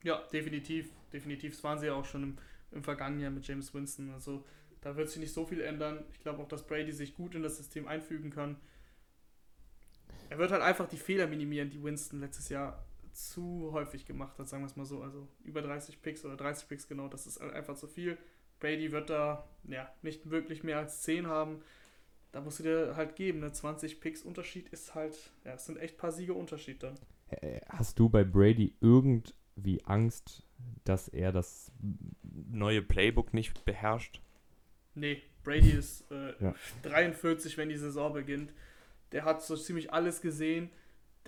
Ja, 0.03 0.23
definitiv. 0.33 0.91
Definitiv. 1.13 1.53
Das 1.53 1.65
waren 1.65 1.79
sie 1.79 1.87
ja 1.87 1.95
auch 1.95 2.05
schon 2.05 2.23
im, 2.23 2.39
im 2.73 2.83
vergangenen 2.83 3.23
Jahr 3.23 3.31
mit 3.31 3.47
James 3.47 3.73
Winston. 3.73 4.11
Also 4.11 4.45
da 4.81 4.97
wird 4.97 5.09
sich 5.09 5.21
nicht 5.21 5.33
so 5.33 5.47
viel 5.47 5.61
ändern. 5.61 6.05
Ich 6.13 6.21
glaube 6.21 6.43
auch, 6.43 6.49
dass 6.49 6.67
Brady 6.67 6.93
sich 6.93 7.15
gut 7.15 7.35
in 7.35 7.43
das 7.43 7.57
System 7.57 7.87
einfügen 7.87 8.31
kann. 8.31 8.57
Er 10.31 10.39
wird 10.39 10.51
halt 10.51 10.63
einfach 10.63 10.89
die 10.89 10.99
Fehler 10.99 11.27
minimieren, 11.27 11.71
die 11.71 11.83
Winston 11.83 12.21
letztes 12.21 12.49
Jahr 12.49 12.85
zu 13.13 13.71
häufig 13.73 14.05
gemacht 14.05 14.39
hat, 14.39 14.49
sagen 14.49 14.63
wir 14.63 14.67
es 14.67 14.77
mal 14.77 14.85
so. 14.85 15.03
Also 15.03 15.29
über 15.43 15.63
30 15.63 16.03
Picks 16.03 16.25
oder 16.25 16.37
30 16.37 16.69
Picks 16.69 16.89
genau, 16.89 17.09
das 17.09 17.27
ist 17.27 17.41
einfach 17.41 17.77
zu 17.77 17.87
viel. 17.87 18.19
Brady 18.61 18.93
wird 18.93 19.11
da 19.11 19.49
ja, 19.65 19.93
nicht 20.03 20.31
wirklich 20.31 20.65
mehr 20.65 20.79
als 20.79 21.03
10 21.03 21.29
haben. 21.29 21.63
Da 22.33 22.41
musst 22.41 22.59
du 22.59 22.65
dir 22.65 22.95
halt 22.97 23.17
geben, 23.17 23.41
ne? 23.41 23.53
20 23.53 24.01
Picks 24.01 24.23
Unterschied 24.23 24.69
ist 24.69 24.95
halt, 24.95 25.17
ja, 25.45 25.55
es 25.55 25.65
sind 25.65 25.79
echt 25.79 25.95
ein 25.95 25.99
paar 25.99 26.13
Siege 26.13 26.35
Unterschied 26.35 26.83
dann. 26.83 26.99
Hast 27.69 27.99
du 27.99 28.09
bei 28.09 28.25
Brady 28.25 28.75
irgendwie 28.81 29.85
Angst, 29.85 30.47
dass 30.85 31.09
er 31.09 31.33
das 31.33 31.73
neue 32.23 32.83
Playbook 32.83 33.35
nicht 33.35 33.65
beherrscht? 33.65 34.21
Nee, 34.95 35.23
Brady 35.45 35.71
ist 35.71 36.11
äh, 36.11 36.33
ja. 36.43 36.55
43, 36.83 37.57
wenn 37.57 37.69
die 37.69 37.77
Saison 37.77 38.13
beginnt. 38.13 38.53
Der 39.13 39.25
hat 39.25 39.43
so 39.43 39.57
ziemlich 39.57 39.93
alles 39.93 40.21
gesehen 40.21 40.71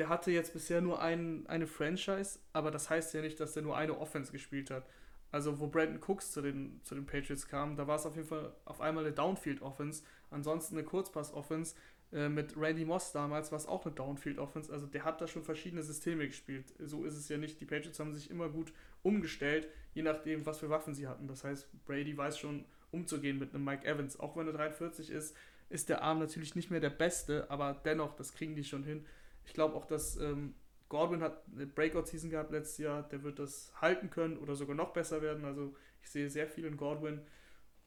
der 0.01 0.09
hatte 0.09 0.30
jetzt 0.30 0.55
bisher 0.55 0.80
nur 0.80 1.03
ein, 1.03 1.46
eine 1.46 1.66
Franchise, 1.66 2.38
aber 2.55 2.70
das 2.70 2.88
heißt 2.88 3.12
ja 3.12 3.20
nicht, 3.20 3.38
dass 3.38 3.53
der 3.53 3.62
nur 3.62 3.76
eine 3.76 3.98
Offense 3.98 4.32
gespielt 4.32 4.70
hat. 4.70 4.86
Also 5.30 5.61
wo 5.61 5.66
Brandon 5.66 6.01
Cooks 6.01 6.32
zu 6.32 6.40
den, 6.40 6.80
zu 6.84 6.94
den 6.94 7.05
Patriots 7.05 7.46
kam, 7.46 7.76
da 7.76 7.86
war 7.86 7.96
es 7.96 8.07
auf 8.07 8.16
jeden 8.16 8.26
Fall 8.26 8.57
auf 8.64 8.80
einmal 8.80 9.05
eine 9.05 9.12
Downfield-Offense, 9.12 10.03
ansonsten 10.30 10.76
eine 10.76 10.86
Kurzpass-Offense. 10.86 11.74
Äh, 12.12 12.28
mit 12.28 12.56
Randy 12.56 12.84
Moss 12.84 13.12
damals 13.12 13.52
war 13.52 13.58
es 13.58 13.66
auch 13.66 13.84
eine 13.84 13.94
Downfield-Offense. 13.94 14.72
Also 14.72 14.86
der 14.86 15.04
hat 15.04 15.20
da 15.20 15.26
schon 15.26 15.42
verschiedene 15.42 15.82
Systeme 15.82 16.26
gespielt. 16.26 16.72
So 16.78 17.04
ist 17.04 17.16
es 17.16 17.28
ja 17.28 17.38
nicht. 17.38 17.61
Die 17.61 17.66
Patriots 17.66 18.00
haben 18.00 18.12
sich 18.12 18.30
immer 18.30 18.48
gut 18.48 18.72
umgestellt, 19.02 19.68
je 19.94 20.02
nachdem, 20.02 20.44
was 20.46 20.58
für 20.58 20.70
Waffen 20.70 20.94
sie 20.94 21.06
hatten. 21.06 21.28
Das 21.28 21.44
heißt, 21.44 21.68
Brady 21.86 22.16
weiß 22.16 22.38
schon 22.38 22.64
umzugehen 22.90 23.38
mit 23.38 23.54
einem 23.54 23.64
Mike 23.64 23.86
Evans. 23.86 24.18
Auch 24.18 24.36
wenn 24.36 24.46
er 24.46 24.52
43 24.52 25.11
ist, 25.11 25.36
ist 25.68 25.88
der 25.88 26.02
Arm 26.02 26.18
natürlich 26.18 26.56
nicht 26.56 26.70
mehr 26.70 26.80
der 26.80 26.90
beste, 26.90 27.48
aber 27.48 27.80
dennoch, 27.84 28.16
das 28.16 28.32
kriegen 28.32 28.56
die 28.56 28.64
schon 28.64 28.82
hin. 28.82 29.06
Ich 29.44 29.52
glaube 29.52 29.76
auch, 29.76 29.86
dass 29.86 30.16
ähm, 30.16 30.54
Godwin 30.88 31.22
hat 31.22 31.44
eine 31.54 31.66
Breakout-Season 31.66 32.30
gehabt 32.30 32.50
letztes 32.50 32.78
Jahr. 32.78 33.04
Der 33.04 33.22
wird 33.22 33.38
das 33.38 33.72
halten 33.80 34.11
können 34.11 34.36
oder 34.36 34.56
sogar 34.56 34.74
noch 34.74 34.92
besser 34.92 35.22
werden. 35.22 35.44
Also 35.44 35.74
ich 36.02 36.11
sehe 36.11 36.28
sehr 36.28 36.48
viel 36.48 36.64
in 36.64 36.76
Godwin. 36.76 37.20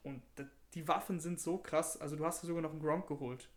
Und 0.04 0.22
die 0.74 0.88
Waffen 0.88 1.20
sind 1.20 1.42
so 1.42 1.58
krass. 1.58 2.00
Also 2.00 2.16
du 2.16 2.26
hast 2.26 2.42
sogar 2.42 2.62
noch 2.62 2.72
einen 2.72 2.82
Gronk 2.82 3.08
geholt. 3.08 3.50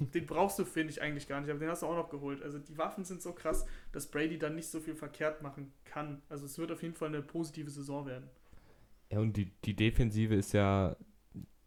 Den 0.14 0.26
brauchst 0.26 0.58
du, 0.58 0.64
finde 0.64 0.92
ich, 0.92 1.02
eigentlich 1.02 1.28
gar 1.28 1.40
nicht, 1.40 1.50
aber 1.50 1.58
den 1.58 1.68
hast 1.68 1.82
du 1.82 1.86
auch 1.86 1.96
noch 1.96 2.10
geholt. 2.10 2.42
Also 2.42 2.58
die 2.58 2.76
Waffen 2.76 3.04
sind 3.04 3.22
so 3.22 3.32
krass, 3.32 3.66
dass 3.92 4.10
Brady 4.10 4.38
dann 4.38 4.54
nicht 4.54 4.68
so 4.68 4.80
viel 4.80 4.94
verkehrt 4.94 5.42
machen 5.42 5.72
kann. 5.84 6.22
Also 6.28 6.46
es 6.46 6.58
wird 6.58 6.72
auf 6.72 6.82
jeden 6.82 6.94
Fall 6.94 7.08
eine 7.08 7.22
positive 7.22 7.70
Saison 7.70 8.06
werden. 8.06 8.28
Ja, 9.10 9.20
und 9.20 9.36
die, 9.36 9.52
die 9.64 9.76
Defensive 9.76 10.34
ist 10.34 10.52
ja, 10.52 10.96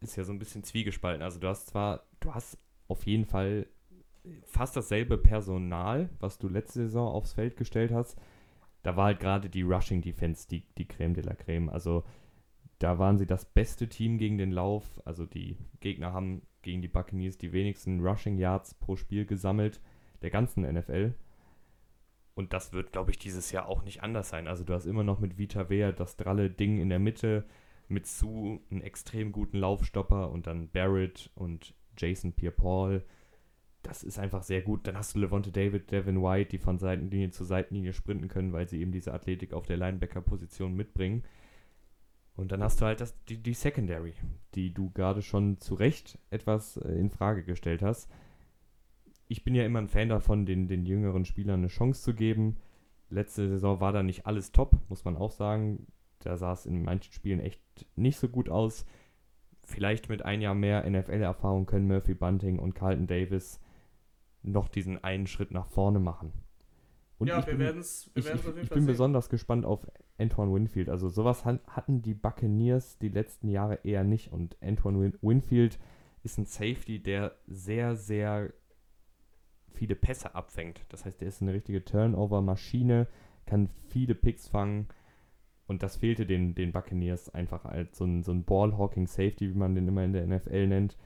ist 0.00 0.16
ja 0.16 0.24
so 0.24 0.32
ein 0.32 0.38
bisschen 0.38 0.64
zwiegespalten. 0.64 1.22
Also 1.22 1.38
du 1.38 1.48
hast 1.48 1.68
zwar, 1.68 2.04
du 2.20 2.34
hast 2.34 2.58
auf 2.88 3.06
jeden 3.06 3.24
Fall 3.24 3.66
fast 4.44 4.76
dasselbe 4.76 5.18
Personal, 5.18 6.10
was 6.20 6.38
du 6.38 6.48
letzte 6.48 6.80
Saison 6.80 7.08
aufs 7.08 7.32
Feld 7.32 7.56
gestellt 7.56 7.92
hast. 7.92 8.18
Da 8.82 8.96
war 8.96 9.06
halt 9.06 9.20
gerade 9.20 9.48
die 9.48 9.62
Rushing 9.62 10.02
Defense 10.02 10.46
die, 10.48 10.64
die 10.76 10.86
Creme 10.86 11.14
de 11.14 11.24
la 11.24 11.34
Creme. 11.34 11.68
Also 11.68 12.04
da 12.78 12.98
waren 12.98 13.18
sie 13.18 13.26
das 13.26 13.44
beste 13.44 13.88
Team 13.88 14.18
gegen 14.18 14.38
den 14.38 14.52
Lauf. 14.52 14.84
Also 15.04 15.26
die 15.26 15.56
Gegner 15.80 16.12
haben 16.12 16.42
gegen 16.62 16.82
die 16.82 16.88
Buccaneers 16.88 17.38
die 17.38 17.52
wenigsten 17.52 18.00
Rushing 18.00 18.38
Yards 18.38 18.74
pro 18.74 18.96
Spiel 18.96 19.26
gesammelt 19.26 19.80
der 20.22 20.30
ganzen 20.30 20.62
NFL. 20.62 21.14
Und 22.34 22.52
das 22.52 22.72
wird, 22.72 22.92
glaube 22.92 23.10
ich, 23.10 23.18
dieses 23.18 23.50
Jahr 23.50 23.66
auch 23.68 23.82
nicht 23.82 24.02
anders 24.02 24.28
sein. 24.28 24.46
Also 24.46 24.64
du 24.64 24.72
hast 24.72 24.86
immer 24.86 25.02
noch 25.02 25.18
mit 25.18 25.38
Vita 25.38 25.68
Vea 25.68 25.92
das 25.92 26.16
dralle 26.16 26.50
Ding 26.50 26.78
in 26.78 26.88
der 26.88 27.00
Mitte, 27.00 27.44
mit 27.88 28.06
Sue 28.06 28.60
einen 28.70 28.82
extrem 28.82 29.32
guten 29.32 29.58
Laufstopper 29.58 30.30
und 30.30 30.46
dann 30.46 30.68
Barrett 30.68 31.30
und 31.34 31.74
Jason 31.96 32.32
Pierre-Paul 32.32 33.02
das 33.82 34.02
ist 34.02 34.18
einfach 34.18 34.42
sehr 34.42 34.62
gut. 34.62 34.86
Dann 34.86 34.96
hast 34.96 35.14
du 35.14 35.20
Levante 35.20 35.50
David, 35.50 35.90
Devin 35.90 36.22
White, 36.22 36.50
die 36.50 36.58
von 36.58 36.78
Seitenlinie 36.78 37.30
zu 37.30 37.44
Seitenlinie 37.44 37.92
sprinten 37.92 38.28
können, 38.28 38.52
weil 38.52 38.68
sie 38.68 38.80
eben 38.80 38.92
diese 38.92 39.14
Athletik 39.14 39.52
auf 39.52 39.66
der 39.66 39.76
Linebacker-Position 39.76 40.74
mitbringen. 40.74 41.24
Und 42.38 42.52
dann 42.52 42.62
hast 42.62 42.80
du 42.80 42.84
halt 42.84 43.00
das, 43.00 43.16
die, 43.24 43.42
die 43.42 43.52
Secondary, 43.52 44.14
die 44.54 44.72
du 44.72 44.90
gerade 44.90 45.22
schon 45.22 45.58
zu 45.58 45.74
Recht 45.74 46.20
etwas 46.30 46.76
äh, 46.76 46.92
in 46.92 47.10
Frage 47.10 47.42
gestellt 47.42 47.82
hast. 47.82 48.08
Ich 49.26 49.42
bin 49.42 49.56
ja 49.56 49.64
immer 49.64 49.80
ein 49.80 49.88
Fan 49.88 50.08
davon, 50.08 50.46
den, 50.46 50.68
den 50.68 50.86
jüngeren 50.86 51.24
Spielern 51.24 51.58
eine 51.58 51.66
Chance 51.66 52.00
zu 52.00 52.14
geben. 52.14 52.58
Letzte 53.10 53.48
Saison 53.48 53.80
war 53.80 53.92
da 53.92 54.04
nicht 54.04 54.26
alles 54.26 54.52
top, 54.52 54.78
muss 54.88 55.04
man 55.04 55.16
auch 55.16 55.32
sagen. 55.32 55.88
Da 56.20 56.36
sah 56.36 56.52
es 56.52 56.64
in 56.64 56.84
manchen 56.84 57.12
Spielen 57.12 57.40
echt 57.40 57.60
nicht 57.96 58.18
so 58.18 58.28
gut 58.28 58.48
aus. 58.48 58.86
Vielleicht 59.64 60.08
mit 60.08 60.24
ein 60.24 60.40
Jahr 60.40 60.54
mehr 60.54 60.88
NFL-Erfahrung 60.88 61.66
können 61.66 61.88
Murphy 61.88 62.14
Bunting 62.14 62.60
und 62.60 62.76
Carlton 62.76 63.08
Davis 63.08 63.58
noch 64.44 64.68
diesen 64.68 65.02
einen 65.02 65.26
Schritt 65.26 65.50
nach 65.50 65.66
vorne 65.66 65.98
machen. 65.98 66.32
Und 67.18 67.26
ja, 67.26 67.40
ich 67.40 67.46
wir 67.46 67.54
bin, 67.54 67.62
werden 67.62 67.80
es 67.80 68.12
ich, 68.14 68.26
ich, 68.26 68.32
ich 68.32 68.70
bin 68.70 68.82
sehen. 68.82 68.86
besonders 68.86 69.28
gespannt 69.28 69.66
auf 69.66 69.84
Antoine 70.18 70.52
Winfield. 70.52 70.88
Also 70.88 71.08
sowas 71.08 71.44
hatten 71.44 72.02
die 72.02 72.14
Buccaneers 72.14 72.98
die 72.98 73.08
letzten 73.08 73.48
Jahre 73.48 73.80
eher 73.84 74.04
nicht. 74.04 74.32
Und 74.32 74.56
Antoine 74.62 75.00
Win 75.00 75.18
Winfield 75.22 75.78
ist 76.22 76.38
ein 76.38 76.46
Safety, 76.46 77.02
der 77.02 77.36
sehr, 77.46 77.94
sehr 77.96 78.52
viele 79.72 79.94
Pässe 79.94 80.34
abfängt. 80.34 80.84
Das 80.88 81.04
heißt, 81.04 81.20
der 81.20 81.28
ist 81.28 81.40
eine 81.40 81.54
richtige 81.54 81.84
Turnover-Maschine, 81.84 83.06
kann 83.46 83.70
viele 83.88 84.14
Picks 84.14 84.48
fangen. 84.48 84.88
Und 85.66 85.82
das 85.82 85.96
fehlte 85.96 86.26
den, 86.26 86.54
den 86.54 86.72
Buccaneers 86.72 87.28
einfach 87.34 87.64
als 87.64 87.98
so 87.98 88.04
ein, 88.04 88.22
so 88.22 88.32
ein 88.32 88.44
Ball-Hawking-Safety, 88.44 89.50
wie 89.50 89.58
man 89.58 89.74
den 89.74 89.86
immer 89.86 90.04
in 90.04 90.12
der 90.12 90.26
NFL 90.26 90.66
nennt. 90.66 90.96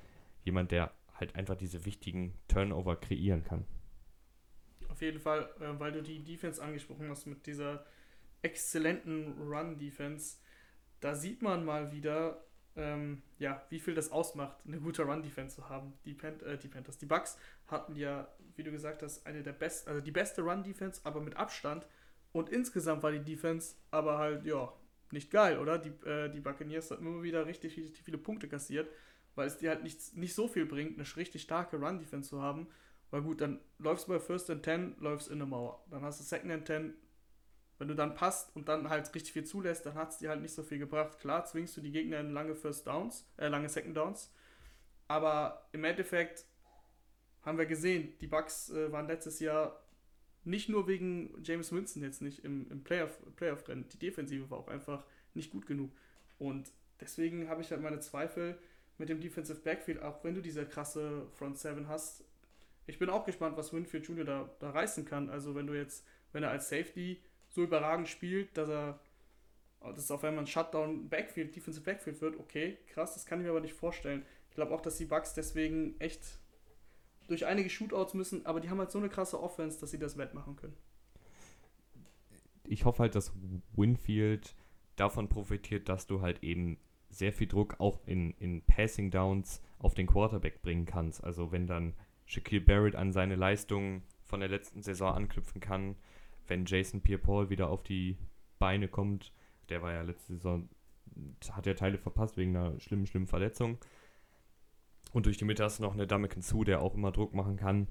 Jemand, 0.44 0.70
der 0.70 0.92
halt 1.14 1.34
einfach 1.36 1.56
diese 1.56 1.84
wichtigen 1.84 2.34
Turnover 2.48 2.96
kreieren 2.96 3.44
kann. 3.44 3.64
Auf 4.88 5.02
jeden 5.02 5.20
Fall, 5.20 5.48
äh, 5.60 5.78
weil 5.78 5.92
du 5.92 6.02
die 6.02 6.22
Defense 6.22 6.62
angesprochen 6.62 7.08
hast 7.08 7.26
mit 7.26 7.46
dieser 7.46 7.84
exzellenten 8.42 9.34
Run-Defense, 9.40 10.36
da 11.00 11.14
sieht 11.14 11.42
man 11.42 11.64
mal 11.64 11.92
wieder, 11.92 12.44
ähm, 12.76 13.22
ja, 13.38 13.64
wie 13.70 13.80
viel 13.80 13.94
das 13.94 14.12
ausmacht, 14.12 14.58
eine 14.66 14.80
gute 14.80 15.02
Run-Defense 15.02 15.56
zu 15.56 15.68
haben. 15.68 15.94
Die, 16.04 16.14
Pan 16.14 16.40
äh, 16.40 16.58
die 16.58 16.68
Panthers, 16.68 16.98
die 16.98 17.06
Bucks 17.06 17.38
hatten 17.66 17.96
ja, 17.96 18.28
wie 18.56 18.62
du 18.62 18.70
gesagt 18.70 19.02
hast, 19.02 19.26
eine 19.26 19.42
der 19.42 19.52
besten, 19.52 19.88
also 19.90 20.00
die 20.00 20.10
beste 20.12 20.42
Run-Defense, 20.42 21.00
aber 21.04 21.20
mit 21.20 21.36
Abstand. 21.36 21.86
Und 22.32 22.48
insgesamt 22.48 23.02
war 23.02 23.12
die 23.12 23.24
Defense 23.24 23.76
aber 23.90 24.18
halt, 24.18 24.44
ja, 24.44 24.72
nicht 25.10 25.30
geil, 25.30 25.58
oder? 25.58 25.78
Die, 25.78 25.90
äh, 26.08 26.30
die 26.30 26.40
Buccaneers 26.40 26.90
hatten 26.90 27.06
immer 27.06 27.22
wieder 27.22 27.46
richtig, 27.46 27.76
richtig 27.76 28.02
viele 28.02 28.18
Punkte 28.18 28.48
kassiert, 28.48 28.88
weil 29.34 29.46
es 29.46 29.58
dir 29.58 29.70
halt 29.70 29.82
nicht, 29.82 30.16
nicht 30.16 30.34
so 30.34 30.48
viel 30.48 30.66
bringt, 30.66 30.98
eine 30.98 31.16
richtig 31.16 31.42
starke 31.42 31.76
Run-Defense 31.76 32.30
zu 32.30 32.42
haben. 32.42 32.68
Weil 33.10 33.22
gut, 33.22 33.42
dann 33.42 33.60
läufst 33.78 34.08
du 34.08 34.12
bei 34.12 34.18
First 34.18 34.48
and 34.48 34.64
10, 34.64 34.96
läufst 34.98 35.28
in 35.28 35.34
eine 35.34 35.46
Mauer. 35.46 35.84
Dann 35.90 36.02
hast 36.02 36.18
du 36.18 36.24
Second 36.24 36.50
and 36.50 36.66
10. 36.66 36.94
Wenn 37.82 37.88
du 37.88 37.96
dann 37.96 38.14
passt 38.14 38.54
und 38.54 38.68
dann 38.68 38.88
halt 38.88 39.12
richtig 39.12 39.32
viel 39.32 39.42
zulässt, 39.42 39.84
dann 39.84 39.94
hat 39.94 40.12
es 40.12 40.18
dir 40.18 40.28
halt 40.28 40.40
nicht 40.40 40.54
so 40.54 40.62
viel 40.62 40.78
gebracht. 40.78 41.18
Klar, 41.18 41.46
zwingst 41.46 41.76
du 41.76 41.80
die 41.80 41.90
Gegner 41.90 42.20
in 42.20 42.30
lange 42.30 42.54
First 42.54 42.86
Downs, 42.86 43.28
äh, 43.38 43.48
lange 43.48 43.68
Second 43.68 43.96
Downs. 43.96 44.32
Aber 45.08 45.66
im 45.72 45.82
Endeffekt 45.82 46.44
haben 47.44 47.58
wir 47.58 47.66
gesehen, 47.66 48.16
die 48.20 48.28
Bucks 48.28 48.70
äh, 48.70 48.92
waren 48.92 49.08
letztes 49.08 49.40
Jahr 49.40 49.82
nicht 50.44 50.68
nur 50.68 50.86
wegen 50.86 51.34
James 51.42 51.72
Winston 51.72 52.04
jetzt 52.04 52.22
nicht 52.22 52.44
im, 52.44 52.70
im 52.70 52.84
Playoff, 52.84 53.18
Playoff-Rennen. 53.34 53.88
Die 53.88 53.98
Defensive 53.98 54.48
war 54.48 54.58
auch 54.58 54.68
einfach 54.68 55.04
nicht 55.34 55.50
gut 55.50 55.66
genug. 55.66 55.90
Und 56.38 56.70
deswegen 57.00 57.48
habe 57.48 57.62
ich 57.62 57.72
halt 57.72 57.82
meine 57.82 57.98
Zweifel 57.98 58.56
mit 58.96 59.08
dem 59.08 59.20
Defensive 59.20 59.58
Backfield, 59.58 60.00
auch 60.00 60.22
wenn 60.22 60.36
du 60.36 60.40
diese 60.40 60.64
krasse 60.66 61.26
Front 61.32 61.58
7 61.58 61.88
hast. 61.88 62.22
Ich 62.86 63.00
bin 63.00 63.10
auch 63.10 63.24
gespannt, 63.24 63.56
was 63.56 63.72
Winfield 63.72 64.06
Jr. 64.06 64.24
da, 64.24 64.50
da 64.60 64.70
reißen 64.70 65.04
kann. 65.04 65.30
Also 65.30 65.56
wenn 65.56 65.66
du 65.66 65.74
jetzt, 65.74 66.06
wenn 66.30 66.44
er 66.44 66.50
als 66.50 66.68
Safety 66.68 67.20
so 67.52 67.62
überragend 67.62 68.08
spielt, 68.08 68.56
dass 68.56 68.68
er 68.68 68.98
dass 69.90 70.04
es 70.04 70.10
auf 70.10 70.22
einmal 70.24 70.44
ein 70.44 70.46
Shutdown 70.46 71.08
Backfield, 71.08 71.54
Defensive 71.56 71.84
Backfield 71.84 72.20
wird, 72.20 72.38
okay, 72.38 72.78
krass, 72.86 73.14
das 73.14 73.26
kann 73.26 73.40
ich 73.40 73.44
mir 73.44 73.50
aber 73.50 73.60
nicht 73.60 73.74
vorstellen. 73.74 74.24
Ich 74.48 74.54
glaube 74.54 74.72
auch, 74.72 74.80
dass 74.80 74.96
die 74.96 75.06
Bucks 75.06 75.34
deswegen 75.34 75.98
echt 75.98 76.38
durch 77.26 77.46
einige 77.46 77.70
Shootouts 77.70 78.14
müssen, 78.14 78.46
aber 78.46 78.60
die 78.60 78.70
haben 78.70 78.78
halt 78.78 78.90
so 78.90 78.98
eine 78.98 79.08
krasse 79.08 79.40
Offense, 79.40 79.80
dass 79.80 79.90
sie 79.90 79.98
das 79.98 80.16
wettmachen 80.16 80.56
können. 80.56 80.76
ich 82.64 82.84
hoffe 82.84 83.02
halt, 83.02 83.14
dass 83.14 83.32
Winfield 83.74 84.54
davon 84.96 85.28
profitiert, 85.28 85.88
dass 85.88 86.06
du 86.06 86.20
halt 86.20 86.42
eben 86.42 86.78
sehr 87.10 87.32
viel 87.32 87.46
Druck 87.46 87.76
auch 87.78 88.00
in, 88.06 88.32
in 88.38 88.62
Passing 88.62 89.10
Downs 89.10 89.60
auf 89.78 89.94
den 89.94 90.06
Quarterback 90.06 90.62
bringen 90.62 90.86
kannst. 90.86 91.22
Also 91.24 91.52
wenn 91.52 91.66
dann 91.66 91.94
Shaquille 92.24 92.60
Barrett 92.62 92.94
an 92.94 93.12
seine 93.12 93.36
Leistungen 93.36 94.02
von 94.24 94.40
der 94.40 94.48
letzten 94.48 94.82
Saison 94.82 95.14
anknüpfen 95.14 95.60
kann, 95.60 95.96
wenn 96.46 96.64
Jason 96.66 97.00
Pierre-Paul 97.00 97.50
wieder 97.50 97.68
auf 97.70 97.82
die 97.82 98.18
Beine 98.58 98.88
kommt, 98.88 99.32
der 99.68 99.82
war 99.82 99.92
ja 99.92 100.02
letzte 100.02 100.34
Saison, 100.34 100.68
hat 101.50 101.66
ja 101.66 101.74
Teile 101.74 101.98
verpasst 101.98 102.36
wegen 102.36 102.56
einer 102.56 102.78
schlimmen, 102.80 103.06
schlimmen 103.06 103.26
Verletzung. 103.26 103.78
Und 105.12 105.26
durch 105.26 105.36
die 105.36 105.44
Mitte 105.44 105.64
hast 105.64 105.78
du 105.78 105.82
noch 105.82 105.92
eine 105.92 106.06
Dameken 106.06 106.42
zu, 106.42 106.64
der 106.64 106.80
auch 106.80 106.94
immer 106.94 107.12
Druck 107.12 107.34
machen 107.34 107.56
kann. 107.56 107.88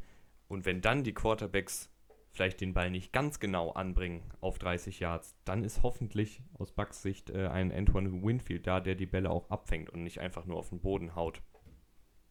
Und 0.47 0.65
wenn 0.65 0.81
dann 0.81 1.03
die 1.03 1.13
Quarterbacks 1.13 1.89
vielleicht 2.31 2.61
den 2.61 2.73
Ball 2.73 2.89
nicht 2.89 3.13
ganz 3.13 3.39
genau 3.39 3.71
anbringen 3.71 4.23
auf 4.39 4.57
30 4.57 4.99
Yards, 4.99 5.35
dann 5.45 5.63
ist 5.63 5.83
hoffentlich 5.83 6.41
aus 6.53 6.71
Bucks 6.71 7.01
Sicht 7.01 7.29
äh, 7.29 7.47
ein 7.47 7.71
Antoine 7.71 8.23
Winfield 8.23 8.65
da, 8.65 8.79
der 8.79 8.95
die 8.95 9.05
Bälle 9.05 9.29
auch 9.29 9.49
abfängt 9.49 9.89
und 9.89 10.03
nicht 10.03 10.19
einfach 10.19 10.45
nur 10.45 10.57
auf 10.57 10.69
den 10.69 10.79
Boden 10.79 11.15
haut. 11.15 11.41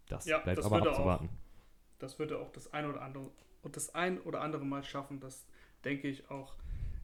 Das 0.09 0.27
Ja, 0.27 0.39
bleibt 0.39 0.59
das 0.59 0.67
aber 0.67 0.77
würde 0.77 0.91
abzuwarten. 0.91 1.29
Das 1.99 2.19
wird 2.19 2.31
er 2.31 2.41
auch 2.41 2.51
das 2.51 2.73
ein 2.73 2.87
oder 2.87 3.03
andere 3.03 3.31
und 3.63 3.77
das 3.77 3.95
ein 3.95 4.19
oder 4.21 4.41
andere 4.41 4.65
Mal 4.65 4.83
schaffen, 4.83 5.21
das 5.21 5.47
denke 5.85 6.09
ich 6.09 6.31
auch. 6.31 6.57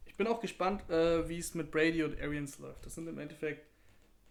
Ich 0.05 0.15
bin 0.15 0.27
auch 0.27 0.39
gespannt, 0.39 0.89
äh, 0.89 1.27
wie 1.29 1.37
es 1.37 1.53
mit 1.53 1.71
Brady 1.71 2.03
und 2.03 2.19
Arians 2.19 2.59
läuft. 2.59 2.85
Das 2.85 2.95
sind 2.95 3.07
im 3.07 3.19
Endeffekt 3.19 3.67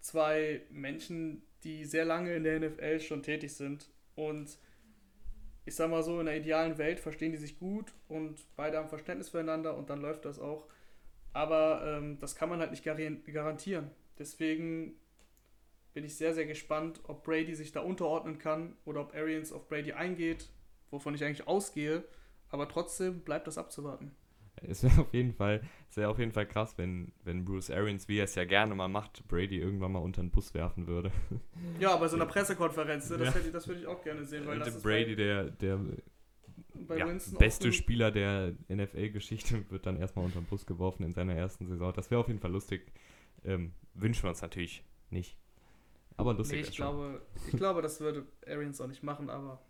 zwei 0.01 0.63
Menschen, 0.71 1.43
die 1.65 1.85
sehr 1.85 2.05
lange 2.05 2.35
in 2.35 2.45
der 2.45 2.61
NFL 2.61 3.01
schon 3.01 3.23
tätig 3.23 3.55
sind 3.55 3.89
und 4.15 4.59
ich 5.65 5.75
sag 5.75 5.91
mal 5.91 6.03
so, 6.03 6.21
in 6.21 6.27
der 6.27 6.37
idealen 6.37 6.79
Welt 6.79 7.01
verstehen 7.01 7.33
die 7.33 7.39
sich 7.39 7.59
gut 7.59 7.93
und 8.09 8.41
beide 8.55 8.79
haben 8.79 8.89
Verständnis 8.89 9.31
füreinander 9.31 9.77
und 9.77 9.91
dann 9.91 10.01
läuft 10.01 10.25
das 10.25 10.39
auch. 10.39 10.69
Aber 11.33 11.83
ähm, 11.85 12.19
das 12.21 12.37
kann 12.37 12.49
man 12.49 12.61
halt 12.61 12.71
nicht 12.71 12.85
garantieren. 12.85 13.91
Deswegen 14.19 14.95
bin 15.93 16.05
ich 16.05 16.17
sehr, 16.17 16.35
sehr 16.35 16.47
gespannt, 16.47 17.01
ob 17.05 17.25
Brady 17.25 17.55
sich 17.55 17.73
da 17.73 17.81
unterordnen 17.81 18.39
kann 18.39 18.77
oder 18.85 19.01
ob 19.01 19.15
Arians 19.15 19.53
auf 19.53 19.69
Brady 19.69 19.93
eingeht, 19.93 20.49
wovon 20.91 21.15
ich 21.15 21.25
eigentlich 21.25 21.49
ausgehe. 21.49 22.05
Aber 22.49 22.69
trotzdem 22.69 23.21
bleibt 23.21 23.47
das 23.47 23.59
abzuwarten. 23.59 24.15
Es 24.63 24.83
wäre 24.83 25.01
auf 25.01 25.13
jeden 25.13 25.33
Fall, 25.33 25.63
es 25.91 25.97
wäre 25.97 26.09
auf 26.09 26.19
jeden 26.19 26.33
Fall 26.33 26.47
krass, 26.47 26.75
wenn, 26.79 27.13
wenn 27.25 27.45
Bruce 27.45 27.71
Arians, 27.71 28.09
wie 28.09 28.19
er 28.19 28.25
es 28.25 28.35
ja 28.35 28.45
gerne 28.45 28.75
mal 28.75 28.89
macht, 28.89 29.27
Brady 29.29 29.59
irgendwann 29.59 29.93
mal 29.93 29.99
unter 30.01 30.23
den 30.23 30.31
Bus 30.31 30.55
werfen 30.55 30.87
würde. 30.87 31.11
Ja, 31.79 31.97
bei 31.97 32.09
so 32.09 32.17
einer 32.17 32.27
Pressekonferenz, 32.27 33.11
ne, 33.11 33.19
das, 33.19 33.35
Ja. 33.35 33.41
hätte, 33.41 33.53
das 33.53 33.69
würde 33.69 33.81
ich 33.81 33.87
auch 33.87 34.03
gerne 34.03 34.25
sehen, 34.25 34.47
weil 34.47 34.55
Und 34.55 34.61
das 34.61 34.77
ist 34.77 34.83
Brady, 34.83 35.15
der, 35.15 35.51
der 35.51 35.79
bei 36.75 36.99
ja, 36.99 37.07
beste 37.39 37.73
Spieler 37.73 38.11
der 38.11 38.55
NFL-Geschichte, 38.69 39.65
wird 39.71 39.87
dann 39.87 39.97
erstmal 39.99 40.25
unter 40.25 40.41
den 40.41 40.47
Bus 40.47 40.65
geworfen 40.67 41.03
in 41.05 41.13
seiner 41.13 41.35
ersten 41.35 41.67
Saison. 41.67 41.93
Das 41.95 42.11
wäre 42.11 42.21
auf 42.21 42.29
jeden 42.29 42.41
Fall 42.41 42.53
lustig. 42.53 42.93
Ähm, 43.45 43.73
wünschen 43.95 44.23
wir 44.25 44.31
uns 44.31 44.43
natürlich 44.43 44.85
nicht. 45.11 45.37
Aber 46.17 46.35
lustig 46.35 46.63
Nee, 46.63 46.69
ich 46.69 46.75
schon. 46.77 46.87
glaube, 46.87 47.23
ich 47.47 47.57
glaube, 47.57 47.83
das 47.83 48.01
würde 48.01 48.27
Arians 48.47 48.81
auch 48.81 48.87
nicht 48.87 49.03
machen, 49.03 49.29
aber 49.29 49.61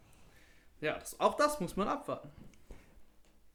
ja, 0.80 0.94
das, 0.98 1.18
auch 1.18 1.34
das 1.34 1.60
muss 1.60 1.76
man 1.76 1.88
abwarten. 1.88 2.28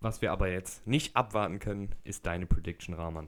Was 0.01 0.21
wir 0.23 0.31
aber 0.31 0.49
jetzt 0.49 0.85
nicht 0.87 1.15
abwarten 1.15 1.59
können, 1.59 1.93
ist 2.03 2.25
deine 2.25 2.47
Prediction, 2.47 2.95
Rahman. 2.95 3.27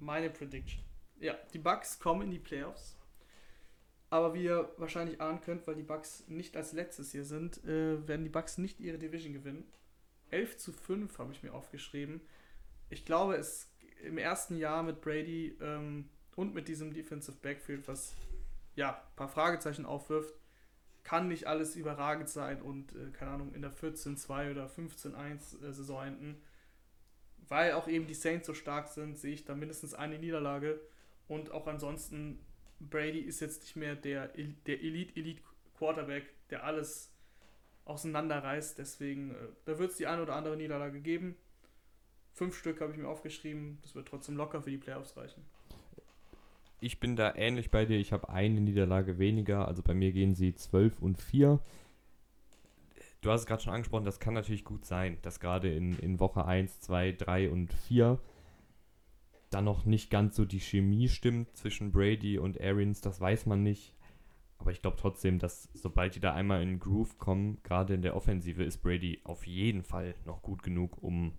Meine 0.00 0.30
Prediction. 0.30 0.82
Ja, 1.20 1.34
die 1.54 1.58
Bucks 1.58 2.00
kommen 2.00 2.22
in 2.22 2.30
die 2.32 2.40
Playoffs. 2.40 2.98
Aber 4.10 4.34
wie 4.34 4.44
ihr 4.44 4.68
wahrscheinlich 4.78 5.20
ahnen 5.20 5.40
könnt, 5.40 5.64
weil 5.66 5.76
die 5.76 5.84
Bucks 5.84 6.24
nicht 6.26 6.56
als 6.56 6.72
letztes 6.72 7.12
hier 7.12 7.24
sind, 7.24 7.64
äh, 7.64 8.06
werden 8.06 8.24
die 8.24 8.30
Bucks 8.30 8.58
nicht 8.58 8.80
ihre 8.80 8.98
Division 8.98 9.32
gewinnen. 9.32 9.64
11 10.30 10.58
zu 10.58 10.72
5 10.72 11.18
habe 11.18 11.32
ich 11.32 11.44
mir 11.44 11.54
aufgeschrieben. 11.54 12.20
Ich 12.90 13.04
glaube, 13.04 13.36
es 13.36 13.70
im 14.02 14.18
ersten 14.18 14.56
Jahr 14.56 14.82
mit 14.82 15.00
Brady 15.00 15.56
ähm, 15.60 16.08
und 16.34 16.52
mit 16.52 16.66
diesem 16.66 16.92
Defensive 16.92 17.38
Backfield, 17.40 17.86
was 17.86 18.16
ja 18.74 18.96
ein 18.96 19.16
paar 19.16 19.28
Fragezeichen 19.28 19.86
aufwirft, 19.86 20.34
kann 21.04 21.28
nicht 21.28 21.46
alles 21.46 21.76
überragend 21.76 22.28
sein 22.28 22.62
und, 22.62 22.94
äh, 22.94 23.10
keine 23.12 23.32
Ahnung, 23.32 23.54
in 23.54 23.62
der 23.62 23.72
14-2 23.72 24.52
oder 24.52 24.68
15-1 24.68 25.62
äh, 25.62 25.72
Saison 25.72 26.06
enden. 26.06 26.42
Weil 27.48 27.72
auch 27.72 27.88
eben 27.88 28.06
die 28.06 28.14
Saints 28.14 28.46
so 28.46 28.54
stark 28.54 28.88
sind, 28.88 29.18
sehe 29.18 29.34
ich 29.34 29.44
da 29.44 29.54
mindestens 29.54 29.94
eine 29.94 30.18
Niederlage. 30.18 30.80
Und 31.28 31.50
auch 31.50 31.66
ansonsten, 31.66 32.38
Brady 32.80 33.20
ist 33.20 33.40
jetzt 33.40 33.62
nicht 33.62 33.76
mehr 33.76 33.96
der, 33.96 34.28
der 34.28 34.80
Elite-Elite-Quarterback, 34.80 36.24
der 36.50 36.64
alles 36.64 37.12
auseinanderreißt. 37.84 38.78
Deswegen, 38.78 39.32
äh, 39.32 39.48
da 39.64 39.78
wird 39.78 39.90
es 39.90 39.96
die 39.96 40.06
eine 40.06 40.22
oder 40.22 40.36
andere 40.36 40.56
Niederlage 40.56 41.00
geben. 41.00 41.36
Fünf 42.32 42.56
Stück 42.56 42.80
habe 42.80 42.92
ich 42.92 42.98
mir 42.98 43.08
aufgeschrieben. 43.08 43.78
Das 43.82 43.94
wird 43.94 44.08
trotzdem 44.08 44.36
locker 44.36 44.62
für 44.62 44.70
die 44.70 44.78
Playoffs 44.78 45.16
reichen. 45.16 45.44
Ich 46.82 46.98
bin 46.98 47.14
da 47.14 47.32
ähnlich 47.36 47.70
bei 47.70 47.84
dir. 47.84 47.96
Ich 47.96 48.12
habe 48.12 48.28
eine 48.28 48.60
Niederlage 48.60 49.18
weniger. 49.18 49.68
Also 49.68 49.82
bei 49.82 49.94
mir 49.94 50.10
gehen 50.10 50.34
sie 50.34 50.52
12 50.52 51.00
und 51.00 51.16
4. 51.16 51.60
Du 53.20 53.30
hast 53.30 53.42
es 53.42 53.46
gerade 53.46 53.62
schon 53.62 53.72
angesprochen, 53.72 54.04
das 54.04 54.18
kann 54.18 54.34
natürlich 54.34 54.64
gut 54.64 54.84
sein, 54.84 55.16
dass 55.22 55.38
gerade 55.38 55.72
in, 55.72 55.96
in 56.00 56.18
Woche 56.18 56.44
1, 56.44 56.80
2, 56.80 57.12
3 57.12 57.50
und 57.50 57.72
4 57.72 58.18
da 59.50 59.62
noch 59.62 59.84
nicht 59.84 60.10
ganz 60.10 60.34
so 60.34 60.44
die 60.44 60.58
Chemie 60.58 61.08
stimmt 61.08 61.56
zwischen 61.56 61.92
Brady 61.92 62.38
und 62.38 62.60
Arians, 62.60 63.00
das 63.00 63.20
weiß 63.20 63.46
man 63.46 63.62
nicht. 63.62 63.94
Aber 64.58 64.72
ich 64.72 64.82
glaube 64.82 64.96
trotzdem, 64.98 65.38
dass 65.38 65.68
sobald 65.74 66.16
die 66.16 66.20
da 66.20 66.34
einmal 66.34 66.62
in 66.62 66.80
Groove 66.80 67.16
kommen, 67.18 67.58
gerade 67.62 67.94
in 67.94 68.02
der 68.02 68.16
Offensive, 68.16 68.64
ist 68.64 68.78
Brady 68.78 69.20
auf 69.22 69.46
jeden 69.46 69.84
Fall 69.84 70.16
noch 70.24 70.42
gut 70.42 70.64
genug, 70.64 71.00
um 71.00 71.38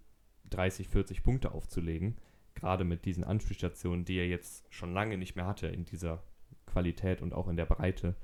30, 0.52 0.88
40 0.88 1.22
Punkte 1.22 1.52
aufzulegen. 1.52 2.16
Gerade 2.56 2.84
mit 2.84 3.06
diesen 3.06 3.24
Anspielstationen, 3.24 4.06
die 4.06 4.18
er 4.18 4.28
jetzt 4.28 4.66
schon 4.74 4.94
lange 4.94 5.18
nicht 5.18 5.36
mehr 5.36 5.46
hatte 5.46 5.68
in 5.68 5.86
dieser 5.86 6.24
Qualität 6.66 7.22
und 7.22 7.34
auch 7.34 7.48
in 7.48 7.56
der 7.56 7.66
Breite. 7.66 8.16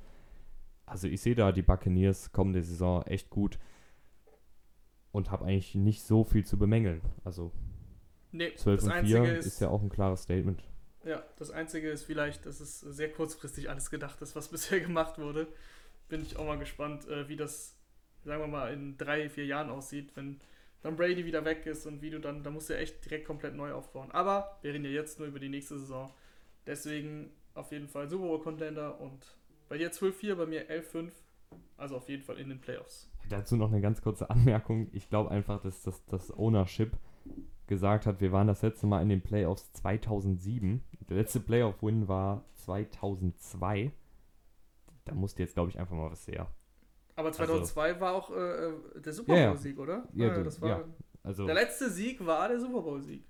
Also 0.86 1.08
ich 1.08 1.22
sehe 1.22 1.36
da 1.36 1.52
die 1.52 1.62
Buccaneers 1.62 2.32
kommende 2.32 2.64
Saison 2.64 3.04
echt 3.04 3.30
gut 3.30 3.60
und 5.12 5.32
habe 5.32 5.46
eigentlich 5.46 5.76
nicht 5.76 6.04
so 6.04 6.24
viel 6.24 6.46
zu 6.46 6.58
bemängeln. 6.58 7.02
Also 7.24 7.52
Nee, 8.32 8.54
12 8.56 8.78
das 8.78 8.86
und 8.86 8.92
Einzige 8.92 9.24
4 9.24 9.38
ist, 9.38 9.46
ist 9.46 9.62
ja 9.62 9.70
auch 9.70 9.82
ein 9.82 9.90
klares 9.90 10.24
Statement. 10.24 10.64
Ja, 11.04 11.24
das 11.38 11.52
Einzige 11.52 11.90
ist 11.90 12.04
vielleicht, 12.04 12.46
dass 12.46 12.60
es 12.60 12.80
sehr 12.80 13.12
kurzfristig 13.12 13.70
alles 13.70 13.90
gedacht 13.90 14.22
ist, 14.22 14.36
was 14.36 14.48
bisher 14.50 14.80
gemacht 14.80 15.18
wurde. 15.18 15.48
Bin 16.10 16.22
ich 16.22 16.38
auch 16.38 16.46
mal 16.46 16.58
gespannt, 16.58 17.08
äh, 17.08 17.28
wie 17.28 17.36
das, 17.36 17.76
sagen 18.24 18.42
wir 18.42 18.48
mal, 18.48 18.74
in 18.74 18.98
drei, 18.98 19.30
vier 19.30 19.46
Jahren 19.46 19.70
aussieht, 19.70 20.12
wenn 20.16 20.40
dann 20.82 20.96
Brady 20.96 21.26
wieder 21.26 21.44
weg 21.46 21.66
ist 21.66 21.86
und 21.86 22.02
wie 22.02 22.10
du 22.10 22.20
dann, 22.20 22.44
da 22.44 22.52
musst 22.52 22.70
du 22.70 22.74
ja 22.74 22.80
echt 22.80 23.04
direkt 23.04 23.26
komplett 23.26 23.56
neu 23.56 23.74
aufbauen. 23.74 24.12
Aber 24.12 24.58
wir 24.62 24.74
reden 24.74 24.86
ja 24.86 24.92
jetzt 24.92 25.20
nur 25.20 25.28
über 25.28 25.40
die 25.40 25.50
nächste 25.50 25.78
Saison. 25.78 26.12
Deswegen 26.66 27.32
auf 27.54 27.72
jeden 27.72 27.88
Fall 27.88 28.10
Super 28.10 28.28
Bowl 28.28 28.42
Contender 28.42 29.00
und 29.00 29.38
bei 29.68 29.78
dir 29.78 29.92
12-4, 29.92 30.36
bei 30.36 30.46
mir 30.46 30.70
11-5. 30.70 31.12
Also 31.78 31.96
auf 31.96 32.10
jeden 32.10 32.24
Fall 32.24 32.38
in 32.40 32.50
den 32.50 32.60
Playoffs. 32.60 33.10
Dazu 33.30 33.56
noch 33.56 33.72
eine 33.72 33.82
ganz 33.82 34.02
kurze 34.02 34.30
Anmerkung. 34.30 34.90
Ich 34.92 35.10
glaube 35.10 35.32
einfach, 35.32 35.62
dass 35.62 35.84
das, 35.84 36.04
das 36.06 36.36
Ownership 36.38 36.98
gesagt 37.68 38.06
hat, 38.06 38.22
wir 38.22 38.32
waren 38.32 38.48
das 38.48 38.62
letzte 38.62 38.88
Mal 38.88 39.02
in 39.02 39.10
den 39.10 39.22
Playoffs 39.22 39.72
2007. 39.74 40.84
Der 41.10 41.18
letzte 41.18 41.40
Playoff-Win 41.40 42.08
war 42.08 42.44
2002. 42.56 43.92
Da 45.06 45.14
musste 45.14 45.44
jetzt, 45.44 45.54
glaube 45.54 45.70
ich, 45.70 45.80
einfach 45.80 45.96
mal 45.96 46.12
was 46.12 46.28
her. 46.28 46.48
Aber 47.20 47.32
2002 47.32 48.00
war 48.00 48.14
auch 48.14 48.32
äh, 48.32 48.72
der 48.96 49.14
Super 49.14 49.34
Ja, 49.36 49.40
ja. 49.42 49.50
Bowl-Sieg, 49.50 49.78
oder? 49.80 50.08
Ja, 50.14 50.30
Ah, 50.32 50.36
du- 50.36 50.44
das 50.44 50.62
war, 50.62 50.70
ja. 50.70 50.84
Also, 51.24 51.46
Der 51.46 51.56
letzte 51.56 51.90
Sieg 51.90 52.26
war 52.26 52.48
der 52.48 52.60
Super 52.60 52.82
Bowl-Sieg. 52.82 53.24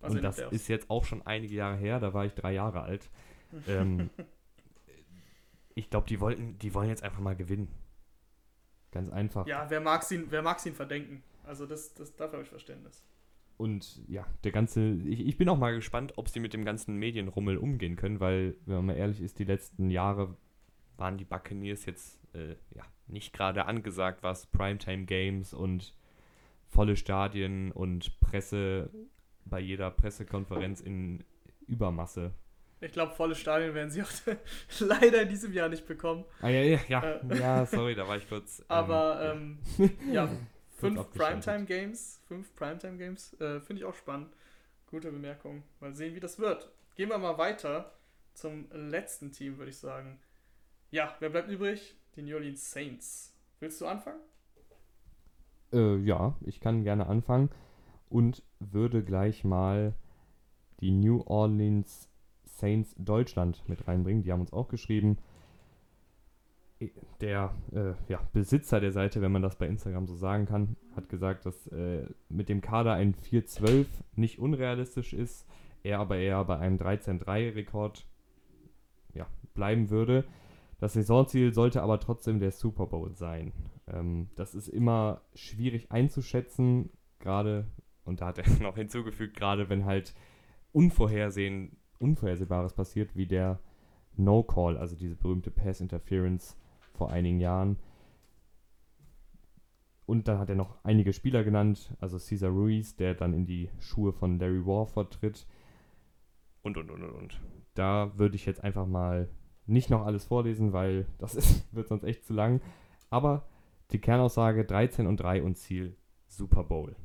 Also 0.00 0.16
und 0.16 0.22
das 0.22 0.38
ist 0.38 0.68
jetzt 0.68 0.90
auch 0.90 1.04
schon 1.04 1.22
einige 1.26 1.54
Jahre 1.54 1.76
her, 1.76 1.98
da 2.00 2.12
war 2.12 2.26
ich 2.26 2.34
drei 2.34 2.52
Jahre 2.52 2.82
alt. 2.82 3.08
ähm, 3.68 4.10
ich 5.74 5.90
glaube, 5.90 6.06
die 6.08 6.20
wollten, 6.20 6.58
die 6.58 6.74
wollen 6.74 6.88
jetzt 6.88 7.02
einfach 7.02 7.20
mal 7.20 7.34
gewinnen. 7.36 7.68
Ganz 8.90 9.10
einfach. 9.10 9.46
Ja, 9.46 9.66
wer 9.70 9.80
mag's 9.80 10.10
ihn, 10.10 10.26
wer 10.30 10.42
mag's 10.42 10.64
ihn 10.66 10.74
verdenken? 10.74 11.22
Also 11.44 11.66
das, 11.66 11.94
das 11.94 12.14
dafür 12.16 12.34
habe 12.34 12.42
ich 12.42 12.48
Verständnis. 12.48 13.04
Und 13.56 14.02
ja, 14.08 14.26
der 14.42 14.52
ganze, 14.52 14.80
ich, 15.06 15.26
ich 15.26 15.36
bin 15.36 15.48
auch 15.48 15.56
mal 15.58 15.74
gespannt, 15.74 16.14
ob 16.16 16.28
sie 16.28 16.40
mit 16.40 16.52
dem 16.52 16.64
ganzen 16.64 16.96
Medienrummel 16.96 17.56
umgehen 17.56 17.96
können, 17.96 18.18
weil, 18.20 18.56
wenn 18.66 18.76
man 18.76 18.86
mal 18.86 18.96
ehrlich 18.96 19.20
ist, 19.20 19.38
die 19.38 19.44
letzten 19.44 19.90
Jahre 19.90 20.36
waren 20.96 21.16
die 21.18 21.24
Buccaneers 21.24 21.86
jetzt 21.86 22.18
äh, 22.34 22.56
ja, 22.74 22.82
nicht 23.06 23.32
gerade 23.32 23.66
angesagt, 23.66 24.22
was 24.22 24.46
Primetime 24.46 25.04
Games 25.04 25.52
und 25.52 25.94
volle 26.68 26.96
Stadien 26.96 27.70
und 27.72 28.18
Presse 28.20 28.90
bei 29.44 29.60
jeder 29.60 29.90
Pressekonferenz 29.90 30.80
in 30.80 31.22
Übermasse. 31.66 32.32
Ich 32.80 32.92
glaube, 32.92 33.14
volle 33.14 33.34
Stadien 33.34 33.74
werden 33.74 33.90
sie 33.90 34.02
auch 34.02 34.08
leider 34.80 35.22
in 35.22 35.28
diesem 35.28 35.52
Jahr 35.52 35.68
nicht 35.68 35.86
bekommen. 35.86 36.24
Ah 36.40 36.48
ja, 36.48 36.60
ja, 36.62 36.80
ja, 36.88 37.02
Äh. 37.02 37.38
ja 37.38 37.66
sorry, 37.66 37.94
da 37.94 38.06
war 38.06 38.16
ich 38.16 38.28
kurz. 38.28 38.58
ähm, 38.60 38.64
Aber 38.68 39.22
ja. 39.24 39.32
ähm, 39.32 39.58
ja, 40.12 40.28
fünf 40.76 40.98
abgeschaltet. 40.98 41.44
Primetime-Games, 41.44 42.20
fünf 42.26 42.54
Primetime-Games, 42.56 43.34
äh, 43.40 43.60
finde 43.60 43.80
ich 43.80 43.84
auch 43.84 43.94
spannend. 43.94 44.28
Gute 44.90 45.10
Bemerkung. 45.10 45.62
Mal 45.80 45.94
sehen, 45.94 46.14
wie 46.14 46.20
das 46.20 46.38
wird. 46.38 46.70
Gehen 46.94 47.08
wir 47.08 47.18
mal 47.18 47.38
weiter 47.38 47.92
zum 48.34 48.66
letzten 48.72 49.32
Team, 49.32 49.58
würde 49.58 49.70
ich 49.70 49.78
sagen. 49.78 50.18
Ja, 50.90 51.16
wer 51.20 51.30
bleibt 51.30 51.48
übrig? 51.48 51.94
Die 52.16 52.22
New 52.22 52.34
Orleans 52.34 52.70
Saints. 52.70 53.34
Willst 53.60 53.80
du 53.80 53.86
anfangen? 53.86 54.20
Äh, 55.72 55.96
ja, 55.98 56.36
ich 56.42 56.60
kann 56.60 56.84
gerne 56.84 57.06
anfangen 57.06 57.50
und 58.08 58.42
würde 58.60 59.02
gleich 59.02 59.44
mal 59.44 59.94
die 60.80 60.92
New 60.92 61.22
Orleans 61.26 62.08
Saints 62.44 62.94
Deutschland 62.98 63.68
mit 63.68 63.88
reinbringen. 63.88 64.22
Die 64.22 64.32
haben 64.32 64.40
uns 64.40 64.52
auch 64.52 64.68
geschrieben. 64.68 65.18
Der 67.20 67.54
äh, 67.72 67.94
ja, 68.08 68.20
Besitzer 68.32 68.80
der 68.80 68.92
Seite, 68.92 69.22
wenn 69.22 69.32
man 69.32 69.42
das 69.42 69.56
bei 69.56 69.66
Instagram 69.66 70.06
so 70.06 70.14
sagen 70.14 70.46
kann, 70.46 70.76
hat 70.94 71.08
gesagt, 71.08 71.46
dass 71.46 71.66
äh, 71.68 72.06
mit 72.28 72.48
dem 72.48 72.60
Kader 72.60 72.92
ein 72.92 73.14
4-12 73.14 73.86
nicht 74.16 74.38
unrealistisch 74.38 75.14
ist, 75.14 75.46
er 75.82 76.00
aber 76.00 76.16
eher 76.16 76.44
bei 76.44 76.58
einem 76.58 76.76
13-3-Rekord 76.76 78.06
ja, 79.14 79.26
bleiben 79.54 79.90
würde. 79.90 80.24
Das 80.84 80.92
Saisonziel 80.92 81.54
sollte 81.54 81.82
aber 81.82 81.98
trotzdem 81.98 82.40
der 82.40 82.50
Super 82.50 82.84
Bowl 82.84 83.14
sein. 83.14 83.54
Ähm, 83.86 84.28
das 84.36 84.54
ist 84.54 84.68
immer 84.68 85.22
schwierig 85.34 85.90
einzuschätzen, 85.90 86.90
gerade, 87.20 87.66
und 88.04 88.20
da 88.20 88.26
hat 88.26 88.36
er 88.36 88.44
noch 88.62 88.76
hinzugefügt, 88.76 89.34
gerade 89.34 89.70
wenn 89.70 89.86
halt 89.86 90.14
unvorhersehen, 90.72 91.78
Unvorhersehbares 92.00 92.74
passiert, 92.74 93.16
wie 93.16 93.24
der 93.24 93.60
No-Call, 94.18 94.76
also 94.76 94.94
diese 94.94 95.16
berühmte 95.16 95.50
Pass-Interference 95.50 96.54
vor 96.92 97.10
einigen 97.10 97.40
Jahren. 97.40 97.78
Und 100.04 100.28
dann 100.28 100.38
hat 100.38 100.50
er 100.50 100.56
noch 100.56 100.84
einige 100.84 101.14
Spieler 101.14 101.44
genannt, 101.44 101.96
also 101.98 102.18
Cesar 102.18 102.50
Ruiz, 102.50 102.94
der 102.94 103.14
dann 103.14 103.32
in 103.32 103.46
die 103.46 103.70
Schuhe 103.78 104.12
von 104.12 104.38
Larry 104.38 104.66
Warford 104.66 105.14
tritt. 105.14 105.46
Und, 106.60 106.76
und, 106.76 106.90
und, 106.90 107.02
und, 107.04 107.14
und. 107.14 107.40
Da 107.72 108.12
würde 108.18 108.36
ich 108.36 108.44
jetzt 108.44 108.62
einfach 108.62 108.86
mal 108.86 109.30
nicht 109.66 109.90
noch 109.90 110.04
alles 110.06 110.24
vorlesen, 110.24 110.72
weil 110.72 111.06
das 111.18 111.34
ist, 111.34 111.64
wird 111.74 111.88
sonst 111.88 112.04
echt 112.04 112.24
zu 112.24 112.32
lang. 112.32 112.60
Aber 113.10 113.46
die 113.90 114.00
Kernaussage 114.00 114.64
13 114.64 115.06
und 115.06 115.18
3 115.18 115.42
und 115.42 115.56
Ziel 115.56 115.96
Super 116.26 116.64
Bowl. 116.64 116.96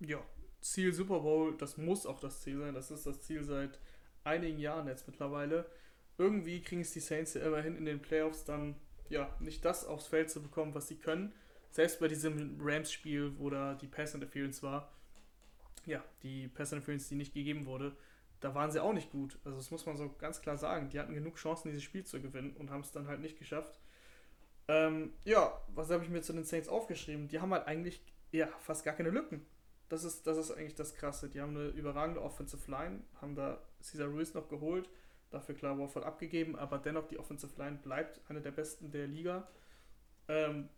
Ja, 0.00 0.20
Ziel 0.60 0.92
Super 0.92 1.20
Bowl, 1.20 1.56
das 1.56 1.76
muss 1.76 2.06
auch 2.06 2.20
das 2.20 2.40
Ziel 2.42 2.58
sein. 2.58 2.74
Das 2.74 2.90
ist 2.90 3.06
das 3.06 3.20
Ziel 3.22 3.42
seit 3.42 3.78
einigen 4.24 4.58
Jahren 4.58 4.86
jetzt 4.86 5.06
mittlerweile. 5.06 5.66
Irgendwie 6.16 6.60
kriegen 6.60 6.82
es 6.82 6.92
die 6.92 7.00
Saints 7.00 7.34
ja 7.34 7.42
immerhin 7.42 7.76
in 7.76 7.84
den 7.84 8.00
Playoffs 8.00 8.44
dann, 8.44 8.76
ja, 9.08 9.34
nicht 9.40 9.64
das 9.64 9.86
aufs 9.86 10.06
Feld 10.06 10.30
zu 10.30 10.42
bekommen, 10.42 10.74
was 10.74 10.88
sie 10.88 10.96
können. 10.96 11.32
Selbst 11.70 12.00
bei 12.00 12.08
diesem 12.08 12.58
Rams-Spiel, 12.60 13.38
wo 13.38 13.50
da 13.50 13.74
die 13.74 13.86
Pass-Interference 13.86 14.62
war, 14.62 14.92
ja, 15.86 16.02
die 16.22 16.48
Pass-Interference, 16.48 17.08
die 17.08 17.14
nicht 17.14 17.34
gegeben 17.34 17.66
wurde, 17.66 17.96
da 18.40 18.54
waren 18.54 18.70
sie 18.70 18.82
auch 18.82 18.92
nicht 18.92 19.10
gut. 19.10 19.38
Also 19.44 19.56
das 19.56 19.70
muss 19.70 19.86
man 19.86 19.96
so 19.96 20.08
ganz 20.18 20.40
klar 20.40 20.56
sagen. 20.56 20.90
Die 20.90 21.00
hatten 21.00 21.14
genug 21.14 21.36
Chancen, 21.36 21.68
dieses 21.68 21.82
Spiel 21.82 22.04
zu 22.04 22.20
gewinnen 22.20 22.54
und 22.56 22.70
haben 22.70 22.82
es 22.82 22.92
dann 22.92 23.08
halt 23.08 23.20
nicht 23.20 23.38
geschafft. 23.38 23.80
Ähm, 24.68 25.12
ja, 25.24 25.60
was 25.68 25.90
habe 25.90 26.04
ich 26.04 26.10
mir 26.10 26.22
zu 26.22 26.32
den 26.32 26.44
Saints 26.44 26.68
aufgeschrieben? 26.68 27.28
Die 27.28 27.40
haben 27.40 27.52
halt 27.52 27.66
eigentlich 27.66 28.02
ja, 28.30 28.46
fast 28.60 28.84
gar 28.84 28.94
keine 28.94 29.10
Lücken. 29.10 29.44
Das 29.88 30.04
ist, 30.04 30.26
das 30.26 30.36
ist 30.36 30.50
eigentlich 30.50 30.74
das 30.74 30.94
Krasse. 30.94 31.28
Die 31.30 31.40
haben 31.40 31.56
eine 31.56 31.68
überragende 31.68 32.22
Offensive 32.22 32.70
Line, 32.70 33.00
haben 33.20 33.34
da 33.34 33.58
Cesar 33.82 34.08
Ruiz 34.08 34.34
noch 34.34 34.48
geholt, 34.48 34.88
dafür 35.30 35.54
klar 35.54 35.78
Warford 35.78 36.04
abgegeben, 36.04 36.56
aber 36.56 36.78
dennoch 36.78 37.06
die 37.06 37.18
Offensive 37.18 37.56
Line 37.56 37.78
bleibt 37.82 38.20
eine 38.28 38.42
der 38.42 38.50
besten 38.50 38.90
der 38.90 39.06
Liga. 39.06 39.48
Ähm, 40.28 40.68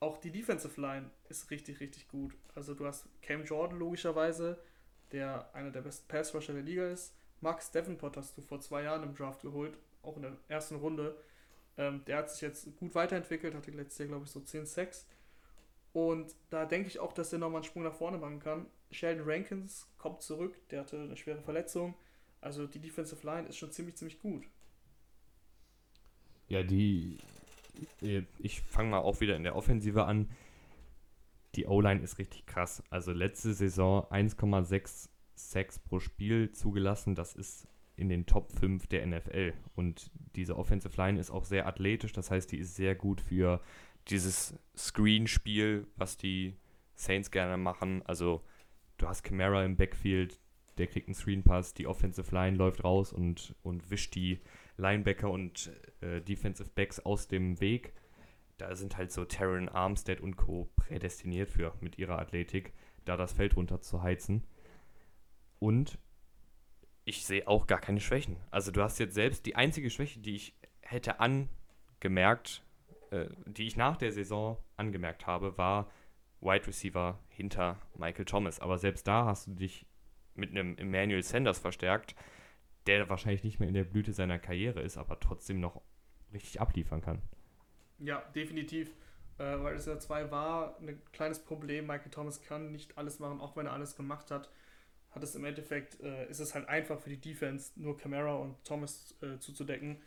auch 0.00 0.18
die 0.18 0.32
Defensive 0.32 0.80
Line 0.80 1.10
ist 1.28 1.50
richtig, 1.50 1.78
richtig 1.78 2.08
gut. 2.08 2.36
Also 2.56 2.74
du 2.74 2.86
hast 2.86 3.06
Cam 3.22 3.44
Jordan 3.44 3.78
logischerweise, 3.78 4.58
der 5.14 5.48
einer 5.54 5.70
der 5.70 5.80
besten 5.80 6.08
Pass-Rusher 6.08 6.52
der 6.52 6.62
Liga 6.62 6.86
ist. 6.88 7.14
Max 7.40 7.70
Davenport 7.70 8.16
hast 8.16 8.36
du 8.36 8.42
vor 8.42 8.60
zwei 8.60 8.82
Jahren 8.82 9.04
im 9.04 9.14
Draft 9.14 9.42
geholt, 9.42 9.78
auch 10.02 10.16
in 10.16 10.22
der 10.22 10.36
ersten 10.48 10.74
Runde. 10.76 11.16
Ähm, 11.78 12.04
der 12.06 12.18
hat 12.18 12.30
sich 12.30 12.40
jetzt 12.40 12.76
gut 12.76 12.94
weiterentwickelt, 12.94 13.54
hatte 13.54 13.70
letztes 13.70 13.98
Jahr, 13.98 14.08
glaube 14.08 14.24
ich, 14.24 14.30
so 14.30 14.40
10 14.40 14.66
Sacks. 14.66 15.06
Und 15.92 16.34
da 16.50 16.66
denke 16.66 16.88
ich 16.88 16.98
auch, 16.98 17.12
dass 17.12 17.32
er 17.32 17.38
nochmal 17.38 17.58
einen 17.58 17.64
Sprung 17.64 17.84
nach 17.84 17.94
vorne 17.94 18.18
machen 18.18 18.40
kann. 18.40 18.66
Sheldon 18.90 19.28
Rankins 19.28 19.86
kommt 19.98 20.22
zurück, 20.22 20.56
der 20.70 20.80
hatte 20.80 21.00
eine 21.00 21.16
schwere 21.16 21.42
Verletzung. 21.42 21.94
Also 22.40 22.66
die 22.66 22.80
Defensive 22.80 23.24
Line 23.24 23.48
ist 23.48 23.56
schon 23.56 23.70
ziemlich, 23.70 23.96
ziemlich 23.96 24.18
gut. 24.18 24.44
Ja, 26.48 26.62
die. 26.62 27.18
Ich 28.38 28.60
fange 28.62 28.90
mal 28.90 28.98
auch 28.98 29.20
wieder 29.20 29.36
in 29.36 29.44
der 29.44 29.56
Offensive 29.56 30.04
an. 30.04 30.28
Die 31.54 31.66
O-Line 31.66 32.00
ist 32.00 32.18
richtig 32.18 32.46
krass. 32.46 32.82
Also 32.90 33.12
letzte 33.12 33.54
Saison 33.54 34.04
1,6 34.10 35.08
Sacks 35.34 35.78
pro 35.78 36.00
Spiel 36.00 36.52
zugelassen. 36.52 37.14
Das 37.14 37.34
ist 37.34 37.68
in 37.96 38.08
den 38.08 38.26
Top 38.26 38.52
5 38.52 38.86
der 38.88 39.06
NFL. 39.06 39.52
Und 39.74 40.10
diese 40.34 40.56
Offensive 40.56 40.96
Line 40.96 41.18
ist 41.18 41.30
auch 41.30 41.44
sehr 41.44 41.66
athletisch. 41.66 42.12
Das 42.12 42.30
heißt, 42.30 42.50
die 42.52 42.58
ist 42.58 42.74
sehr 42.74 42.94
gut 42.94 43.20
für 43.20 43.60
dieses 44.08 44.54
Screen-Spiel, 44.76 45.86
was 45.96 46.16
die 46.16 46.56
Saints 46.94 47.30
gerne 47.30 47.56
machen. 47.56 48.02
Also 48.04 48.42
du 48.98 49.08
hast 49.08 49.22
Camara 49.22 49.64
im 49.64 49.76
Backfield, 49.76 50.40
der 50.78 50.88
kriegt 50.88 51.08
einen 51.08 51.14
Screen-Pass, 51.14 51.74
die 51.74 51.86
Offensive 51.86 52.34
Line 52.34 52.56
läuft 52.56 52.84
raus 52.84 53.12
und, 53.12 53.54
und 53.62 53.90
wischt 53.90 54.14
die 54.14 54.40
Linebacker 54.76 55.30
und 55.30 55.70
äh, 56.00 56.20
Defensive 56.20 56.70
Backs 56.74 57.00
aus 57.00 57.28
dem 57.28 57.60
Weg. 57.60 57.92
Da 58.58 58.74
sind 58.74 58.96
halt 58.96 59.12
so 59.12 59.24
Terran 59.24 59.68
Armstead 59.68 60.20
und 60.20 60.36
Co. 60.36 60.70
prädestiniert 60.76 61.50
für 61.50 61.74
mit 61.80 61.98
ihrer 61.98 62.18
Athletik, 62.18 62.72
da 63.04 63.16
das 63.16 63.32
Feld 63.32 63.56
runter 63.56 63.80
zu 63.80 64.02
heizen. 64.02 64.44
Und 65.58 65.98
ich 67.04 67.24
sehe 67.26 67.46
auch 67.48 67.66
gar 67.66 67.80
keine 67.80 68.00
Schwächen. 68.00 68.36
Also 68.50 68.70
du 68.70 68.82
hast 68.82 68.98
jetzt 68.98 69.14
selbst 69.14 69.46
die 69.46 69.56
einzige 69.56 69.90
Schwäche, 69.90 70.20
die 70.20 70.36
ich 70.36 70.54
hätte 70.80 71.20
angemerkt, 71.20 72.62
äh, 73.10 73.26
die 73.46 73.66
ich 73.66 73.76
nach 73.76 73.96
der 73.96 74.12
Saison 74.12 74.58
angemerkt 74.76 75.26
habe, 75.26 75.58
war 75.58 75.90
Wide 76.40 76.66
Receiver 76.66 77.18
hinter 77.28 77.78
Michael 77.96 78.24
Thomas. 78.24 78.60
Aber 78.60 78.78
selbst 78.78 79.06
da 79.06 79.26
hast 79.26 79.46
du 79.46 79.54
dich 79.54 79.86
mit 80.34 80.50
einem 80.50 80.76
Emmanuel 80.76 81.22
Sanders 81.22 81.58
verstärkt, 81.58 82.14
der 82.86 83.08
wahrscheinlich 83.08 83.44
nicht 83.44 83.60
mehr 83.60 83.68
in 83.68 83.74
der 83.74 83.84
Blüte 83.84 84.12
seiner 84.12 84.38
Karriere 84.38 84.80
ist, 84.80 84.96
aber 84.96 85.18
trotzdem 85.20 85.60
noch 85.60 85.80
richtig 86.32 86.60
abliefern 86.60 87.00
kann. 87.00 87.22
Ja, 87.98 88.20
definitiv. 88.34 88.90
Äh, 89.38 89.62
weil 89.62 89.76
es 89.76 89.86
ja 89.86 89.98
2 89.98 90.30
war 90.30 90.78
ein 90.80 91.00
kleines 91.12 91.40
Problem. 91.40 91.86
Michael 91.86 92.10
Thomas 92.10 92.42
kann 92.42 92.70
nicht 92.72 92.96
alles 92.96 93.18
machen, 93.18 93.40
auch 93.40 93.56
wenn 93.56 93.66
er 93.66 93.72
alles 93.72 93.96
gemacht 93.96 94.30
hat. 94.30 94.48
Hat 95.10 95.22
es 95.22 95.34
im 95.34 95.44
Endeffekt, 95.44 96.00
äh, 96.00 96.28
ist 96.28 96.40
es 96.40 96.54
halt 96.54 96.68
einfach 96.68 97.00
für 97.00 97.10
die 97.10 97.20
Defense, 97.20 97.72
nur 97.76 97.96
Camara 97.96 98.34
und 98.34 98.62
Thomas 98.64 99.14
äh, 99.22 99.38
zuzudecken. 99.38 100.00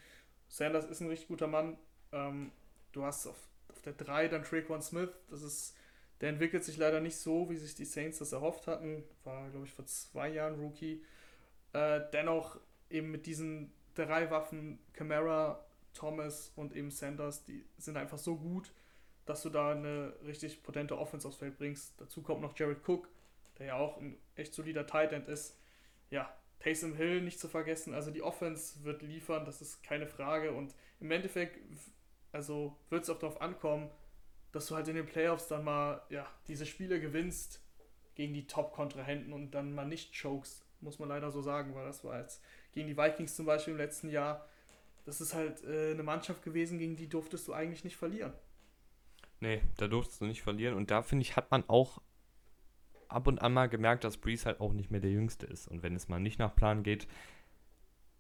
Sanders 0.49 0.85
ist 0.85 1.01
ein 1.01 1.09
richtig 1.09 1.27
guter 1.27 1.47
Mann. 1.47 1.77
Ähm, 2.11 2.51
du 2.93 3.03
hast 3.03 3.27
auf, 3.27 3.37
auf 3.69 3.81
der 3.81 3.93
3 3.93 4.27
dann 4.29 4.43
Traquan 4.43 4.81
Smith. 4.81 5.11
Das 5.29 5.41
ist, 5.41 5.75
der 6.21 6.29
entwickelt 6.29 6.63
sich 6.63 6.77
leider 6.77 7.01
nicht 7.01 7.17
so, 7.17 7.49
wie 7.49 7.57
sich 7.57 7.75
die 7.75 7.85
Saints 7.85 8.19
das 8.19 8.31
erhofft 8.31 8.67
hatten. 8.67 9.03
War, 9.23 9.49
glaube 9.49 9.65
ich, 9.65 9.73
vor 9.73 9.85
zwei 9.85 10.29
Jahren 10.29 10.59
Rookie. 10.59 11.03
Äh, 11.73 12.01
dennoch 12.13 12.59
eben 12.89 13.11
mit 13.11 13.25
diesen 13.25 13.73
drei 13.93 14.29
Waffen, 14.31 14.79
Camara, 14.93 15.65
Thomas 15.97 16.51
und 16.55 16.75
eben 16.75 16.91
Sanders, 16.91 17.43
die 17.43 17.65
sind 17.77 17.97
einfach 17.97 18.17
so 18.17 18.37
gut, 18.37 18.71
dass 19.25 19.41
du 19.41 19.49
da 19.49 19.71
eine 19.71 20.13
richtig 20.25 20.63
potente 20.63 20.97
Offense 20.97 21.27
aufs 21.27 21.37
Feld 21.37 21.57
bringst. 21.57 21.99
Dazu 21.99 22.21
kommt 22.21 22.41
noch 22.41 22.57
Jared 22.57 22.87
Cook, 22.87 23.09
der 23.59 23.67
ja 23.67 23.75
auch 23.75 23.97
ein 23.97 24.17
echt 24.35 24.53
solider 24.53 24.87
Tight 24.87 25.11
End 25.11 25.27
ist. 25.27 25.59
Ja, 26.09 26.33
Taysom 26.59 26.95
Hill 26.95 27.21
nicht 27.21 27.39
zu 27.39 27.47
vergessen. 27.47 27.93
Also 27.93 28.11
die 28.11 28.21
Offense 28.21 28.83
wird 28.83 29.01
liefern, 29.01 29.45
das 29.45 29.61
ist 29.61 29.83
keine 29.83 30.07
Frage. 30.07 30.53
Und 30.53 30.73
im 30.99 31.11
Endeffekt, 31.11 31.59
also 32.31 32.77
wird 32.89 33.03
es 33.03 33.09
auch 33.09 33.19
darauf 33.19 33.41
ankommen, 33.41 33.91
dass 34.51 34.67
du 34.67 34.75
halt 34.75 34.87
in 34.87 34.95
den 34.95 35.05
Playoffs 35.05 35.47
dann 35.47 35.63
mal 35.63 36.01
ja, 36.09 36.25
diese 36.47 36.65
Spiele 36.65 36.99
gewinnst 36.99 37.61
gegen 38.15 38.33
die 38.33 38.47
Top-Kontrahenten 38.47 39.33
und 39.33 39.51
dann 39.51 39.75
mal 39.75 39.85
nicht 39.85 40.19
chokes, 40.19 40.65
muss 40.81 40.99
man 40.99 41.09
leider 41.09 41.31
so 41.31 41.41
sagen, 41.41 41.75
weil 41.75 41.85
das 41.85 42.03
war 42.03 42.19
jetzt 42.19 42.41
gegen 42.71 42.87
die 42.87 42.97
Vikings 42.97 43.35
zum 43.35 43.45
Beispiel 43.45 43.73
im 43.73 43.77
letzten 43.77 44.09
Jahr. 44.09 44.47
Das 45.07 45.21
ist 45.21 45.33
halt 45.33 45.63
äh, 45.63 45.91
eine 45.91 46.03
Mannschaft 46.03 46.43
gewesen, 46.43 46.79
gegen 46.79 46.97
die 46.97 47.07
durftest 47.07 47.47
du 47.47 47.53
eigentlich 47.53 47.85
nicht 47.85 47.95
verlieren. 47.95 48.33
Nee, 49.39 49.61
da 49.77 49.87
durftest 49.87 50.19
du 50.19 50.25
nicht 50.25 50.41
verlieren. 50.41 50.75
Und 50.75 50.91
da, 50.91 51.01
finde 51.01 51.21
ich, 51.21 51.37
hat 51.37 51.49
man 51.49 51.63
auch 51.69 52.01
ab 53.07 53.25
und 53.27 53.41
an 53.41 53.53
mal 53.53 53.69
gemerkt, 53.69 54.03
dass 54.03 54.17
Breeze 54.17 54.45
halt 54.45 54.59
auch 54.59 54.73
nicht 54.73 54.91
mehr 54.91 54.99
der 54.99 55.11
Jüngste 55.11 55.45
ist. 55.45 55.69
Und 55.69 55.81
wenn 55.81 55.95
es 55.95 56.09
mal 56.09 56.19
nicht 56.19 56.39
nach 56.39 56.53
Plan 56.53 56.83
geht, 56.83 57.07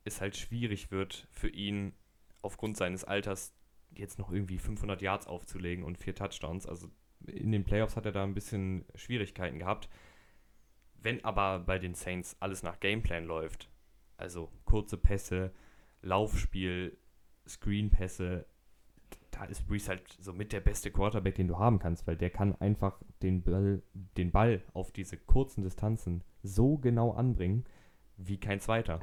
es 0.05 0.21
halt 0.21 0.37
schwierig 0.37 0.89
wird 0.89 1.27
für 1.29 1.49
ihn 1.49 1.91
aufgrund 2.41 2.77
seines 2.77 3.03
Alters 3.03 3.53
jetzt 3.93 4.17
noch 4.17 4.31
irgendwie 4.31 4.57
500 4.57 5.01
Yards 5.01 5.27
aufzulegen 5.27 5.83
und 5.83 5.97
vier 5.97 6.15
Touchdowns. 6.15 6.65
Also 6.65 6.89
in 7.25 7.51
den 7.51 7.65
Playoffs 7.65 7.97
hat 7.97 8.05
er 8.05 8.13
da 8.13 8.23
ein 8.23 8.33
bisschen 8.33 8.85
Schwierigkeiten 8.95 9.59
gehabt. 9.59 9.89
Wenn 10.93 11.21
aber 11.25 11.59
bei 11.59 11.79
den 11.79 11.95
Saints 11.95 12.37
alles 12.39 12.63
nach 12.63 12.79
Gameplan 12.79 13.25
läuft, 13.25 13.69
also 14.15 14.49
kurze 14.63 14.95
Pässe, 14.95 15.51
Laufspiel, 16.01 16.97
Screenpässe, 17.47 18.45
da 19.31 19.45
ist 19.45 19.67
Breeze 19.67 19.89
halt 19.89 20.03
so 20.19 20.33
mit 20.33 20.51
der 20.51 20.61
beste 20.61 20.91
Quarterback, 20.91 21.35
den 21.35 21.47
du 21.47 21.57
haben 21.59 21.79
kannst, 21.79 22.07
weil 22.07 22.17
der 22.17 22.29
kann 22.29 22.55
einfach 22.55 23.01
den 23.21 23.43
Ball, 23.43 23.81
den 24.17 24.31
Ball 24.31 24.63
auf 24.73 24.91
diese 24.91 25.17
kurzen 25.17 25.63
Distanzen 25.63 26.23
so 26.43 26.77
genau 26.77 27.11
anbringen 27.11 27.65
wie 28.17 28.39
kein 28.39 28.59
zweiter. 28.59 28.99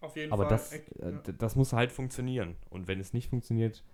Auf 0.00 0.16
jeden 0.16 0.32
Aber 0.32 0.44
Fall. 0.44 0.50
das, 0.50 0.72
Äh, 0.72 0.82
ja. 1.00 1.18
das 1.32 1.56
muss 1.56 1.72
halt 1.72 1.92
funktionieren. 1.92 2.56
Und 2.70 2.88
wenn 2.88 3.00
es 3.00 3.12
nicht 3.12 3.28
funktioniert, 3.28 3.84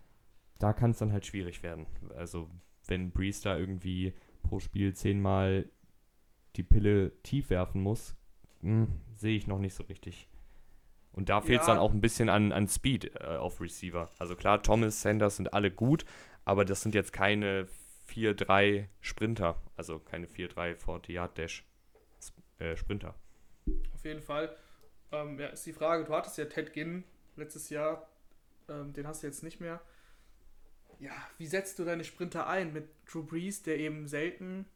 da 0.59 0.73
kann 0.73 0.91
es 0.93 0.99
dann 0.99 1.13
halt 1.13 1.27
schwierig 1.27 1.63
werden. 1.63 1.87
Also 2.17 2.49
wenn 2.87 3.11
Breeze 3.11 3.43
da 3.43 3.57
irgendwie 3.57 4.15
pro 4.43 4.61
Spiel 4.61 4.95
zehnmal 4.95 5.69
die 6.57 6.63
Pille 6.63 7.13
tief 7.23 7.51
werfen 7.51 7.83
muss, 7.83 8.17
hm, 8.61 8.89
sehe 9.15 9.37
ich 9.37 9.47
noch 9.47 9.59
nicht 9.59 9.75
so 9.75 9.85
richtig. 9.85 10.29
Und 11.13 11.29
da 11.29 11.41
fehlt 11.41 11.61
es 11.61 11.67
Ja. 11.67 11.75
dann 11.75 11.83
auch 11.83 11.93
ein 11.93 12.01
bisschen 12.01 12.29
an, 12.29 12.53
an 12.53 12.69
Speed 12.69 13.15
äh, 13.17 13.37
auf 13.37 13.61
Receiver. 13.61 14.11
Also 14.19 14.35
klar, 14.37 14.63
Thomas, 14.63 15.03
Sanders 15.03 15.37
sind 15.37 15.53
alle 15.53 15.71
gut, 15.71 16.05
aber 16.45 16.65
das 16.65 16.81
sind 16.81 16.95
jetzt 16.95 17.13
keine 17.13 17.69
4-3 18.09 18.87
Sprinter. 19.01 19.61
Also 19.77 19.99
keine 19.99 20.27
4-3 20.27 20.77
40-Yard-Dash 20.77 21.65
äh, 22.59 22.77
Sprinter. 22.77 23.15
Auf 23.95 24.05
jeden 24.05 24.23
Fall. 24.23 24.55
Ähm, 25.13 25.39
ja, 25.39 25.49
ist 25.49 25.67
die 25.67 25.73
Frage, 25.73 26.05
du 26.05 26.15
hattest 26.15 26.39
ja 26.39 26.47
Ted 26.47 26.73
Ginn 26.73 27.05
letztes 27.37 27.69
Jahr, 27.71 28.09
ähm, 28.69 28.93
den 28.93 29.07
hast 29.07 29.23
du 29.23 29.27
jetzt 29.27 29.43
nicht 29.43 29.61
mehr. 29.61 29.81
Ja, 30.99 31.13
wie 31.39 31.47
setzt 31.47 31.79
du 31.79 31.85
deine 31.85 32.05
Sprinter 32.05 32.47
ein? 32.47 32.73
Mit 32.73 32.89
Drew 33.11 33.23
Brees, 33.23 33.63
der 33.63 33.79
eben 33.79 34.07
selten 34.07 34.67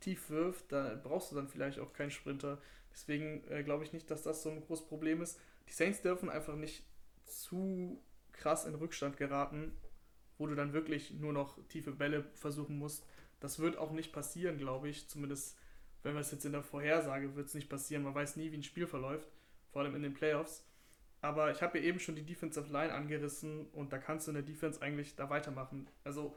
tief 0.00 0.30
wirft, 0.30 0.72
da 0.72 0.98
brauchst 1.02 1.30
du 1.30 1.36
dann 1.36 1.48
vielleicht 1.48 1.78
auch 1.78 1.92
keinen 1.92 2.10
Sprinter. 2.10 2.58
Deswegen 2.92 3.44
äh, 3.48 3.62
glaube 3.62 3.84
ich 3.84 3.92
nicht, 3.92 4.10
dass 4.10 4.22
das 4.22 4.42
so 4.42 4.50
ein 4.50 4.60
großes 4.60 4.86
Problem 4.86 5.22
ist. 5.22 5.38
Die 5.68 5.72
Saints 5.72 6.02
dürfen 6.02 6.28
einfach 6.28 6.56
nicht 6.56 6.84
zu 7.24 8.02
krass 8.32 8.64
in 8.64 8.74
Rückstand 8.74 9.16
geraten, 9.16 9.72
wo 10.38 10.46
du 10.46 10.54
dann 10.54 10.72
wirklich 10.72 11.12
nur 11.12 11.32
noch 11.32 11.58
tiefe 11.68 11.92
Bälle 11.92 12.24
versuchen 12.34 12.78
musst. 12.78 13.06
Das 13.40 13.58
wird 13.58 13.76
auch 13.76 13.92
nicht 13.92 14.12
passieren, 14.12 14.58
glaube 14.58 14.88
ich. 14.88 15.08
Zumindest, 15.08 15.58
wenn 16.02 16.14
wir 16.14 16.20
es 16.20 16.30
jetzt 16.30 16.44
in 16.44 16.52
der 16.52 16.62
Vorhersage, 16.62 17.34
wird 17.36 17.46
es 17.46 17.54
nicht 17.54 17.68
passieren. 17.68 18.04
Man 18.04 18.14
weiß 18.14 18.36
nie, 18.36 18.50
wie 18.52 18.56
ein 18.56 18.62
Spiel 18.62 18.86
verläuft, 18.86 19.28
vor 19.70 19.82
allem 19.82 19.94
in 19.94 20.02
den 20.02 20.14
Playoffs. 20.14 20.64
Aber 21.20 21.52
ich 21.52 21.62
habe 21.62 21.78
ja 21.78 21.84
eben 21.84 22.00
schon 22.00 22.16
die 22.16 22.26
Defensive 22.26 22.72
Line 22.72 22.92
angerissen 22.92 23.66
und 23.72 23.92
da 23.92 23.98
kannst 23.98 24.26
du 24.26 24.32
in 24.32 24.34
der 24.34 24.42
Defense 24.42 24.82
eigentlich 24.82 25.14
da 25.14 25.30
weitermachen. 25.30 25.88
Also 26.02 26.36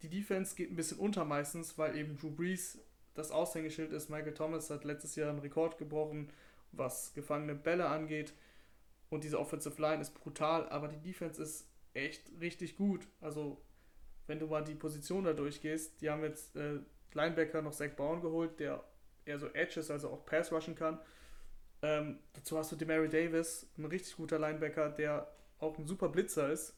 die 0.00 0.08
Defense 0.08 0.56
geht 0.56 0.70
ein 0.70 0.76
bisschen 0.76 0.98
unter 0.98 1.24
meistens, 1.24 1.76
weil 1.76 1.96
eben 1.96 2.16
Drew 2.16 2.30
Brees 2.30 2.78
das 3.14 3.30
Aushängeschild 3.30 3.92
ist. 3.92 4.08
Michael 4.08 4.32
Thomas 4.34 4.70
hat 4.70 4.84
letztes 4.84 5.16
Jahr 5.16 5.28
einen 5.28 5.40
Rekord 5.40 5.76
gebrochen, 5.76 6.30
was 6.72 7.12
gefangene 7.12 7.54
Bälle 7.54 7.88
angeht. 7.88 8.32
Und 9.12 9.24
diese 9.24 9.38
Offensive 9.38 9.78
Line 9.78 10.00
ist 10.00 10.14
brutal, 10.14 10.66
aber 10.70 10.88
die 10.88 10.96
Defense 10.96 11.42
ist 11.42 11.68
echt 11.92 12.32
richtig 12.40 12.76
gut. 12.76 13.06
Also, 13.20 13.62
wenn 14.26 14.38
du 14.38 14.46
mal 14.46 14.64
die 14.64 14.74
Position 14.74 15.24
da 15.24 15.34
durchgehst, 15.34 16.00
die 16.00 16.08
haben 16.08 16.22
jetzt 16.22 16.56
äh, 16.56 16.78
Linebacker 17.12 17.60
noch 17.60 17.74
Zach 17.74 17.94
Brown 17.94 18.22
geholt, 18.22 18.58
der 18.58 18.82
eher 19.26 19.38
so 19.38 19.48
Edge 19.48 19.80
ist, 19.80 19.90
also 19.90 20.08
auch 20.08 20.24
Pass 20.24 20.50
rushen 20.50 20.74
kann. 20.74 20.98
Ähm, 21.82 22.20
dazu 22.32 22.56
hast 22.56 22.72
du 22.72 22.76
Demary 22.76 23.10
Davis, 23.10 23.70
ein 23.76 23.84
richtig 23.84 24.16
guter 24.16 24.38
Linebacker, 24.38 24.88
der 24.88 25.30
auch 25.58 25.76
ein 25.76 25.86
super 25.86 26.08
Blitzer 26.08 26.50
ist. 26.50 26.74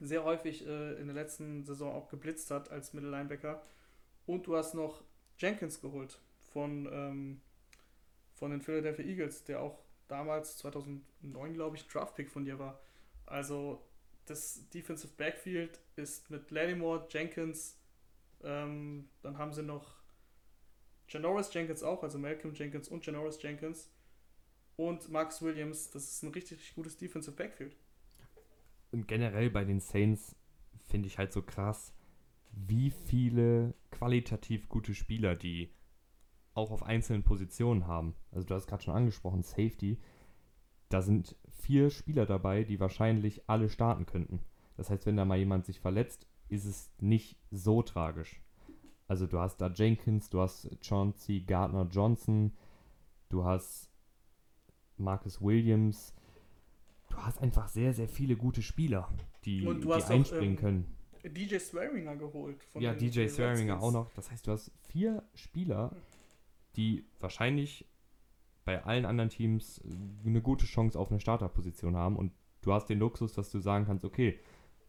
Sehr 0.00 0.24
häufig 0.24 0.66
äh, 0.66 0.94
in 0.94 1.04
der 1.04 1.14
letzten 1.14 1.66
Saison 1.66 1.92
auch 1.92 2.08
geblitzt 2.08 2.50
hat 2.50 2.70
als 2.70 2.94
Middle 2.94 3.10
Linebacker. 3.10 3.60
Und 4.24 4.46
du 4.46 4.56
hast 4.56 4.72
noch 4.72 5.04
Jenkins 5.36 5.82
geholt 5.82 6.18
von, 6.50 6.88
ähm, 6.90 7.42
von 8.36 8.52
den 8.52 8.62
Philadelphia 8.62 9.04
Eagles, 9.04 9.44
der 9.44 9.60
auch 9.60 9.84
damals 10.12 10.58
2009, 10.58 11.54
glaube 11.54 11.76
ich, 11.76 11.88
Draftpick 11.88 12.30
von 12.30 12.44
dir 12.44 12.58
war. 12.58 12.78
Also 13.24 13.82
das 14.26 14.68
Defensive 14.68 15.12
Backfield 15.16 15.80
ist 15.96 16.30
mit 16.30 16.50
Lattimore, 16.50 17.06
Jenkins, 17.10 17.78
ähm, 18.44 19.08
dann 19.22 19.38
haben 19.38 19.52
sie 19.52 19.62
noch 19.62 19.94
Janoris 21.08 21.52
Jenkins 21.52 21.82
auch, 21.82 22.02
also 22.02 22.18
Malcolm 22.18 22.54
Jenkins 22.54 22.88
und 22.88 23.04
Janoris 23.06 23.42
Jenkins 23.42 23.90
und 24.76 25.08
Max 25.08 25.40
Williams. 25.40 25.90
Das 25.90 26.04
ist 26.04 26.22
ein 26.22 26.32
richtig, 26.32 26.58
richtig 26.58 26.74
gutes 26.74 26.98
Defensive 26.98 27.34
Backfield. 27.34 27.74
Und 28.90 29.08
generell 29.08 29.48
bei 29.48 29.64
den 29.64 29.80
Saints 29.80 30.36
finde 30.88 31.06
ich 31.06 31.16
halt 31.16 31.32
so 31.32 31.40
krass, 31.40 31.94
wie 32.50 32.90
viele 32.90 33.72
qualitativ 33.90 34.68
gute 34.68 34.94
Spieler 34.94 35.36
die 35.36 35.70
auch 36.54 36.70
auf 36.70 36.82
einzelnen 36.82 37.22
Positionen 37.22 37.86
haben. 37.86 38.14
Also 38.30 38.46
du 38.46 38.54
hast 38.54 38.66
gerade 38.66 38.82
schon 38.82 38.94
angesprochen, 38.94 39.42
Safety. 39.42 39.98
Da 40.88 41.00
sind 41.02 41.36
vier 41.48 41.90
Spieler 41.90 42.26
dabei, 42.26 42.64
die 42.64 42.80
wahrscheinlich 42.80 43.48
alle 43.48 43.68
starten 43.68 44.06
könnten. 44.06 44.40
Das 44.76 44.90
heißt, 44.90 45.06
wenn 45.06 45.16
da 45.16 45.24
mal 45.24 45.38
jemand 45.38 45.64
sich 45.64 45.80
verletzt, 45.80 46.26
ist 46.48 46.64
es 46.64 46.90
nicht 47.00 47.38
so 47.50 47.82
tragisch. 47.82 48.42
Also 49.08 49.26
du 49.26 49.38
hast 49.38 49.58
da 49.58 49.68
Jenkins, 49.68 50.30
du 50.30 50.40
hast 50.40 50.68
Chauncey 50.82 51.40
Gardner 51.40 51.86
Johnson, 51.90 52.52
du 53.28 53.44
hast 53.44 53.90
Marcus 54.96 55.40
Williams. 55.40 56.14
Du 57.10 57.16
hast 57.18 57.42
einfach 57.42 57.68
sehr, 57.68 57.92
sehr 57.92 58.08
viele 58.08 58.36
gute 58.36 58.62
Spieler, 58.62 59.10
die, 59.44 59.66
Und 59.66 59.82
du 59.82 59.88
die 59.88 59.94
hast 59.94 60.06
auch, 60.06 60.10
einspringen 60.10 60.56
ähm, 60.56 60.56
können. 60.56 60.96
DJ 61.24 61.58
Swearinger 61.58 62.16
geholt. 62.16 62.64
von 62.64 62.82
Ja, 62.82 62.94
DJ 62.94 63.28
Swearinger 63.28 63.80
auch 63.82 63.92
noch. 63.92 64.10
Das 64.14 64.30
heißt, 64.30 64.46
du 64.46 64.52
hast 64.52 64.72
vier 64.88 65.22
Spieler, 65.34 65.94
die 66.76 67.04
wahrscheinlich 67.20 67.86
bei 68.64 68.84
allen 68.84 69.04
anderen 69.04 69.30
Teams 69.30 69.78
äh, 69.78 70.28
eine 70.28 70.42
gute 70.42 70.66
Chance 70.66 70.98
auf 70.98 71.10
eine 71.10 71.20
Starterposition 71.20 71.96
haben. 71.96 72.16
Und 72.16 72.32
du 72.62 72.72
hast 72.72 72.86
den 72.86 72.98
Luxus, 72.98 73.32
dass 73.32 73.50
du 73.50 73.58
sagen 73.58 73.86
kannst, 73.86 74.04
okay, 74.04 74.38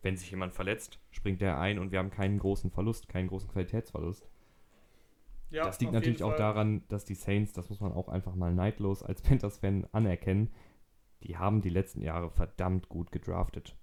wenn 0.01 0.17
sich 0.17 0.31
jemand 0.31 0.53
verletzt, 0.53 0.99
springt 1.11 1.41
der 1.41 1.59
ein 1.59 1.79
und 1.79 1.91
wir 1.91 1.99
haben 1.99 2.11
keinen 2.11 2.37
großen 2.37 2.71
Verlust, 2.71 3.07
keinen 3.07 3.29
großen 3.29 3.49
Qualitätsverlust. 3.49 4.29
Ja, 5.49 5.63
das 5.63 5.79
liegt 5.79 5.93
natürlich 5.93 6.23
auch 6.23 6.35
daran, 6.35 6.83
dass 6.89 7.05
die 7.05 7.15
Saints, 7.15 7.53
das 7.53 7.69
muss 7.69 7.79
man 7.79 7.93
auch 7.93 8.09
einfach 8.09 8.35
mal 8.35 8.53
neidlos 8.53 9.03
als 9.03 9.21
Panthers-Fan 9.23 9.87
anerkennen, 9.91 10.51
die 11.23 11.37
haben 11.37 11.61
die 11.61 11.69
letzten 11.69 12.01
Jahre 12.01 12.29
verdammt 12.29 12.89
gut 12.89 13.11
gedraftet. 13.11 13.77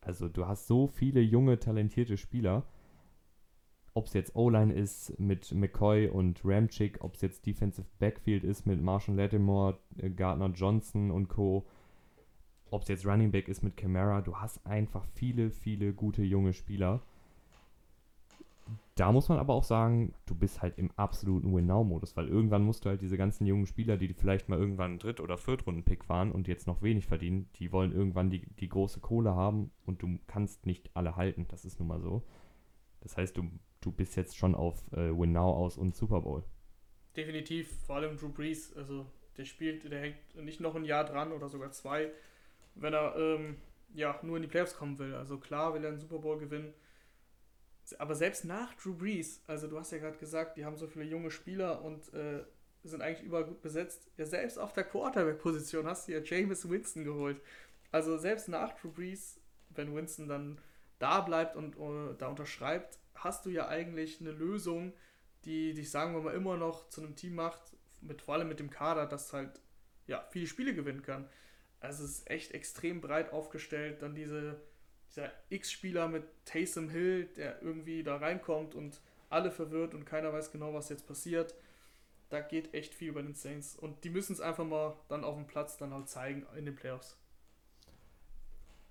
Also 0.00 0.28
du 0.28 0.46
hast 0.46 0.66
so 0.66 0.88
viele 0.88 1.20
junge, 1.20 1.58
talentierte 1.58 2.16
Spieler. 2.16 2.66
Ob 3.96 4.06
es 4.06 4.12
jetzt 4.12 4.34
O-Line 4.34 4.72
ist 4.72 5.18
mit 5.20 5.52
McCoy 5.52 6.08
und 6.08 6.40
Ramchick, 6.44 7.02
ob 7.02 7.14
es 7.14 7.20
jetzt 7.20 7.46
Defensive 7.46 7.86
Backfield 8.00 8.42
ist 8.42 8.66
mit 8.66 8.82
Marshall 8.82 9.14
Lattimore, 9.14 9.78
äh, 9.98 10.10
Gardner 10.10 10.50
Johnson 10.50 11.10
und 11.12 11.28
Co., 11.28 11.64
ob 12.70 12.82
es 12.82 12.88
jetzt 12.88 13.06
Running 13.06 13.30
Back 13.30 13.46
ist 13.46 13.62
mit 13.62 13.76
Camara, 13.76 14.20
du 14.20 14.36
hast 14.36 14.66
einfach 14.66 15.04
viele, 15.14 15.52
viele 15.52 15.92
gute 15.92 16.24
junge 16.24 16.52
Spieler. 16.52 17.02
Da 18.96 19.12
muss 19.12 19.28
man 19.28 19.38
aber 19.38 19.54
auch 19.54 19.62
sagen, 19.62 20.12
du 20.26 20.34
bist 20.34 20.60
halt 20.60 20.78
im 20.78 20.90
absoluten 20.96 21.54
Win-Now-Modus, 21.54 22.16
weil 22.16 22.26
irgendwann 22.26 22.64
musst 22.64 22.84
du 22.84 22.88
halt 22.88 23.00
diese 23.00 23.16
ganzen 23.16 23.46
jungen 23.46 23.66
Spieler, 23.66 23.96
die 23.96 24.12
vielleicht 24.12 24.48
mal 24.48 24.58
irgendwann 24.58 24.98
Dritt- 24.98 25.20
oder 25.20 25.36
Viertrunden-Pick 25.36 26.08
waren 26.08 26.32
und 26.32 26.48
jetzt 26.48 26.66
noch 26.66 26.82
wenig 26.82 27.06
verdienen, 27.06 27.48
die 27.56 27.70
wollen 27.70 27.92
irgendwann 27.92 28.30
die, 28.30 28.42
die 28.58 28.68
große 28.68 28.98
Kohle 28.98 29.36
haben 29.36 29.70
und 29.84 30.02
du 30.02 30.18
kannst 30.26 30.66
nicht 30.66 30.90
alle 30.94 31.14
halten. 31.14 31.46
Das 31.48 31.64
ist 31.64 31.78
nun 31.78 31.88
mal 31.88 32.00
so. 32.00 32.22
Das 33.00 33.16
heißt, 33.16 33.36
du, 33.36 33.50
du 33.84 33.92
bist 33.92 34.16
jetzt 34.16 34.36
schon 34.36 34.54
auf 34.54 34.82
äh, 34.92 35.16
Win-Now 35.16 35.50
aus 35.52 35.76
und 35.76 35.94
Super 35.94 36.20
Bowl. 36.20 36.44
Definitiv, 37.16 37.70
vor 37.86 37.96
allem 37.96 38.16
Drew 38.16 38.28
Brees, 38.28 38.74
also 38.76 39.06
der 39.36 39.44
spielt, 39.44 39.90
der 39.90 40.00
hängt 40.00 40.34
nicht 40.36 40.60
noch 40.60 40.74
ein 40.74 40.84
Jahr 40.84 41.04
dran 41.04 41.32
oder 41.32 41.48
sogar 41.48 41.70
zwei, 41.72 42.10
wenn 42.74 42.92
er 42.92 43.16
ähm, 43.16 43.56
ja 43.94 44.18
nur 44.22 44.36
in 44.36 44.42
die 44.42 44.48
Playoffs 44.48 44.76
kommen 44.76 44.98
will. 44.98 45.14
Also 45.14 45.38
klar 45.38 45.74
will 45.74 45.84
er 45.84 45.90
einen 45.90 46.00
Super 46.00 46.18
Bowl 46.18 46.38
gewinnen 46.38 46.74
aber 47.98 48.14
selbst 48.14 48.44
nach 48.44 48.74
Drew 48.74 48.94
Brees, 48.94 49.42
also 49.46 49.68
du 49.68 49.78
hast 49.78 49.92
ja 49.92 49.98
gerade 49.98 50.16
gesagt, 50.16 50.56
die 50.56 50.64
haben 50.64 50.76
so 50.76 50.86
viele 50.86 51.04
junge 51.04 51.30
Spieler 51.30 51.82
und 51.82 52.12
äh, 52.14 52.42
sind 52.82 53.02
eigentlich 53.02 53.26
überall 53.26 53.44
gut 53.44 53.62
besetzt. 53.62 54.10
Ja, 54.16 54.26
selbst 54.26 54.58
auf 54.58 54.72
der 54.72 54.84
Quarterback-Position 54.84 55.86
hast 55.86 56.08
du 56.08 56.12
ja 56.12 56.20
Jameis 56.20 56.68
Winston 56.68 57.04
geholt. 57.04 57.40
Also 57.92 58.16
selbst 58.18 58.48
nach 58.48 58.74
Drew 58.74 58.90
Brees, 58.90 59.40
wenn 59.70 59.94
Winston 59.94 60.28
dann 60.28 60.58
da 60.98 61.20
bleibt 61.20 61.56
und 61.56 61.78
uh, 61.78 62.12
da 62.14 62.28
unterschreibt, 62.28 62.98
hast 63.24 63.46
du 63.46 63.50
ja 63.50 63.68
eigentlich 63.68 64.20
eine 64.20 64.30
Lösung, 64.30 64.92
die 65.44 65.74
dich, 65.74 65.90
sagen 65.90 66.14
wir 66.14 66.22
mal, 66.22 66.34
immer 66.34 66.56
noch 66.56 66.88
zu 66.88 67.02
einem 67.02 67.16
Team 67.16 67.34
macht, 67.34 67.60
mit, 68.00 68.22
vor 68.22 68.34
allem 68.34 68.48
mit 68.48 68.60
dem 68.60 68.70
Kader, 68.70 69.06
das 69.06 69.32
halt 69.32 69.60
ja, 70.06 70.24
viele 70.30 70.46
Spiele 70.46 70.74
gewinnen 70.74 71.02
kann. 71.02 71.28
Also 71.80 72.04
es 72.04 72.18
ist 72.18 72.30
echt 72.30 72.52
extrem 72.52 73.00
breit 73.00 73.32
aufgestellt. 73.32 74.02
Dann 74.02 74.14
diese 74.14 74.60
dieser 75.14 75.30
X-Spieler 75.48 76.08
mit 76.08 76.24
Taysom 76.44 76.88
Hill, 76.88 77.26
der 77.36 77.62
irgendwie 77.62 78.02
da 78.02 78.16
reinkommt 78.16 78.74
und 78.74 79.00
alle 79.30 79.50
verwirrt 79.50 79.94
und 79.94 80.04
keiner 80.04 80.32
weiß 80.32 80.50
genau, 80.50 80.74
was 80.74 80.88
jetzt 80.88 81.06
passiert. 81.06 81.54
Da 82.30 82.40
geht 82.40 82.74
echt 82.74 82.94
viel 82.94 83.12
bei 83.12 83.22
den 83.22 83.34
Saints. 83.34 83.76
Und 83.76 84.02
die 84.04 84.10
müssen 84.10 84.32
es 84.32 84.40
einfach 84.40 84.64
mal 84.64 84.96
dann 85.08 85.24
auf 85.24 85.36
dem 85.36 85.46
Platz 85.46 85.76
dann 85.76 85.92
halt 85.92 86.08
zeigen 86.08 86.46
in 86.56 86.64
den 86.64 86.74
Playoffs. 86.74 87.16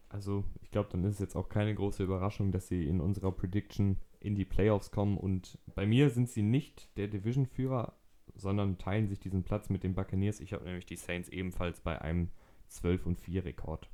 Also, 0.08 0.46
ich 0.62 0.72
glaube, 0.72 0.90
dann 0.92 1.04
ist 1.04 1.16
es 1.16 1.20
jetzt 1.20 1.36
auch 1.36 1.50
keine 1.50 1.74
große 1.74 2.04
Überraschung, 2.04 2.52
dass 2.52 2.68
sie 2.68 2.88
in 2.88 3.02
unserer 3.02 3.32
Prediction 3.32 3.98
in 4.24 4.36
die 4.36 4.46
Playoffs 4.46 4.90
kommen. 4.90 5.18
Und 5.18 5.60
bei 5.76 5.86
mir 5.86 6.10
sind 6.10 6.30
sie 6.30 6.42
nicht 6.42 6.98
der 6.98 7.08
Division-Führer, 7.08 7.94
sondern 8.36 8.78
teilen 8.78 9.08
sich 9.08 9.20
diesen 9.20 9.44
Platz 9.44 9.70
mit 9.70 9.84
den 9.84 9.94
Buccaneers. 9.94 10.40
Ich 10.40 10.54
habe 10.54 10.64
nämlich 10.64 10.86
die 10.86 10.96
Saints 10.96 11.30
ebenfalls 11.30 11.82
bei 11.82 12.02
einem 12.02 12.30
12 12.70 13.06
und 13.06 13.20
4 13.20 13.46
Rekord. 13.46 13.90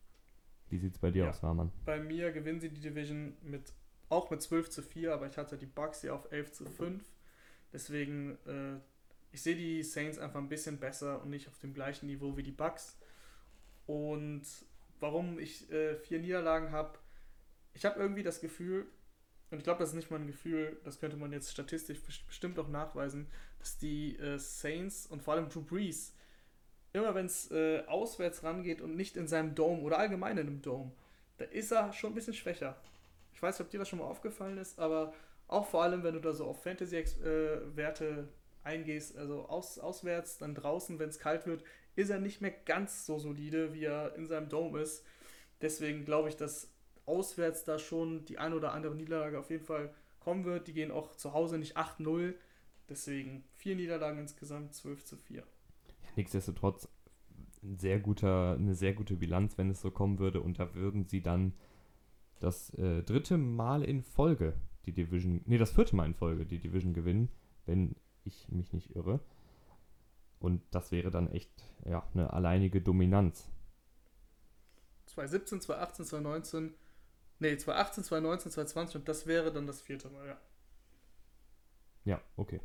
Wie 0.69 0.77
sieht 0.77 0.93
es 0.93 0.99
bei 0.99 1.09
dir 1.11 1.23
ja. 1.23 1.29
aus, 1.29 1.43
Rahman? 1.43 1.71
Bei 1.83 1.99
mir 1.99 2.31
gewinnen 2.31 2.59
sie 2.59 2.69
die 2.69 2.79
Division 2.79 3.33
mit 3.41 3.73
auch 4.09 4.31
mit 4.31 4.41
12 4.41 4.69
zu 4.69 4.81
4, 4.81 5.13
aber 5.13 5.27
ich 5.27 5.37
hatte 5.37 5.57
die 5.57 5.67
Bucks 5.67 6.01
hier 6.01 6.15
auf 6.15 6.31
11 6.31 6.51
zu 6.51 6.65
5. 6.65 7.03
Deswegen, 7.71 8.37
äh, 8.47 8.79
ich 9.31 9.41
sehe 9.41 9.55
die 9.55 9.83
Saints 9.83 10.17
einfach 10.17 10.39
ein 10.39 10.49
bisschen 10.49 10.79
besser 10.79 11.21
und 11.21 11.29
nicht 11.29 11.47
auf 11.47 11.59
dem 11.59 11.73
gleichen 11.73 12.07
Niveau 12.07 12.35
wie 12.35 12.43
die 12.43 12.51
Bucks. 12.51 12.97
Und 13.85 14.43
warum 14.99 15.37
ich 15.37 15.71
äh, 15.71 15.95
vier 15.95 16.19
Niederlagen 16.19 16.71
habe, 16.71 16.97
ich 17.73 17.85
habe 17.85 17.99
irgendwie 17.99 18.23
das 18.23 18.41
Gefühl, 18.41 18.87
und 19.51 19.57
ich 19.57 19.63
glaube, 19.63 19.79
das 19.79 19.89
ist 19.89 19.95
nicht 19.95 20.11
mal 20.11 20.19
ein 20.19 20.27
Gefühl, 20.27 20.79
das 20.83 20.99
könnte 20.99 21.17
man 21.17 21.31
jetzt 21.31 21.51
statistisch 21.51 22.01
bestimmt 22.25 22.59
auch 22.59 22.67
nachweisen, 22.67 23.27
dass 23.59 23.77
die 23.77 24.17
äh, 24.17 24.37
Saints 24.37 25.07
und 25.07 25.21
vor 25.23 25.33
allem 25.33 25.49
Drew 25.49 25.61
Brees 25.61 26.13
immer 26.93 27.15
wenn 27.15 27.25
es 27.25 27.51
äh, 27.51 27.83
auswärts 27.87 28.43
rangeht 28.43 28.81
und 28.81 28.95
nicht 28.95 29.17
in 29.17 29.27
seinem 29.27 29.55
Dome 29.55 29.81
oder 29.81 29.99
allgemein 29.99 30.37
in 30.37 30.47
einem 30.47 30.61
Dome, 30.61 30.91
da 31.37 31.45
ist 31.45 31.71
er 31.71 31.93
schon 31.93 32.11
ein 32.11 32.15
bisschen 32.15 32.33
schwächer. 32.33 32.75
Ich 33.33 33.41
weiß 33.41 33.57
nicht, 33.57 33.65
ob 33.65 33.71
dir 33.71 33.79
das 33.79 33.89
schon 33.89 33.99
mal 33.99 34.05
aufgefallen 34.05 34.57
ist, 34.57 34.79
aber 34.79 35.13
auch 35.47 35.67
vor 35.67 35.83
allem, 35.83 36.03
wenn 36.03 36.13
du 36.13 36.19
da 36.19 36.33
so 36.33 36.45
auf 36.45 36.63
Fantasy-Werte 36.63 38.29
äh, 38.63 38.67
eingehst, 38.67 39.17
also 39.17 39.45
aus, 39.45 39.79
auswärts, 39.79 40.37
dann 40.37 40.55
draußen, 40.55 40.99
wenn 40.99 41.09
es 41.09 41.19
kalt 41.19 41.45
wird, 41.45 41.63
ist 41.95 42.09
er 42.09 42.19
nicht 42.19 42.41
mehr 42.41 42.51
ganz 42.51 43.05
so 43.05 43.17
solide, 43.17 43.73
wie 43.73 43.85
er 43.85 44.15
in 44.15 44.27
seinem 44.27 44.49
Dome 44.49 44.81
ist. 44.81 45.05
Deswegen 45.61 46.05
glaube 46.05 46.29
ich, 46.29 46.37
dass 46.37 46.71
auswärts 47.09 47.63
da 47.63 47.79
schon 47.79 48.25
die 48.25 48.37
ein 48.37 48.53
oder 48.53 48.73
andere 48.73 48.95
Niederlage 48.95 49.39
auf 49.39 49.49
jeden 49.49 49.65
Fall 49.65 49.93
kommen 50.19 50.45
wird. 50.45 50.67
Die 50.67 50.73
gehen 50.73 50.91
auch 50.91 51.15
zu 51.15 51.33
Hause 51.33 51.57
nicht 51.57 51.77
8-0. 51.77 52.35
Deswegen 52.87 53.43
vier 53.55 53.75
Niederlagen 53.75 54.19
insgesamt, 54.19 54.73
12 54.73 55.03
zu 55.03 55.17
4 55.17 55.43
nichtsdestotrotz 56.19 56.87
ein 57.63 57.77
sehr 57.77 57.99
guter, 57.99 58.53
eine 58.53 58.75
sehr 58.75 58.93
gute 58.93 59.15
Bilanz, 59.15 59.57
wenn 59.57 59.69
es 59.69 59.81
so 59.81 59.91
kommen 59.91 60.19
würde. 60.19 60.41
Und 60.41 60.59
da 60.59 60.75
würden 60.75 61.07
sie 61.07 61.21
dann 61.21 61.53
das 62.39 62.73
äh, 62.75 63.03
dritte 63.03 63.37
Mal 63.37 63.83
in 63.83 64.01
Folge 64.01 64.53
die 64.85 64.93
Division, 64.93 65.41
nee, 65.45 65.57
das 65.57 65.71
vierte 65.71 65.95
Mal 65.95 66.05
in 66.05 66.13
Folge 66.13 66.45
die 66.45 66.59
Division 66.59 66.93
gewinnen, 66.93 67.29
wenn 67.65 67.95
ich 68.23 68.49
mich 68.49 68.71
nicht 68.73 68.95
irre. 68.95 69.19
Und 70.39 70.61
das 70.71 70.91
wäre 70.91 71.11
dann 71.11 71.29
echt 71.31 71.51
ja, 71.85 72.07
eine 72.13 72.31
alleinige 72.31 72.81
Dominanz. 72.81 73.49
2017, 75.07 75.61
2018, 75.61 76.05
2019, 76.05 76.73
nee, 77.39 77.57
2018, 77.57 78.03
2019, 78.03 78.51
2020 78.51 78.95
und 78.97 79.09
das 79.09 79.27
wäre 79.27 79.51
dann 79.51 79.67
das 79.67 79.81
vierte 79.81 80.09
Mal, 80.09 80.27
ja. 80.27 80.37
Ja, 82.05 82.21
okay. 82.37 82.59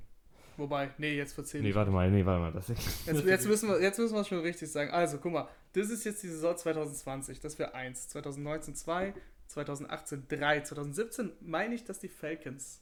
Wobei, 0.57 0.91
nee, 0.99 1.16
jetzt 1.16 1.33
verzähle 1.33 1.64
nee, 1.64 1.75
warte 1.75 1.91
mal, 1.91 2.11
nee, 2.11 2.25
warte 2.25 2.41
mal. 2.41 2.53
Das 2.53 2.68
jetzt, 2.68 3.27
jetzt, 3.27 3.47
müssen 3.47 3.68
wir, 3.68 3.81
jetzt 3.83 3.99
müssen 3.99 4.14
wir 4.14 4.20
es 4.20 4.29
schon 4.29 4.39
richtig 4.41 4.70
sagen. 4.70 4.91
Also, 4.91 5.18
guck 5.18 5.33
mal, 5.33 5.49
das 5.72 5.91
ist 5.91 6.05
jetzt 6.05 6.22
die 6.22 6.29
Saison 6.29 6.57
2020, 6.57 7.41
das 7.41 7.59
wäre 7.59 7.75
1. 7.75 8.09
2019 8.09 8.77
2, 8.77 9.14
2018 9.49 10.29
3, 10.29 10.61
2017 10.61 11.33
meine 11.41 11.75
ich, 11.75 11.85
dass 11.85 11.99
die 11.99 12.09
Falcons 12.09 12.81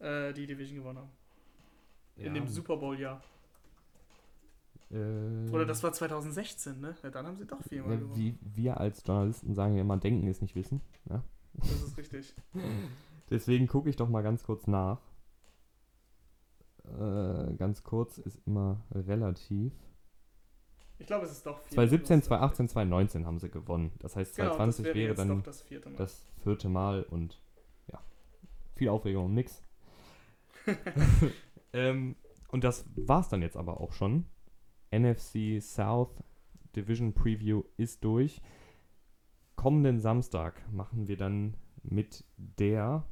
äh, 0.00 0.32
die 0.32 0.46
Division 0.46 0.78
gewonnen 0.78 0.98
haben. 0.98 1.10
In 2.16 2.34
dem 2.34 2.48
Super 2.48 2.76
Bowl-Jahr. 2.76 3.22
Äh, 4.90 5.50
Oder 5.50 5.66
das 5.66 5.82
war 5.82 5.92
2016, 5.92 6.80
ne? 6.80 6.94
Ja, 7.02 7.10
dann 7.10 7.26
haben 7.26 7.36
sie 7.36 7.46
doch 7.46 7.62
viermal 7.62 7.92
ja, 7.92 7.98
gewonnen. 7.98 8.16
Wie 8.16 8.38
wir 8.40 8.78
als 8.78 9.02
Journalisten 9.04 9.54
sagen 9.54 9.74
ja 9.74 9.82
immer, 9.82 9.96
denken 9.96 10.26
ist 10.28 10.42
nicht 10.42 10.54
wissen. 10.54 10.80
Ja? 11.08 11.22
Das 11.54 11.82
ist 11.82 11.96
richtig. 11.96 12.34
Deswegen 13.30 13.66
gucke 13.66 13.90
ich 13.90 13.96
doch 13.96 14.08
mal 14.08 14.22
ganz 14.22 14.44
kurz 14.44 14.66
nach 14.66 15.00
äh, 16.94 17.54
ganz 17.54 17.82
kurz 17.82 18.18
ist 18.18 18.40
immer 18.46 18.80
relativ. 18.92 19.72
Ich 20.98 21.06
glaube, 21.06 21.26
es 21.26 21.32
ist 21.32 21.46
doch 21.46 21.62
2017, 21.62 22.22
2018, 22.22 22.68
2019 22.68 23.26
haben 23.26 23.38
sie 23.38 23.50
gewonnen. 23.50 23.92
Das 23.98 24.16
heißt, 24.16 24.34
2020 24.36 24.84
genau, 24.84 24.94
wäre, 24.94 25.16
wäre 25.16 25.28
dann 25.28 25.42
das 25.42 25.62
vierte, 25.62 25.90
das 25.90 26.26
vierte, 26.42 26.68
Mal 26.68 27.02
und 27.02 27.40
ja, 27.92 28.00
viel 28.74 28.88
Aufregung 28.88 29.26
um 29.26 29.34
nix. 29.34 29.62
ähm, 31.72 32.16
und 32.48 32.64
das 32.64 32.86
war's 32.94 33.28
dann 33.28 33.42
jetzt 33.42 33.56
aber 33.56 33.80
auch 33.80 33.92
schon. 33.92 34.24
NFC 34.90 35.60
South 35.60 36.22
Division 36.74 37.12
Preview 37.12 37.62
ist 37.76 38.04
durch. 38.04 38.40
Kommenden 39.56 39.98
Samstag 39.98 40.60
machen 40.72 41.08
wir 41.08 41.16
dann 41.16 41.56
mit 41.82 42.24
der 42.36 43.04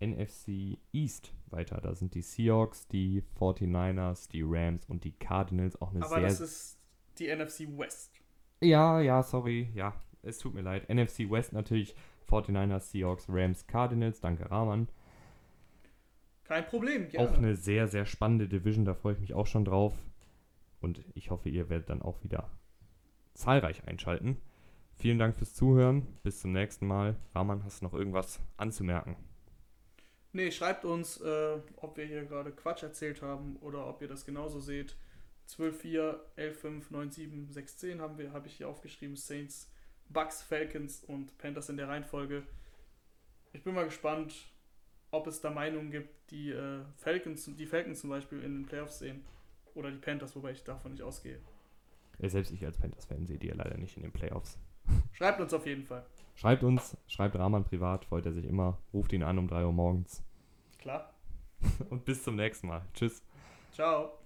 NFC 0.00 0.78
East 0.92 1.34
weiter. 1.46 1.80
Da 1.80 1.94
sind 1.94 2.14
die 2.14 2.22
Seahawks, 2.22 2.86
die 2.88 3.22
49ers, 3.38 4.30
die 4.30 4.42
Rams 4.44 4.86
und 4.86 5.04
die 5.04 5.12
Cardinals 5.12 5.80
auch 5.80 5.90
eine 5.90 6.00
Aber 6.00 6.08
sehr. 6.08 6.18
Aber 6.18 6.26
das 6.28 6.40
ist 6.40 6.78
die 7.18 7.34
NFC 7.34 7.66
West. 7.76 8.12
Ja, 8.60 9.00
ja, 9.00 9.22
sorry. 9.22 9.70
Ja, 9.74 9.94
es 10.22 10.38
tut 10.38 10.54
mir 10.54 10.62
leid. 10.62 10.88
NFC 10.88 11.30
West 11.30 11.52
natürlich 11.52 11.94
49ers, 12.28 12.90
Seahawks, 12.90 13.26
Rams, 13.28 13.66
Cardinals. 13.66 14.20
Danke, 14.20 14.50
Rahman. 14.50 14.88
Kein 16.44 16.66
Problem, 16.66 17.08
gerne. 17.08 17.28
Auch 17.28 17.36
eine 17.36 17.54
sehr, 17.56 17.88
sehr 17.88 18.06
spannende 18.06 18.48
Division. 18.48 18.84
Da 18.84 18.94
freue 18.94 19.14
ich 19.14 19.20
mich 19.20 19.34
auch 19.34 19.46
schon 19.46 19.64
drauf. 19.64 19.94
Und 20.80 21.04
ich 21.14 21.30
hoffe, 21.30 21.48
ihr 21.48 21.68
werdet 21.68 21.90
dann 21.90 22.02
auch 22.02 22.22
wieder 22.24 22.50
zahlreich 23.34 23.86
einschalten. 23.86 24.38
Vielen 24.94 25.18
Dank 25.18 25.36
fürs 25.36 25.54
Zuhören. 25.54 26.06
Bis 26.22 26.40
zum 26.40 26.52
nächsten 26.52 26.86
Mal. 26.86 27.16
Rahman, 27.34 27.64
hast 27.64 27.80
du 27.80 27.86
noch 27.86 27.94
irgendwas 27.94 28.40
anzumerken? 28.56 29.16
Nee, 30.32 30.50
schreibt 30.52 30.84
uns, 30.84 31.20
äh, 31.20 31.58
ob 31.76 31.96
wir 31.96 32.04
hier 32.04 32.24
gerade 32.24 32.52
Quatsch 32.52 32.82
erzählt 32.82 33.20
haben 33.22 33.56
oder 33.56 33.86
ob 33.86 34.00
ihr 34.02 34.08
das 34.08 34.24
genauso 34.24 34.60
seht. 34.60 34.96
12-4, 35.48 36.16
11-5, 36.36 36.90
9-7, 36.90 37.52
6-10 37.52 38.00
haben 38.00 38.18
wir, 38.18 38.32
habe 38.32 38.46
ich 38.46 38.54
hier 38.54 38.68
aufgeschrieben. 38.68 39.16
Saints, 39.16 39.72
Bucks, 40.08 40.42
Falcons 40.42 41.02
und 41.04 41.36
Panthers 41.38 41.68
in 41.68 41.76
der 41.76 41.88
Reihenfolge. 41.88 42.44
Ich 43.52 43.64
bin 43.64 43.74
mal 43.74 43.86
gespannt, 43.86 44.34
ob 45.10 45.26
es 45.26 45.40
da 45.40 45.50
Meinungen 45.50 45.90
gibt, 45.90 46.30
die 46.30 46.50
äh, 46.50 46.84
Falcons, 46.96 47.50
die 47.56 47.66
Falcons 47.66 48.00
zum 48.00 48.10
Beispiel 48.10 48.42
in 48.42 48.54
den 48.54 48.66
Playoffs 48.66 49.00
sehen. 49.00 49.24
Oder 49.74 49.90
die 49.90 49.98
Panthers, 49.98 50.34
wobei 50.36 50.52
ich 50.52 50.64
davon 50.64 50.92
nicht 50.92 51.02
ausgehe. 51.02 51.38
Ja, 52.18 52.28
selbst 52.28 52.52
ich 52.52 52.64
als 52.64 52.78
Panthers-Fan 52.78 53.26
sehe 53.26 53.38
die 53.38 53.48
ja 53.48 53.54
leider 53.54 53.78
nicht 53.78 53.96
in 53.96 54.02
den 54.02 54.12
Playoffs. 54.12 54.58
Schreibt 55.12 55.40
uns 55.40 55.54
auf 55.54 55.66
jeden 55.66 55.84
Fall. 55.84 56.04
Schreibt 56.34 56.62
uns, 56.62 56.96
schreibt 57.06 57.36
Rahman 57.36 57.64
privat, 57.64 58.04
freut 58.06 58.24
er 58.26 58.32
sich 58.32 58.46
immer, 58.46 58.78
ruft 58.92 59.12
ihn 59.12 59.22
an 59.22 59.38
um 59.38 59.48
3 59.48 59.66
Uhr 59.66 59.72
morgens. 59.72 60.22
Klar. 60.78 61.12
Und 61.90 62.04
bis 62.04 62.22
zum 62.22 62.36
nächsten 62.36 62.68
Mal. 62.68 62.82
Tschüss. 62.94 63.22
Ciao. 63.72 64.19